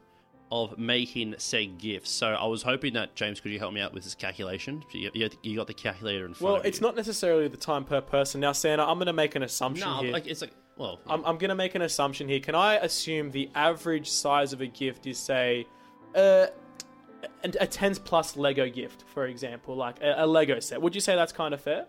of 0.52 0.78
making 0.78 1.34
said 1.38 1.78
gifts. 1.78 2.10
So 2.10 2.28
I 2.28 2.46
was 2.46 2.62
hoping 2.62 2.94
that 2.94 3.16
James, 3.16 3.40
could 3.40 3.52
you 3.52 3.60
help 3.60 3.74
me 3.74 3.80
out 3.80 3.94
with 3.94 4.04
this 4.04 4.16
calculation? 4.16 4.84
You, 4.92 5.10
you, 5.14 5.30
you 5.44 5.56
got 5.56 5.68
the 5.68 5.74
calculator 5.74 6.26
in 6.26 6.34
front 6.34 6.42
Well, 6.42 6.60
of 6.62 6.66
it's 6.66 6.80
you. 6.80 6.86
not 6.88 6.96
necessarily 6.98 7.48
the 7.48 7.58
time 7.58 7.86
per 7.86 8.02
person. 8.02 8.42
Now, 8.42 8.52
Santa, 8.52 8.84
I'm 8.84 8.98
going 8.98 9.08
to 9.08 9.14
make 9.14 9.36
an 9.36 9.44
assumption 9.44 9.88
No, 9.88 10.00
here. 10.02 10.12
like 10.12 10.28
it's 10.28 10.42
like 10.42 10.52
well, 10.78 11.00
I'm, 11.08 11.24
I'm 11.26 11.38
going 11.38 11.50
to 11.50 11.56
make 11.56 11.76
an 11.76 11.82
assumption 11.84 12.28
here. 12.28 12.40
Can 12.40 12.56
I 12.56 12.76
assume 12.76 13.32
the 13.32 13.50
average 13.56 14.10
size 14.10 14.52
of 14.52 14.62
a 14.62 14.68
gift 14.68 15.06
is, 15.06 15.18
say, 15.20 15.68
uh, 16.16 16.48
a, 17.44 17.54
a 17.62 17.68
10 17.68 17.96
plus 17.96 18.36
Lego 18.36 18.68
gift, 18.68 19.04
for 19.14 19.28
example, 19.28 19.76
like 19.76 20.02
a, 20.02 20.16
a 20.18 20.28
Lego 20.28 20.60
set? 20.60 20.82
Would 20.82 20.96
you 20.96 21.02
say 21.02 21.16
that's 21.16 21.32
kind 21.34 21.54
of 21.54 21.62
fair? 21.62 21.86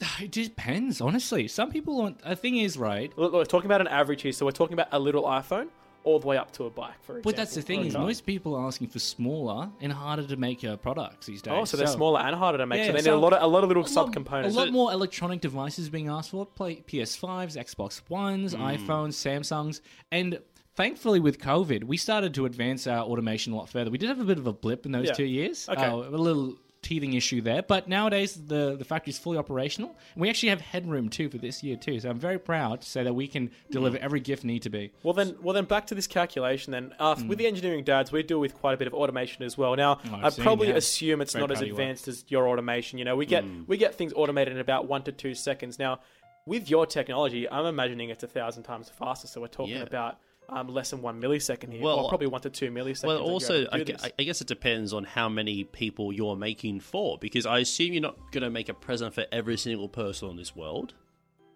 It 0.20 0.30
depends, 0.32 1.00
honestly. 1.00 1.48
Some 1.48 1.70
people 1.70 1.96
want. 1.96 2.22
The 2.22 2.36
thing 2.36 2.56
is, 2.58 2.76
right? 2.76 3.12
Look, 3.16 3.32
we're 3.32 3.44
talking 3.44 3.66
about 3.66 3.80
an 3.80 3.88
average 3.88 4.22
here, 4.22 4.32
so 4.32 4.44
we're 4.44 4.52
talking 4.52 4.74
about 4.74 4.88
a 4.92 4.98
little 4.98 5.22
iPhone 5.24 5.68
all 6.04 6.18
the 6.20 6.26
way 6.26 6.36
up 6.36 6.52
to 6.52 6.64
a 6.66 6.70
bike, 6.70 6.92
for 7.02 7.12
example. 7.18 7.30
But 7.32 7.36
that's 7.36 7.54
the 7.54 7.62
thing 7.62 7.84
is, 7.86 7.94
most 7.94 8.24
people 8.26 8.54
are 8.54 8.66
asking 8.66 8.88
for 8.88 8.98
smaller 8.98 9.70
and 9.80 9.92
harder 9.92 10.26
to 10.26 10.36
make 10.36 10.62
uh, 10.62 10.76
products 10.76 11.26
these 11.26 11.42
days. 11.42 11.54
Oh, 11.56 11.64
so 11.64 11.76
they're 11.76 11.86
smaller 11.86 12.20
and 12.20 12.36
harder 12.36 12.58
to 12.58 12.66
make. 12.66 12.78
Yeah, 12.80 12.86
so 12.88 12.92
they 12.92 13.02
need 13.02 13.08
a 13.10 13.16
lot 13.16 13.32
of 13.32 13.42
a 13.42 13.46
lot 13.46 13.64
of 13.64 13.68
little 13.68 13.84
a 13.84 13.88
lot- 13.88 14.12
subcomponents. 14.12 14.46
A 14.52 14.56
lot 14.56 14.70
more 14.70 14.92
electronic 14.92 15.40
devices 15.40 15.88
being 15.88 16.08
asked 16.08 16.30
for: 16.30 16.46
play 16.46 16.82
PS5s, 16.86 17.56
Xbox 17.56 18.02
Ones, 18.08 18.54
Hmm. 18.54 18.62
iPhones, 18.62 19.14
Samsungs, 19.14 19.80
and 20.12 20.38
thankfully 20.76 21.20
with 21.20 21.38
COVID, 21.38 21.84
we 21.84 21.96
started 21.96 22.34
to 22.34 22.46
advance 22.46 22.86
our 22.86 23.04
automation 23.04 23.52
a 23.52 23.56
lot 23.56 23.68
further. 23.68 23.90
We 23.90 23.98
did 23.98 24.08
have 24.08 24.20
a 24.20 24.24
bit 24.24 24.38
of 24.38 24.46
a 24.46 24.52
blip 24.52 24.86
in 24.86 24.92
those 24.92 25.06
Yeah. 25.06 25.12
two 25.12 25.24
years. 25.24 25.68
Okay. 25.68 25.84
Uh, 25.84 25.96
a 25.96 26.18
little 26.18 26.56
teething 26.84 27.14
issue 27.14 27.40
there. 27.40 27.62
But 27.62 27.88
nowadays, 27.88 28.34
the 28.34 28.76
the 28.78 28.84
factory 28.84 29.10
is 29.10 29.18
fully 29.18 29.38
operational, 29.38 29.96
we 30.14 30.28
actually 30.30 30.50
have 30.50 30.60
headroom 30.60 31.08
too 31.08 31.28
for 31.28 31.38
this 31.38 31.62
year 31.64 31.76
too. 31.76 31.98
So 31.98 32.10
I'm 32.10 32.18
very 32.20 32.38
proud 32.38 32.82
to 32.82 32.88
say 32.88 33.02
that 33.02 33.14
we 33.14 33.26
can 33.26 33.50
deliver 33.72 33.98
every 33.98 34.20
gift 34.20 34.44
need 34.44 34.62
to 34.62 34.70
be. 34.70 34.92
Well 35.02 35.14
then, 35.14 35.36
well 35.42 35.54
then, 35.54 35.64
back 35.64 35.86
to 35.88 35.94
this 35.96 36.06
calculation. 36.06 36.70
Then, 36.70 36.94
uh, 37.00 37.16
with 37.26 37.38
the 37.38 37.46
engineering 37.46 37.82
dads, 37.82 38.12
we 38.12 38.22
deal 38.22 38.38
with 38.38 38.54
quite 38.54 38.74
a 38.74 38.76
bit 38.76 38.86
of 38.86 38.94
automation 38.94 39.42
as 39.44 39.58
well. 39.58 39.74
Now. 39.74 39.98
Oh, 40.12 40.20
I 40.22 40.30
probably 40.30 40.70
assume 40.70 41.20
it's 41.20 41.32
Very 41.32 41.42
not 41.42 41.50
as 41.50 41.60
of 41.62 41.66
you, 41.66 41.72
advanced 41.74 42.06
as 42.06 42.24
your 42.28 42.48
automation. 42.48 42.98
You 42.98 43.04
know, 43.04 43.16
we 43.16 43.26
get 43.26 43.42
Hmm. 43.44 43.62
we 43.66 43.76
get 43.76 43.94
things 43.96 44.12
automated 44.14 44.52
in 44.54 44.60
about 44.60 44.86
one 44.86 45.02
to 45.04 45.12
two 45.12 45.34
seconds. 45.34 45.78
Now, 45.78 46.00
with 46.46 46.68
your 46.68 46.84
technology, 46.86 47.48
I'm 47.50 47.64
imagining 47.66 48.10
it's 48.10 48.22
a 48.22 48.28
thousand 48.28 48.64
times 48.64 48.90
faster. 48.90 49.26
So 49.26 49.40
we're 49.40 49.48
talking 49.48 49.76
Yeah. 49.76 49.82
about 49.82 50.18
um, 50.48 50.68
less 50.68 50.90
than 50.90 51.02
one 51.02 51.20
millisecond 51.20 51.72
here. 51.72 51.82
Well, 51.82 51.96
Well, 51.98 52.08
probably 52.08 52.26
one 52.26 52.40
to 52.42 52.50
two 52.50 52.70
milliseconds. 52.70 53.06
Well, 53.06 53.18
also, 53.18 53.62
able 53.62 53.68
I, 53.72 53.78
do 53.78 53.84
gue- 53.84 53.92
this. 53.94 54.10
I 54.18 54.22
guess 54.22 54.40
it 54.40 54.46
depends 54.48 54.92
on 54.92 55.04
how 55.04 55.28
many 55.28 55.64
people 55.64 56.12
you're 56.12 56.36
making 56.36 56.80
for, 56.80 57.18
because 57.18 57.46
I 57.46 57.58
assume 57.60 57.92
you're 57.92 58.02
not 58.02 58.16
going 58.32 58.42
to 58.44 58.50
make 58.50 58.68
a 58.68 58.74
present 58.74 59.14
for 59.14 59.24
every 59.32 59.56
single 59.56 59.88
person 59.88 60.28
on 60.28 60.36
this 60.36 60.54
world. 60.54 60.94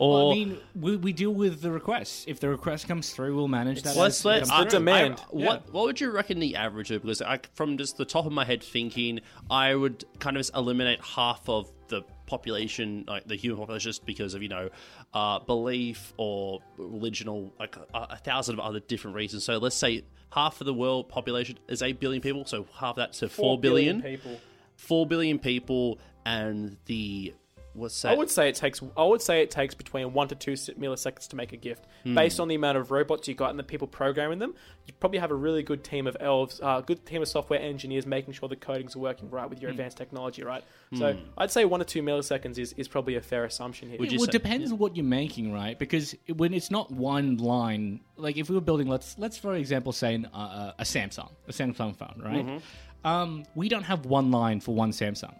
Or 0.00 0.14
Well, 0.18 0.30
I 0.30 0.34
mean, 0.34 0.58
we, 0.76 0.96
we 0.96 1.12
deal 1.12 1.32
with 1.34 1.60
the 1.60 1.72
requests. 1.72 2.24
If 2.28 2.38
the 2.38 2.48
request 2.48 2.86
comes 2.86 3.10
through, 3.10 3.34
we'll 3.34 3.48
manage 3.48 3.82
that. 3.82 3.96
let's 3.96 4.20
as- 4.20 4.24
let 4.24 4.38
it's 4.42 4.50
comes 4.50 4.64
the 4.66 4.70
through. 4.70 4.78
demand. 4.78 5.14
I- 5.18 5.22
what 5.30 5.72
what 5.72 5.84
would 5.86 6.00
you 6.00 6.10
reckon 6.12 6.38
the 6.38 6.54
average 6.54 6.92
of? 6.92 7.02
Because 7.02 7.20
I, 7.20 7.40
from 7.54 7.76
just 7.76 7.96
the 7.96 8.04
top 8.04 8.24
of 8.24 8.30
my 8.32 8.44
head 8.44 8.62
thinking, 8.62 9.20
I 9.50 9.74
would 9.74 10.04
kind 10.20 10.36
of 10.36 10.48
eliminate 10.54 11.00
half 11.04 11.48
of 11.48 11.68
the 11.88 12.02
population, 12.28 13.04
like 13.08 13.26
the 13.26 13.34
human 13.34 13.58
population, 13.58 13.90
just 13.90 14.06
because 14.06 14.34
of 14.34 14.42
you 14.42 14.48
know 14.48 14.68
uh, 15.14 15.40
belief 15.40 16.12
or 16.16 16.60
religion 16.76 17.26
or 17.28 17.50
like 17.58 17.76
a, 17.76 18.06
a 18.10 18.16
thousand 18.16 18.54
of 18.54 18.60
other 18.60 18.80
different 18.80 19.16
reasons. 19.16 19.44
So 19.44 19.58
let's 19.58 19.76
say 19.76 20.04
half 20.32 20.60
of 20.60 20.66
the 20.66 20.74
world 20.74 21.08
population 21.08 21.58
is 21.68 21.82
eight 21.82 21.98
billion 21.98 22.22
people, 22.22 22.44
so 22.44 22.66
half 22.74 22.96
that 22.96 23.14
to 23.14 23.28
four 23.28 23.58
billion, 23.58 24.02
people. 24.02 24.38
four 24.76 25.06
billion 25.06 25.38
people, 25.38 25.98
and 26.24 26.76
the 26.86 27.34
what's 27.78 28.00
that? 28.02 28.12
I 28.12 28.16
would 28.16 28.30
say 28.30 28.48
it 28.48 28.54
takes. 28.54 28.82
I 28.96 29.04
would 29.04 29.22
say 29.22 29.42
it 29.42 29.50
takes 29.50 29.74
between 29.74 30.12
one 30.12 30.28
to 30.28 30.34
two 30.34 30.52
milliseconds 30.52 31.28
to 31.28 31.36
make 31.36 31.52
a 31.52 31.56
gift, 31.56 31.86
Hmm. 32.04 32.14
based 32.14 32.38
on 32.40 32.48
the 32.48 32.54
amount 32.54 32.78
of 32.78 32.90
robots 32.90 33.26
you 33.28 33.34
got 33.34 33.50
and 33.50 33.58
the 33.58 33.62
people 33.62 33.86
programming 33.88 34.38
them. 34.38 34.54
You 34.86 34.94
probably 35.00 35.18
have 35.18 35.30
a 35.30 35.34
really 35.34 35.62
good 35.62 35.84
team 35.84 36.06
of 36.06 36.16
elves, 36.20 36.60
a 36.60 36.64
uh, 36.66 36.80
good 36.80 37.04
team 37.04 37.20
of 37.22 37.28
software 37.28 37.60
engineers 37.60 38.06
making 38.06 38.32
sure 38.34 38.48
the 38.48 38.56
codings 38.56 38.96
are 38.96 39.00
working 39.00 39.28
right 39.30 39.44
Hmm. 39.44 39.50
with 39.50 39.60
your 39.62 39.70
advanced 39.70 39.96
technology, 39.96 40.42
right? 40.42 40.64
So 40.94 41.16
I'd 41.36 41.50
say 41.50 41.64
one 41.66 41.80
to 41.80 41.86
two 41.86 42.02
milliseconds 42.02 42.58
is, 42.58 42.72
is 42.74 42.88
probably 42.88 43.16
a 43.16 43.20
fair 43.20 43.44
assumption 43.44 43.90
here. 43.90 43.98
Would 43.98 44.10
you 44.10 44.18
well, 44.18 44.26
say- 44.26 44.30
it 44.30 44.32
depends 44.42 44.72
on 44.72 44.78
what 44.78 44.96
you're 44.96 45.04
making, 45.04 45.52
right? 45.52 45.78
Because 45.78 46.14
when 46.36 46.54
it's 46.54 46.70
not 46.70 46.90
one 46.90 47.36
line, 47.36 48.00
like 48.16 48.36
if 48.38 48.48
we 48.48 48.54
were 48.54 48.60
building, 48.62 48.88
let's 48.88 49.18
let's 49.18 49.36
for 49.36 49.54
example 49.54 49.92
say 49.92 50.14
an, 50.14 50.24
uh, 50.26 50.72
a 50.78 50.84
Samsung, 50.84 51.30
a 51.46 51.52
Samsung 51.52 51.94
phone, 51.96 52.20
right? 52.24 52.46
Mm-hmm. 52.46 53.06
Um, 53.06 53.44
we 53.54 53.68
don't 53.68 53.84
have 53.84 54.06
one 54.06 54.30
line 54.30 54.60
for 54.60 54.74
one 54.74 54.90
Samsung, 54.90 55.34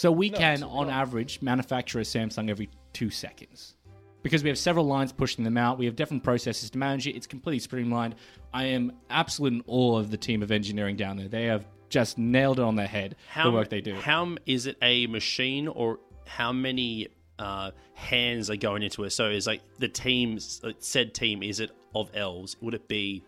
so 0.00 0.10
we 0.10 0.30
can, 0.30 0.62
on 0.62 0.88
average, 0.88 1.42
manufacture 1.42 1.98
a 1.98 2.04
Samsung 2.04 2.48
every 2.48 2.70
two 2.94 3.10
seconds. 3.10 3.74
Because 4.22 4.42
we 4.42 4.48
have 4.48 4.56
several 4.56 4.86
lines 4.86 5.12
pushing 5.12 5.44
them 5.44 5.58
out, 5.58 5.76
we 5.76 5.84
have 5.84 5.94
different 5.94 6.24
processes 6.24 6.70
to 6.70 6.78
manage 6.78 7.06
it. 7.06 7.16
It's 7.16 7.26
completely 7.26 7.58
streamlined. 7.58 8.14
I 8.54 8.64
am 8.64 8.92
absolute 9.10 9.52
in 9.52 9.62
awe 9.66 9.98
of 9.98 10.10
the 10.10 10.16
team 10.16 10.42
of 10.42 10.50
engineering 10.50 10.96
down 10.96 11.18
there. 11.18 11.28
They 11.28 11.44
have 11.44 11.66
just 11.90 12.16
nailed 12.16 12.60
it 12.60 12.62
on 12.62 12.76
their 12.76 12.86
head. 12.86 13.16
How, 13.28 13.50
the 13.50 13.50
work 13.50 13.68
they 13.68 13.82
do. 13.82 13.94
How 13.94 14.36
is 14.46 14.64
it 14.64 14.78
a 14.80 15.06
machine 15.06 15.68
or 15.68 16.00
how 16.24 16.50
many 16.50 17.08
uh, 17.38 17.72
hands 17.92 18.48
are 18.48 18.56
going 18.56 18.82
into 18.82 19.04
it? 19.04 19.10
So 19.10 19.28
is 19.28 19.46
like 19.46 19.60
the 19.80 19.88
team, 19.88 20.38
said 20.78 21.12
team, 21.12 21.42
is 21.42 21.60
it 21.60 21.72
of 21.94 22.10
elves? 22.14 22.56
Would 22.62 22.72
it 22.72 22.88
be 22.88 23.22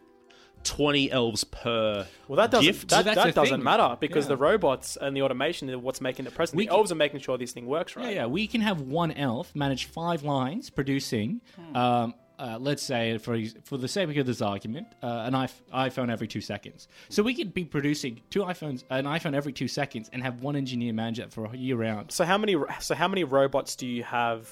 twenty 0.64 1.10
elves 1.10 1.44
per 1.44 2.06
well, 2.28 2.36
that 2.36 2.50
doesn't 2.50 2.66
gift? 2.66 2.88
that, 2.90 3.04
So 3.04 3.14
that 3.14 3.34
doesn't 3.34 3.56
thing. 3.58 3.62
matter 3.64 3.96
because 4.00 4.24
Yeah. 4.24 4.30
the 4.30 4.36
robots 4.38 4.96
and 5.00 5.16
the 5.16 5.22
automation 5.22 5.68
are 5.70 5.78
what's 5.78 6.00
making 6.00 6.26
it 6.26 6.34
present. 6.34 6.56
We 6.56 6.64
the 6.64 6.68
can- 6.70 6.76
elves 6.78 6.92
are 6.92 6.96
making 6.96 7.20
sure 7.20 7.36
this 7.38 7.52
thing 7.52 7.66
works, 7.66 7.96
right? 7.96 8.06
Yeah, 8.06 8.10
yeah. 8.22 8.26
We 8.26 8.46
can 8.46 8.60
have 8.60 8.80
one 8.80 9.12
elf 9.12 9.54
manage 9.54 9.84
five 9.86 10.22
lines, 10.22 10.70
producing, 10.70 11.40
um, 11.74 12.14
uh, 12.38 12.58
let's 12.60 12.82
say, 12.82 13.18
for 13.18 13.38
for 13.64 13.76
the 13.76 13.86
sake 13.86 14.16
of 14.16 14.26
this 14.26 14.42
argument, 14.42 14.88
uh, 15.02 15.06
an 15.26 15.34
iP- 15.34 15.50
iPhone 15.72 16.10
every 16.10 16.26
two 16.26 16.40
seconds. 16.40 16.88
So 17.08 17.22
we 17.22 17.34
could 17.34 17.54
be 17.54 17.64
producing 17.64 18.20
two 18.30 18.40
iPhones, 18.40 18.82
an 18.90 19.04
iPhone 19.04 19.34
every 19.34 19.52
two 19.52 19.68
seconds, 19.68 20.10
and 20.12 20.22
have 20.22 20.42
one 20.42 20.56
engineer 20.56 20.92
manage 20.92 21.20
it 21.20 21.32
for 21.32 21.44
a 21.46 21.56
year 21.56 21.76
round. 21.76 22.10
So 22.10 22.24
how 22.24 22.38
many 22.38 22.56
so 22.80 22.94
how 22.94 23.06
many 23.08 23.22
robots 23.24 23.76
do 23.76 23.86
you 23.86 24.02
have 24.04 24.48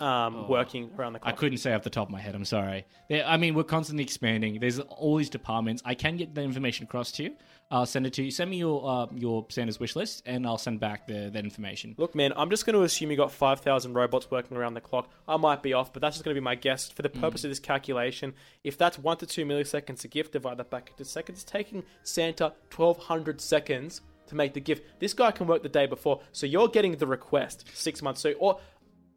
um, 0.00 0.48
working 0.48 0.90
around 0.96 1.14
the 1.14 1.18
Oh. 1.18 1.28
I 1.28 1.32
couldn't 1.32 1.58
say 1.58 1.72
off 1.74 1.82
the 1.82 1.90
top 1.90 2.08
of 2.08 2.12
my 2.12 2.20
head. 2.20 2.34
I'm 2.34 2.44
sorry. 2.44 2.86
There, 3.08 3.24
I 3.26 3.36
mean, 3.36 3.54
we're 3.54 3.64
constantly 3.64 4.04
expanding. 4.04 4.60
There's 4.60 4.78
all 4.78 5.16
these 5.16 5.30
departments. 5.30 5.82
I 5.84 5.94
can 5.94 6.16
get 6.16 6.34
the 6.34 6.42
information 6.42 6.84
across 6.84 7.10
to 7.12 7.24
you. 7.24 7.36
I'll 7.70 7.86
send 7.86 8.06
it 8.06 8.14
to 8.14 8.22
you. 8.22 8.30
Send 8.30 8.50
me 8.50 8.58
your 8.58 8.88
uh, 8.88 9.06
your 9.14 9.44
Santa's 9.50 9.78
wish 9.78 9.94
list, 9.94 10.22
and 10.24 10.46
I'll 10.46 10.58
send 10.58 10.80
back 10.80 11.06
the 11.06 11.30
that 11.32 11.44
information. 11.44 11.94
Look, 11.98 12.14
man, 12.14 12.32
I'm 12.36 12.48
just 12.50 12.64
going 12.64 12.74
to 12.74 12.82
assume 12.82 13.10
you 13.10 13.16
got 13.16 13.30
5,000 13.30 13.92
robots 13.92 14.30
working 14.30 14.56
around 14.56 14.74
the 14.74 14.80
clock. 14.80 15.10
I 15.26 15.36
might 15.36 15.62
be 15.62 15.74
off, 15.74 15.92
but 15.92 16.00
that's 16.00 16.16
just 16.16 16.24
going 16.24 16.34
to 16.34 16.40
be 16.40 16.44
my 16.44 16.54
guess. 16.54 16.88
For 16.88 17.02
the 17.02 17.10
purpose 17.10 17.44
of 17.44 17.50
this 17.50 17.58
calculation, 17.58 18.34
if 18.64 18.78
that's 18.78 18.98
1 18.98 19.18
to 19.18 19.26
2 19.26 19.44
milliseconds 19.44 20.04
a 20.04 20.08
gift, 20.08 20.32
divide 20.32 20.56
that 20.58 20.70
back 20.70 20.90
into 20.90 21.04
seconds, 21.04 21.42
it's 21.42 21.50
taking 21.50 21.82
Santa 22.02 22.52
1,200 22.74 23.40
seconds 23.40 24.00
to 24.28 24.34
make 24.34 24.54
the 24.54 24.60
gift. 24.60 24.84
This 24.98 25.12
guy 25.14 25.30
can 25.30 25.46
work 25.46 25.62
the 25.62 25.68
day 25.68 25.86
before, 25.86 26.20
so 26.32 26.46
you're 26.46 26.68
getting 26.68 26.96
the 26.96 27.06
request 27.06 27.64
six 27.74 28.02
months. 28.02 28.20
So, 28.20 28.32
or 28.32 28.60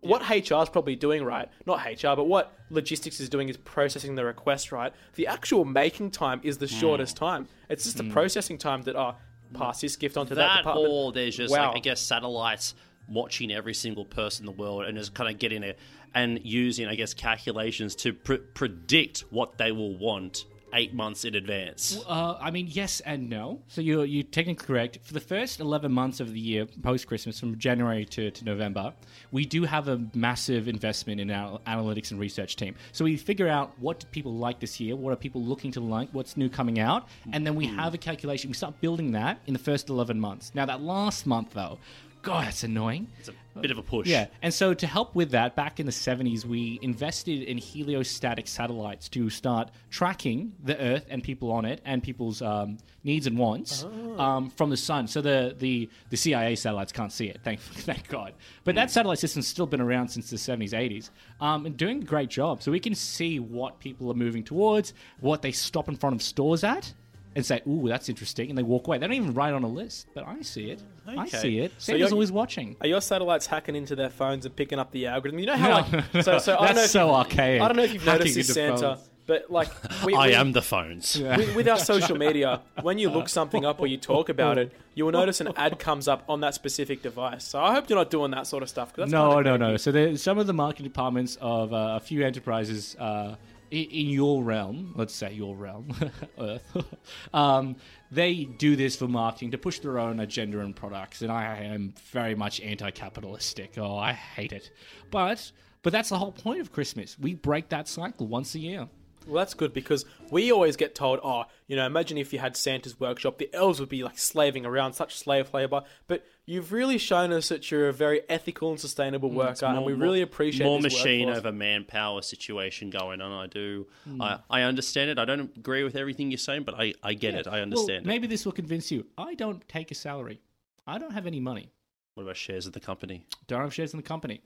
what 0.01 0.27
HR 0.29 0.61
is 0.63 0.69
probably 0.69 0.95
doing, 0.95 1.23
right? 1.23 1.47
Not 1.65 1.85
HR, 1.85 2.15
but 2.15 2.25
what 2.25 2.53
logistics 2.69 3.19
is 3.19 3.29
doing 3.29 3.49
is 3.49 3.57
processing 3.57 4.15
the 4.15 4.25
request, 4.25 4.71
right? 4.71 4.93
The 5.15 5.27
actual 5.27 5.63
making 5.63 6.11
time 6.11 6.41
is 6.43 6.57
the 6.57 6.67
shortest 6.67 7.17
hmm. 7.17 7.25
time. 7.25 7.47
It's 7.69 7.83
just 7.83 7.97
the 7.97 8.03
hmm. 8.03 8.11
processing 8.11 8.57
time 8.57 8.81
that, 8.83 8.95
oh, 8.95 9.15
pass 9.53 9.81
this 9.81 9.95
gift 9.95 10.17
onto 10.17 10.35
that, 10.35 10.41
that 10.41 10.57
department. 10.57 10.89
or 10.89 11.11
there's 11.11 11.35
just 11.35 11.51
Wow. 11.51 11.67
like 11.67 11.77
I 11.77 11.79
guess 11.79 12.01
satellites 12.01 12.73
watching 13.07 13.51
every 13.51 13.73
single 13.73 14.05
person 14.05 14.43
in 14.43 14.55
the 14.55 14.61
world 14.61 14.85
and 14.85 14.97
just 14.97 15.13
kind 15.13 15.29
of 15.29 15.39
getting 15.39 15.63
it 15.63 15.77
and 16.13 16.39
using 16.43 16.87
I 16.87 16.95
guess 16.95 17.13
calculations 17.13 17.95
to 17.97 18.13
pr- 18.13 18.35
predict 18.53 19.21
what 19.29 19.57
they 19.57 19.71
will 19.71 19.97
want 19.97 20.45
eight 20.73 20.93
months 20.93 21.25
in 21.25 21.35
advance. 21.35 22.01
Uh, 22.07 22.37
I 22.39 22.51
mean, 22.51 22.67
yes 22.69 22.99
and 23.01 23.29
no. 23.29 23.61
So 23.67 23.81
you're 23.81 24.05
you're 24.05 24.23
technically 24.23 24.65
correct. 24.65 24.99
For 25.03 25.13
the 25.13 25.19
first 25.19 25.59
eleven 25.59 25.91
months 25.91 26.19
of 26.19 26.33
the 26.33 26.39
year, 26.39 26.65
post 26.81 27.07
Christmas, 27.07 27.39
from 27.39 27.57
January 27.57 28.05
to, 28.05 28.31
to 28.31 28.45
November, 28.45 28.93
we 29.31 29.45
do 29.45 29.63
have 29.63 29.87
a 29.87 30.01
massive 30.13 30.67
investment 30.67 31.19
in 31.19 31.31
our 31.31 31.59
analytics 31.67 32.11
and 32.11 32.19
research 32.19 32.55
team. 32.55 32.75
So 32.91 33.05
we 33.05 33.17
figure 33.17 33.47
out 33.47 33.71
what 33.79 33.99
do 33.99 34.07
people 34.11 34.33
like 34.33 34.59
this 34.59 34.79
year, 34.79 34.95
what 34.95 35.11
are 35.11 35.15
people 35.15 35.41
looking 35.41 35.71
to 35.73 35.79
like, 35.79 36.09
what's 36.11 36.37
new 36.37 36.49
coming 36.49 36.79
out, 36.79 37.07
and 37.33 37.45
then 37.45 37.55
we 37.55 37.65
have 37.67 37.93
a 37.93 37.97
calculation. 37.97 38.49
We 38.49 38.55
start 38.55 38.79
building 38.81 39.11
that 39.11 39.39
in 39.47 39.53
the 39.53 39.59
first 39.59 39.89
eleven 39.89 40.19
months. 40.19 40.51
Now 40.53 40.65
that 40.65 40.81
last 40.81 41.25
month, 41.25 41.53
though, 41.53 41.79
God, 42.21 42.45
that's 42.45 42.63
annoying. 42.63 43.07
It's 43.19 43.29
a 43.29 43.59
bit 43.59 43.71
of 43.71 43.77
a 43.77 43.81
push. 43.81 44.07
Yeah, 44.07 44.27
and 44.41 44.53
so 44.53 44.73
to 44.73 44.87
help 44.87 45.15
with 45.15 45.31
that, 45.31 45.55
back 45.55 45.79
in 45.79 45.85
the 45.85 45.91
70s, 45.91 46.45
we 46.45 46.79
invested 46.81 47.43
in 47.43 47.57
heliostatic 47.57 48.47
satellites 48.47 49.09
to 49.09 49.29
start 49.29 49.71
tracking 49.89 50.53
the 50.63 50.79
Earth 50.79 51.05
and 51.09 51.23
people 51.23 51.51
on 51.51 51.65
it 51.65 51.81
and 51.85 52.01
people's 52.03 52.41
um, 52.41 52.77
needs 53.03 53.27
and 53.27 53.37
wants 53.37 53.85
um, 54.17 54.49
from 54.51 54.69
the 54.69 54.77
sun. 54.77 55.07
So 55.07 55.21
the, 55.21 55.55
the, 55.57 55.89
the 56.09 56.17
CIA 56.17 56.55
satellites 56.55 56.91
can't 56.91 57.11
see 57.11 57.27
it, 57.27 57.41
thank, 57.43 57.59
thank 57.61 58.07
God. 58.07 58.33
But 58.63 58.75
that 58.75 58.91
satellite 58.91 59.19
system's 59.19 59.47
still 59.47 59.67
been 59.67 59.81
around 59.81 60.09
since 60.09 60.29
the 60.29 60.37
70s, 60.37 60.71
80s, 60.71 61.09
um, 61.39 61.65
and 61.65 61.75
doing 61.75 62.03
a 62.03 62.05
great 62.05 62.29
job. 62.29 62.61
So 62.61 62.71
we 62.71 62.79
can 62.79 62.95
see 62.95 63.39
what 63.39 63.79
people 63.79 64.11
are 64.11 64.15
moving 64.15 64.43
towards, 64.43 64.93
what 65.19 65.41
they 65.41 65.51
stop 65.51 65.89
in 65.89 65.95
front 65.95 66.15
of 66.15 66.21
stores 66.21 66.63
at. 66.63 66.93
And 67.33 67.45
say, 67.45 67.61
"Ooh, 67.65 67.87
that's 67.87 68.09
interesting," 68.09 68.49
and 68.49 68.57
they 68.57 68.63
walk 68.63 68.87
away. 68.87 68.97
They 68.97 69.07
don't 69.07 69.15
even 69.15 69.33
write 69.33 69.53
on 69.53 69.63
a 69.63 69.67
list, 69.69 70.07
but 70.13 70.27
I 70.27 70.41
see 70.41 70.69
it. 70.69 70.81
I 71.07 71.27
see 71.27 71.59
it. 71.59 71.71
So 71.77 71.93
Santa's 71.93 71.99
you're- 72.01 72.11
always 72.11 72.29
watching. 72.31 72.75
Are 72.81 72.87
your 72.87 72.99
satellites 72.99 73.45
hacking 73.47 73.75
into 73.77 73.95
their 73.95 74.09
phones 74.09 74.45
and 74.45 74.53
picking 74.53 74.79
up 74.79 74.91
the 74.91 75.07
algorithm? 75.07 75.39
You 75.39 75.45
know 75.45 75.55
how 75.55 75.81
like 75.81 76.23
so 76.23 76.39
so 76.39 76.57
I 76.59 76.65
don't 76.67 76.75
know 76.75 76.83
if 76.83 76.89
so 76.89 77.07
you- 77.07 77.13
archaic. 77.13 77.61
I 77.61 77.67
don't 77.69 77.77
know 77.77 77.83
if 77.83 77.93
you've 77.93 78.03
Hacking 78.03 78.19
noticed 78.19 78.35
this, 78.35 78.53
Santa, 78.53 78.77
phones. 78.95 79.09
but 79.27 79.49
like 79.49 79.69
we, 80.05 80.13
I 80.13 80.27
we- 80.27 80.35
am 80.35 80.51
the 80.51 80.61
phones. 80.61 81.17
with, 81.17 81.55
with 81.55 81.67
our 81.69 81.79
social 81.79 82.17
media, 82.27 82.59
when 82.81 82.97
you 82.97 83.09
look 83.09 83.29
something 83.29 83.63
up 83.63 83.79
or 83.79 83.87
you 83.87 83.95
talk 83.95 84.27
about 84.27 84.57
it, 84.57 84.73
you 84.95 85.05
will 85.05 85.13
notice 85.13 85.39
an 85.39 85.53
ad 85.55 85.79
comes 85.79 86.09
up 86.09 86.25
on 86.27 86.41
that 86.41 86.53
specific 86.53 87.01
device. 87.01 87.45
So 87.45 87.61
I 87.63 87.73
hope 87.73 87.89
you're 87.89 87.97
not 87.97 88.09
doing 88.11 88.31
that 88.31 88.45
sort 88.45 88.61
of 88.61 88.67
stuff. 88.67 88.89
'cause 88.89 89.03
that's 89.03 89.11
No, 89.13 89.35
kinda 89.35 89.57
no, 89.57 89.69
no. 89.71 89.77
So 89.77 89.93
there's 89.93 90.21
some 90.21 90.37
of 90.37 90.47
the 90.47 90.53
marketing 90.53 90.83
departments 90.83 91.37
of 91.39 91.71
uh, 91.73 91.93
a 91.95 92.01
few 92.01 92.25
enterprises 92.25 92.97
uh, 92.99 93.35
in, 93.71 94.09
your 94.09 94.43
realm, 94.43 94.93
let's 94.95 95.13
say 95.13 95.33
your 95.33 95.55
realm, 95.55 95.93
Earth, 96.39 96.85
um, 97.33 97.75
they 98.11 98.43
do 98.43 98.75
this 98.75 98.95
for 98.95 99.07
marketing 99.07 99.51
to 99.51 99.57
push 99.57 99.79
their 99.79 99.97
own 99.97 100.19
agenda 100.19 100.59
and 100.59 100.75
products, 100.75 101.21
and 101.21 101.31
I 101.31 101.57
am 101.57 101.93
very 102.11 102.35
much 102.35 102.59
anti-capitalistic. 102.59 103.77
Oh, 103.77 103.97
I 103.97 104.13
hate 104.13 104.51
it. 104.51 104.71
But 105.09 105.51
but 105.83 105.93
that's 105.93 106.09
the 106.09 106.17
whole 106.17 106.31
point 106.31 106.61
of 106.61 106.71
Christmas. 106.71 107.17
We 107.17 107.33
break 107.33 107.69
that 107.69 107.87
cycle 107.87 108.27
once 108.27 108.53
a 108.55 108.59
year. 108.59 108.87
Well, 109.27 109.37
that's 109.37 109.53
good 109.53 109.73
because 109.73 110.05
we 110.31 110.51
always 110.51 110.75
get 110.75 110.95
told, 110.95 111.19
oh, 111.23 111.45
you 111.67 111.75
know, 111.75 111.85
imagine 111.85 112.17
if 112.17 112.33
you 112.33 112.39
had 112.39 112.57
Santa's 112.57 112.99
workshop, 112.99 113.37
the 113.37 113.53
elves 113.53 113.79
would 113.79 113.89
be 113.89 114.03
like 114.03 114.17
slaving 114.17 114.65
around, 114.65 114.93
such 114.93 115.15
slave 115.15 115.53
labor. 115.53 115.83
But 116.07 116.25
you've 116.45 116.71
really 116.71 116.97
shown 116.97 117.31
us 117.31 117.49
that 117.49 117.69
you're 117.71 117.87
a 117.89 117.93
very 117.93 118.21
ethical 118.29 118.71
and 118.71 118.79
sustainable 118.79 119.29
worker, 119.29 119.65
and 119.65 119.85
we 119.85 119.93
really 119.93 120.21
appreciate 120.21 120.65
more 120.65 120.81
this 120.81 120.93
machine 120.93 121.27
workforce. 121.27 121.45
over 121.45 121.51
manpower 121.55 122.21
situation 122.21 122.89
going 122.89 123.21
on. 123.21 123.31
I 123.31 123.47
do. 123.47 123.87
Hmm. 124.03 124.21
I, 124.21 124.39
I 124.49 124.61
understand 124.63 125.09
it. 125.09 125.19
I 125.19 125.25
don't 125.25 125.55
agree 125.55 125.83
with 125.83 125.95
everything 125.95 126.31
you're 126.31 126.37
saying, 126.37 126.63
but 126.63 126.75
I, 126.75 126.93
I 127.03 127.13
get 127.13 127.35
it. 127.35 127.47
I 127.47 127.61
understand. 127.61 128.05
Well, 128.05 128.13
maybe 128.13 128.27
this 128.27 128.45
will 128.45 128.51
convince 128.51 128.91
you. 128.91 129.05
I 129.17 129.35
don't 129.35 129.67
take 129.67 129.91
a 129.91 129.95
salary. 129.95 130.41
I 130.87 130.97
don't 130.97 131.13
have 131.13 131.27
any 131.27 131.39
money. 131.39 131.71
What 132.15 132.23
about 132.23 132.37
shares 132.37 132.67
of 132.67 132.73
the 132.73 132.79
company? 132.79 133.25
Don't 133.47 133.61
have 133.61 133.73
shares 133.73 133.93
in 133.93 133.97
the 133.97 134.03
company. 134.03 134.41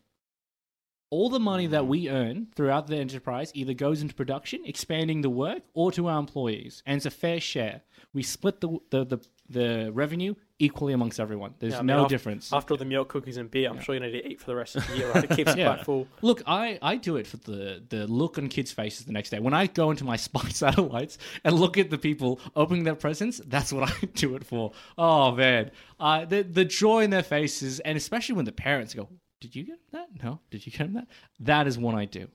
All 1.11 1.30
the 1.30 1.39
money 1.39 1.67
that 1.67 1.88
we 1.88 2.09
earn 2.09 2.47
throughout 2.55 2.88
the 2.88 2.97
enterprise 2.97 3.51
either 3.53 3.74
goes 3.74 4.01
into 4.01 4.13
production, 4.15 4.61
expanding 4.65 5.22
the 5.22 5.30
work, 5.30 5.63
or 5.74 5.91
to 5.93 6.07
our 6.07 6.19
employees, 6.19 6.82
and 6.86 6.97
it's 6.97 7.05
a 7.05 7.11
fair 7.11 7.39
share. 7.39 7.82
We 8.13 8.24
split 8.24 8.59
the 8.59 8.80
the 8.89 9.05
the, 9.05 9.19
the 9.49 9.91
revenue 9.93 10.33
equally 10.57 10.93
amongst 10.93 11.19
everyone. 11.19 11.53
There's 11.59 11.73
Yeah, 11.73 11.79
I 11.79 11.81
mean, 11.81 11.87
no 11.97 12.03
af- 12.05 12.09
difference. 12.09 12.51
After 12.53 12.73
all 12.73 12.77
the 12.77 12.85
milk, 12.85 13.09
cookies, 13.09 13.37
and 13.37 13.51
beer, 13.51 13.69
I'm 13.69 13.79
sure 13.81 13.93
you're 13.95 14.03
need 14.03 14.13
to 14.13 14.27
eat 14.27 14.39
for 14.39 14.47
the 14.47 14.55
rest 14.55 14.75
of 14.75 14.87
the 14.87 14.97
year. 14.97 15.11
Right? 15.11 15.23
It 15.25 15.29
keeps 15.35 15.51
you 15.55 15.61
Yeah. 15.61 15.73
quite 15.75 15.85
full. 15.85 16.07
Look, 16.21 16.41
I, 16.47 16.79
I 16.81 16.95
do 16.95 17.17
it 17.17 17.27
for 17.27 17.37
the, 17.37 17.83
the 17.89 18.07
look 18.07 18.37
on 18.37 18.47
kids' 18.47 18.71
faces 18.71 19.05
the 19.05 19.11
next 19.11 19.29
day. 19.31 19.39
When 19.39 19.53
I 19.53 19.67
go 19.67 19.91
into 19.91 20.03
my 20.03 20.15
spy 20.27 20.47
satellites 20.49 21.17
and 21.43 21.59
look 21.59 21.77
at 21.77 21.89
the 21.89 21.97
people 21.97 22.39
opening 22.55 22.83
their 22.85 22.95
presents, 22.95 23.41
that's 23.45 23.71
what 23.73 23.89
I 24.03 24.05
do 24.15 24.35
it 24.35 24.45
for. 24.45 24.71
Oh 24.97 25.31
man, 25.33 25.71
uh, 25.99 26.25
the 26.25 26.41
the 26.43 26.65
joy 26.65 27.01
in 27.03 27.09
their 27.09 27.23
faces, 27.23 27.79
and 27.81 27.97
especially 27.97 28.35
when 28.35 28.45
the 28.45 28.51
parents 28.53 28.93
go, 28.93 29.09
"Did 29.41 29.55
you 29.55 29.63
get 29.63 29.79
that? 29.91 30.07
No, 30.23 30.39
did 30.49 30.65
you 30.65 30.71
get 30.71 30.93
that?" 30.93 31.07
That 31.41 31.67
is 31.67 31.77
what 31.77 31.95
I 31.95 32.05
do. 32.05 32.27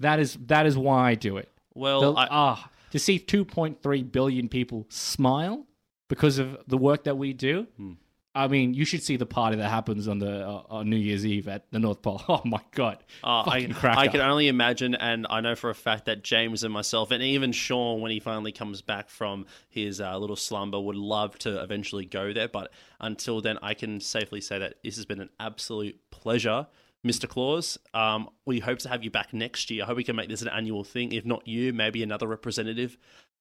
That 0.00 0.20
is 0.20 0.36
that 0.46 0.66
is 0.66 0.76
why 0.76 1.10
I 1.10 1.14
do 1.14 1.38
it. 1.38 1.48
Well, 1.74 2.12
The- 2.12 2.20
I, 2.20 2.28
ah, 2.30 2.70
to 2.90 2.98
see 2.98 3.18
2.3 3.18 4.12
billion 4.12 4.48
people 4.48 4.84
smile 4.90 5.66
because 6.12 6.38
of 6.38 6.58
the 6.66 6.76
work 6.76 7.04
that 7.04 7.16
we 7.16 7.32
do. 7.32 7.66
Hmm. 7.78 7.92
I 8.34 8.48
mean, 8.48 8.72
you 8.72 8.84
should 8.86 9.02
see 9.02 9.16
the 9.16 9.26
party 9.26 9.56
that 9.56 9.68
happens 9.68 10.08
on 10.08 10.18
the 10.18 10.46
uh, 10.46 10.62
on 10.68 10.88
New 10.90 10.96
Year's 10.96 11.24
Eve 11.24 11.48
at 11.48 11.70
the 11.70 11.78
North 11.78 12.00
Pole. 12.02 12.20
Oh 12.28 12.42
my 12.44 12.60
god, 12.72 12.98
Uh, 13.24 13.42
I! 13.46 13.68
I 13.82 14.08
can 14.08 14.20
only 14.20 14.48
imagine, 14.48 14.94
and 14.94 15.26
I 15.28 15.40
know 15.40 15.54
for 15.54 15.70
a 15.70 15.74
fact 15.74 16.04
that 16.06 16.22
James 16.22 16.64
and 16.64 16.72
myself, 16.72 17.10
and 17.10 17.22
even 17.22 17.52
Sean, 17.52 18.00
when 18.02 18.10
he 18.10 18.20
finally 18.20 18.52
comes 18.52 18.82
back 18.82 19.08
from 19.08 19.46
his 19.70 20.00
uh, 20.00 20.16
little 20.18 20.36
slumber, 20.36 20.78
would 20.80 20.96
love 20.96 21.38
to 21.40 21.62
eventually 21.62 22.04
go 22.06 22.32
there. 22.32 22.48
But 22.48 22.72
until 23.00 23.40
then, 23.40 23.58
I 23.62 23.72
can 23.74 24.00
safely 24.00 24.40
say 24.42 24.58
that 24.58 24.74
this 24.84 24.96
has 24.96 25.06
been 25.06 25.20
an 25.20 25.30
absolute 25.38 25.98
pleasure, 26.10 26.66
Mr. 27.06 27.26
Claus. 27.28 27.78
Um, 27.94 28.28
we 28.46 28.60
hope 28.60 28.78
to 28.80 28.88
have 28.88 29.02
you 29.04 29.10
back 29.10 29.34
next 29.34 29.70
year. 29.70 29.82
I 29.82 29.86
hope 29.86 29.96
we 29.98 30.04
can 30.04 30.16
make 30.16 30.28
this 30.30 30.42
an 30.42 30.48
annual 30.48 30.84
thing. 30.84 31.12
If 31.12 31.24
not 31.26 31.46
you, 31.46 31.72
maybe 31.74 32.02
another 32.02 32.28
representative. 32.28 32.96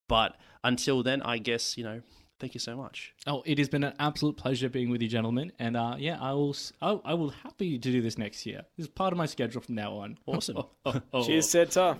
But 0.09 0.36
until 0.65 1.01
then, 1.01 1.22
I 1.22 1.38
guess 1.38 1.78
you 1.78 1.86
know. 1.86 2.01
Thank 2.42 2.56
you 2.56 2.60
so 2.60 2.76
much. 2.76 3.14
Oh, 3.28 3.44
it 3.46 3.60
has 3.60 3.70
been 3.70 3.84
an 3.84 3.94
absolute 4.00 4.36
pleasure 4.36 4.68
being 4.68 4.89
with 4.89 5.00
you, 5.04 5.08
gentlemen. 5.08 5.52
And 5.60 5.78
uh, 5.78 5.94
yeah, 6.00 6.18
I 6.20 6.34
will. 6.34 6.56
I 6.82 7.14
will 7.14 7.30
happy 7.30 7.78
to 7.78 7.92
do 7.92 8.02
this 8.02 8.18
next 8.18 8.48
year. 8.48 8.64
This 8.78 8.86
is 8.86 8.89
part 8.92 9.14
of 9.14 9.18
my 9.20 9.28
schedule 9.28 9.62
from 9.62 9.76
now 9.76 9.94
on. 9.94 10.18
Awesome. 10.26 10.58
Oh, 10.84 11.00
oh. 11.14 11.24
Cheers, 11.24 11.48
Seta. 11.50 11.98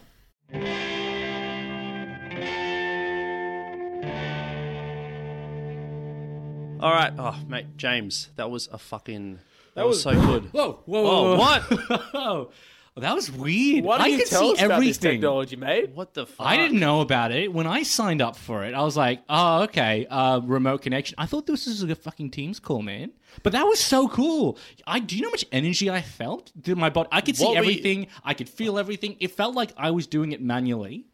All 6.82 6.92
right. 6.92 7.14
Oh, 7.20 7.38
mate, 7.48 7.78
James, 7.78 8.30
that 8.38 8.50
was 8.50 8.68
a 8.72 8.80
fucking. 8.80 9.36
That, 9.76 9.82
That 9.82 9.86
was, 9.88 10.04
was- 10.04 10.16
so 10.16 10.26
good. 10.26 10.46
Whoa, 10.52 10.80
whoa, 10.86 11.06
Oh, 11.06 11.38
whoa, 11.38 12.38
what? 12.38 12.52
whoa. 12.94 13.02
that 13.02 13.16
was 13.16 13.32
weird. 13.32 13.84
Why 13.86 13.98
I 13.98 14.04
did 14.06 14.12
you 14.12 14.18
could 14.20 14.28
tell 14.28 14.42
see 14.42 14.52
us 14.54 14.62
about 14.62 14.68
this 14.82 14.98
everything. 14.98 15.12
technology, 15.22 15.56
mate? 15.56 15.90
What 15.94 16.14
the 16.14 16.26
fuck? 16.26 16.46
I 16.46 16.58
didn't 16.58 16.80
know 16.80 17.02
about 17.02 17.32
it 17.32 17.52
when 17.54 17.68
I 17.68 17.84
signed 17.84 18.22
up 18.22 18.36
for 18.36 18.64
it. 18.64 18.74
I 18.74 18.82
was 18.84 18.96
like, 18.98 19.22
"Oh, 19.30 19.64
okay, 19.64 20.06
uh, 20.10 20.40
remote 20.44 20.82
connection." 20.82 21.16
I 21.18 21.26
thought 21.26 21.46
this 21.48 21.68
was 21.68 21.84
a 21.84 21.96
fucking 21.96 22.32
Teams 22.32 22.60
call, 22.60 22.82
man. 22.82 23.12
But 23.44 23.54
that 23.54 23.64
was 23.66 23.80
so 23.80 24.08
cool. 24.10 24.58
I 24.86 25.00
do 25.00 25.16
you 25.16 25.22
know 25.22 25.30
how 25.30 25.34
much 25.34 25.46
energy 25.52 25.90
I 25.90 26.02
felt 26.02 26.52
through 26.64 26.76
my 26.76 26.90
body? 26.90 27.10
I 27.12 27.22
could 27.22 27.38
see 27.38 27.44
What 27.46 27.52
were 27.52 27.64
you- 27.64 27.70
everything. 27.72 28.08
I 28.24 28.34
could 28.34 28.50
feel 28.50 28.78
everything. 28.78 29.16
It 29.20 29.32
felt 29.32 29.56
like 29.56 29.72
I 29.78 29.92
was 29.92 30.06
doing 30.08 30.32
it 30.34 30.42
manually, 30.42 31.06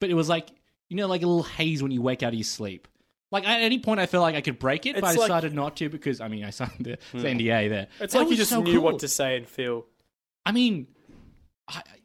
but 0.00 0.10
it 0.10 0.14
was 0.14 0.28
like 0.28 0.48
you 0.88 0.96
know, 0.96 1.06
like 1.06 1.22
a 1.22 1.26
little 1.26 1.42
haze 1.42 1.82
when 1.82 1.92
you 1.92 2.00
wake 2.00 2.22
out 2.22 2.28
of 2.32 2.34
your 2.34 2.44
sleep. 2.44 2.88
Like 3.30 3.46
at 3.46 3.60
any 3.60 3.78
point, 3.78 4.00
I 4.00 4.06
felt 4.06 4.22
like 4.22 4.34
I 4.34 4.40
could 4.40 4.58
break 4.58 4.86
it, 4.86 4.94
but 4.94 5.04
I 5.04 5.10
It's 5.10 5.18
like- 5.18 5.26
decided 5.28 5.52
not 5.52 5.76
to 5.76 5.90
because 5.90 6.22
I 6.22 6.28
mean, 6.28 6.44
I 6.44 6.48
signed 6.50 6.72
the, 6.80 6.96
the 7.12 7.28
NDA 7.28 7.68
there. 7.68 7.88
It's 8.00 8.14
That 8.14 8.20
like 8.20 8.30
you 8.30 8.36
just 8.36 8.48
so 8.48 8.62
knew 8.62 8.72
cool. 8.76 8.84
what 8.84 9.00
to 9.00 9.08
say 9.08 9.36
and 9.36 9.46
feel. 9.46 9.84
I 10.46 10.52
mean, 10.52 10.86
I, 10.96 10.97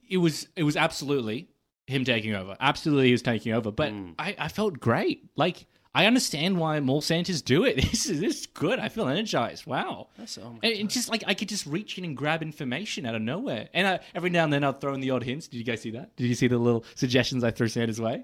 it 0.09 0.17
was 0.17 0.47
it 0.55 0.63
was 0.63 0.75
absolutely 0.77 1.47
him 1.87 2.03
taking 2.05 2.33
over. 2.33 2.55
Absolutely, 2.59 3.07
he 3.07 3.11
was 3.11 3.21
taking 3.21 3.53
over. 3.53 3.71
But 3.71 3.91
Mm. 3.91 4.15
I, 4.19 4.35
I 4.39 4.47
felt 4.47 4.79
great. 4.79 5.29
Like 5.35 5.65
I 5.95 6.05
understand 6.07 6.57
why 6.57 6.79
mall 6.79 7.01
Santas 7.01 7.41
do 7.41 7.65
it. 7.65 7.75
This 7.91 8.07
is 8.09 8.19
this 8.21 8.39
is 8.41 8.47
good. 8.47 8.79
I 8.79 8.89
feel 8.89 9.07
energized. 9.07 9.65
Wow. 9.67 10.07
That's, 10.17 10.37
oh 10.37 10.51
my 10.53 10.59
And 10.63 10.79
and 10.79 10.89
just 10.89 11.09
like 11.09 11.23
I 11.27 11.33
could 11.33 11.49
just 11.49 11.65
reach 11.65 11.97
in 11.97 12.05
and 12.05 12.15
grab 12.17 12.41
information 12.41 13.05
out 13.05 13.15
of 13.15 13.21
nowhere. 13.21 13.69
And 13.73 13.87
I, 13.87 13.99
every 14.15 14.29
now 14.29 14.43
and 14.45 14.51
then 14.53 14.63
I'd 14.63 14.79
throw 14.81 14.93
in 14.93 15.01
the 15.01 15.11
odd 15.11 15.23
hints. 15.23 15.47
Did 15.47 15.57
you 15.57 15.63
guys 15.63 15.81
see 15.81 15.91
that? 15.91 16.15
Did 16.15 16.27
you 16.27 16.35
see 16.35 16.47
the 16.47 16.57
little 16.57 16.83
suggestions 16.95 17.43
I 17.43 17.51
threw 17.51 17.67
Santa's 17.67 18.01
way? 18.01 18.23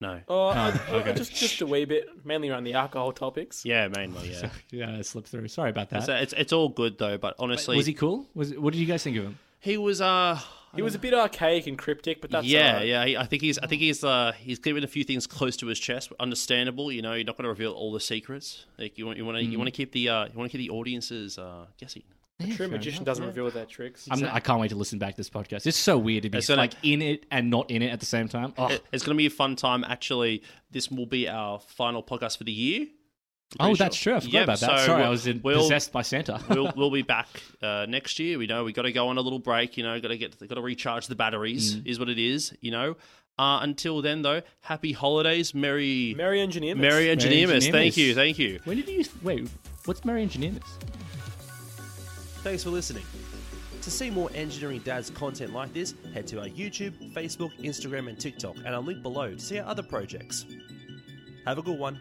No. 0.00 0.20
Oh, 0.28 0.48
I- 0.48 0.68
I- 0.70 0.90
okay. 0.96 1.14
just 1.14 1.34
just 1.34 1.60
a 1.62 1.66
wee 1.66 1.84
bit, 1.86 2.06
mainly 2.26 2.50
around 2.50 2.64
the 2.64 2.74
alcohol 2.74 3.12
topics. 3.12 3.64
Yeah, 3.64 3.88
mainly. 3.88 4.30
Yeah. 4.30 4.50
Yeah, 4.70 4.96
I 4.98 5.02
slipped 5.02 5.28
through. 5.28 5.48
Sorry 5.48 5.70
about 5.70 5.88
that. 5.90 6.02
So 6.04 6.14
it's 6.14 6.32
it's 6.36 6.52
all 6.52 6.68
good 6.68 6.98
though, 6.98 7.16
but 7.16 7.34
honestly, 7.38 7.76
was 7.76 7.86
he 7.86 7.94
cool? 7.94 8.26
Was 8.34 8.52
what 8.54 8.72
did 8.74 8.80
you 8.80 8.86
guys 8.86 9.02
think 9.02 9.16
of 9.16 9.24
him? 9.24 9.38
He 9.60 9.76
was 9.78 10.00
uh 10.00 10.38
He 10.74 10.82
was 10.82 10.94
a 10.94 10.98
bit 10.98 11.14
archaic 11.14 11.66
and 11.66 11.78
cryptic, 11.78 12.20
but 12.20 12.30
that's 12.30 12.46
yeah, 12.46 12.68
alright. 12.72 12.86
yeah. 12.88 13.04
He, 13.06 13.16
I 13.16 13.24
think 13.24 13.40
he's. 13.42 13.58
I 13.58 13.66
think 13.66 13.80
he's. 13.80 14.04
Uh, 14.04 14.32
he's 14.38 14.58
keeping 14.58 14.84
a 14.84 14.86
few 14.86 15.04
things 15.04 15.26
close 15.26 15.56
to 15.58 15.66
his 15.66 15.78
chest. 15.78 16.12
Understandable, 16.20 16.92
you 16.92 17.00
know. 17.02 17.14
You're 17.14 17.24
not 17.24 17.36
going 17.36 17.44
to 17.44 17.48
reveal 17.48 17.72
all 17.72 17.92
the 17.92 18.00
secrets. 18.00 18.66
Like 18.78 18.98
you 18.98 19.06
want. 19.06 19.16
You 19.18 19.24
want 19.24 19.38
to. 19.38 19.44
You 19.44 19.56
want 19.58 19.68
to 19.68 19.72
keep 19.72 19.92
the. 19.92 20.08
Uh, 20.10 20.24
you 20.26 20.38
want 20.38 20.50
to 20.50 20.58
keep 20.58 20.68
the 20.68 20.74
audiences 20.74 21.38
uh, 21.38 21.66
guessing. 21.78 22.02
A 22.38 22.46
true 22.48 22.68
magician 22.68 23.02
doesn't 23.02 23.24
reveal 23.24 23.50
their 23.50 23.64
tricks. 23.64 24.06
I'm, 24.10 24.22
I 24.26 24.40
can't 24.40 24.60
wait 24.60 24.68
to 24.68 24.76
listen 24.76 24.98
back 24.98 25.12
to 25.14 25.16
this 25.16 25.30
podcast. 25.30 25.66
It's 25.66 25.78
so 25.78 25.96
weird 25.96 26.24
to 26.24 26.28
be 26.28 26.36
It's 26.36 26.48
gonna- 26.48 26.60
like 26.60 26.74
in 26.82 27.00
it 27.00 27.24
and 27.30 27.48
not 27.48 27.70
in 27.70 27.80
it 27.80 27.88
at 27.90 27.98
the 28.00 28.04
same 28.04 28.28
time. 28.28 28.52
Oh, 28.58 28.66
It- 28.66 28.84
it's 28.92 29.02
going 29.06 29.14
to 29.14 29.18
be 29.18 29.24
a 29.24 29.30
fun 29.30 29.56
time. 29.56 29.82
Actually, 29.84 30.42
this 30.70 30.90
will 30.90 31.06
be 31.06 31.26
our 31.30 31.58
final 31.60 32.02
podcast 32.02 32.36
for 32.36 32.44
the 32.44 32.52
year. 32.52 32.88
Oh 33.60 33.64
pretty 33.66 33.78
that's 33.78 33.96
sure. 33.96 34.12
true. 34.12 34.16
I 34.16 34.20
forgot 34.20 34.32
Yep, 34.32 34.44
about 34.44 34.60
that. 34.60 34.80
so 34.80 34.86
Sorry, 34.86 34.98
I 34.98 35.02
we'll- 35.02 35.10
was 35.10 35.26
in, 35.26 35.40
we'll- 35.42 35.62
possessed 35.62 35.92
by 35.92 36.02
Santa. 36.02 36.40
we'll 36.50 36.72
we'll 36.76 36.90
be 36.90 37.02
back 37.02 37.28
uh, 37.62 37.86
next 37.88 38.18
year. 38.18 38.38
We 38.38 38.46
know 38.46 38.64
we 38.64 38.72
got 38.72 38.82
to 38.82 38.92
go 38.92 39.08
on 39.08 39.18
a 39.18 39.20
little 39.20 39.38
break. 39.38 39.76
You 39.76 39.84
know, 39.84 40.00
got 40.00 40.08
to 40.08 40.18
get 40.18 40.38
got 40.48 40.54
to 40.56 40.60
recharge 40.60 41.06
the 41.06 41.14
batteries. 41.16 41.76
Mm. 41.76 41.86
Is 41.86 41.98
what 41.98 42.08
it 42.08 42.18
is. 42.18 42.52
You 42.60 42.70
know. 42.72 42.96
Uh, 43.38 43.58
until 43.60 44.00
then, 44.00 44.22
though, 44.22 44.40
happy 44.60 44.92
holidays, 44.92 45.54
merry 45.54 46.14
Merry 46.16 46.40
Engineer. 46.40 46.74
merry 46.74 47.10
engineers. 47.10 47.50
Engineermas. 47.50 47.70
Thank 47.70 47.96
you, 47.98 48.14
thank 48.14 48.38
you. 48.38 48.60
when 48.64 48.78
did 48.78 48.88
you 48.88 49.04
wait? 49.22 49.46
What's 49.84 50.06
Mary 50.06 50.22
Engineers? 50.22 50.62
Thanks 52.42 52.62
for 52.64 52.70
listening. 52.70 53.04
To 53.82 53.90
see 53.90 54.08
more 54.10 54.30
Engineering 54.34 54.80
Dads 54.84 55.10
content 55.10 55.52
like 55.52 55.72
this, 55.74 55.94
head 56.14 56.26
to 56.28 56.40
our 56.40 56.46
YouTube, 56.48 57.12
Facebook, 57.12 57.50
Instagram, 57.62 58.08
and 58.08 58.18
TikTok, 58.18 58.56
and 58.56 58.68
I'll 58.68 58.82
link 58.82 59.02
below 59.02 59.30
to 59.34 59.38
see 59.38 59.58
our 59.58 59.68
other 59.68 59.82
projects. 59.82 60.46
Have 61.46 61.58
a 61.58 61.62
good 61.62 61.78
one. 61.78 62.00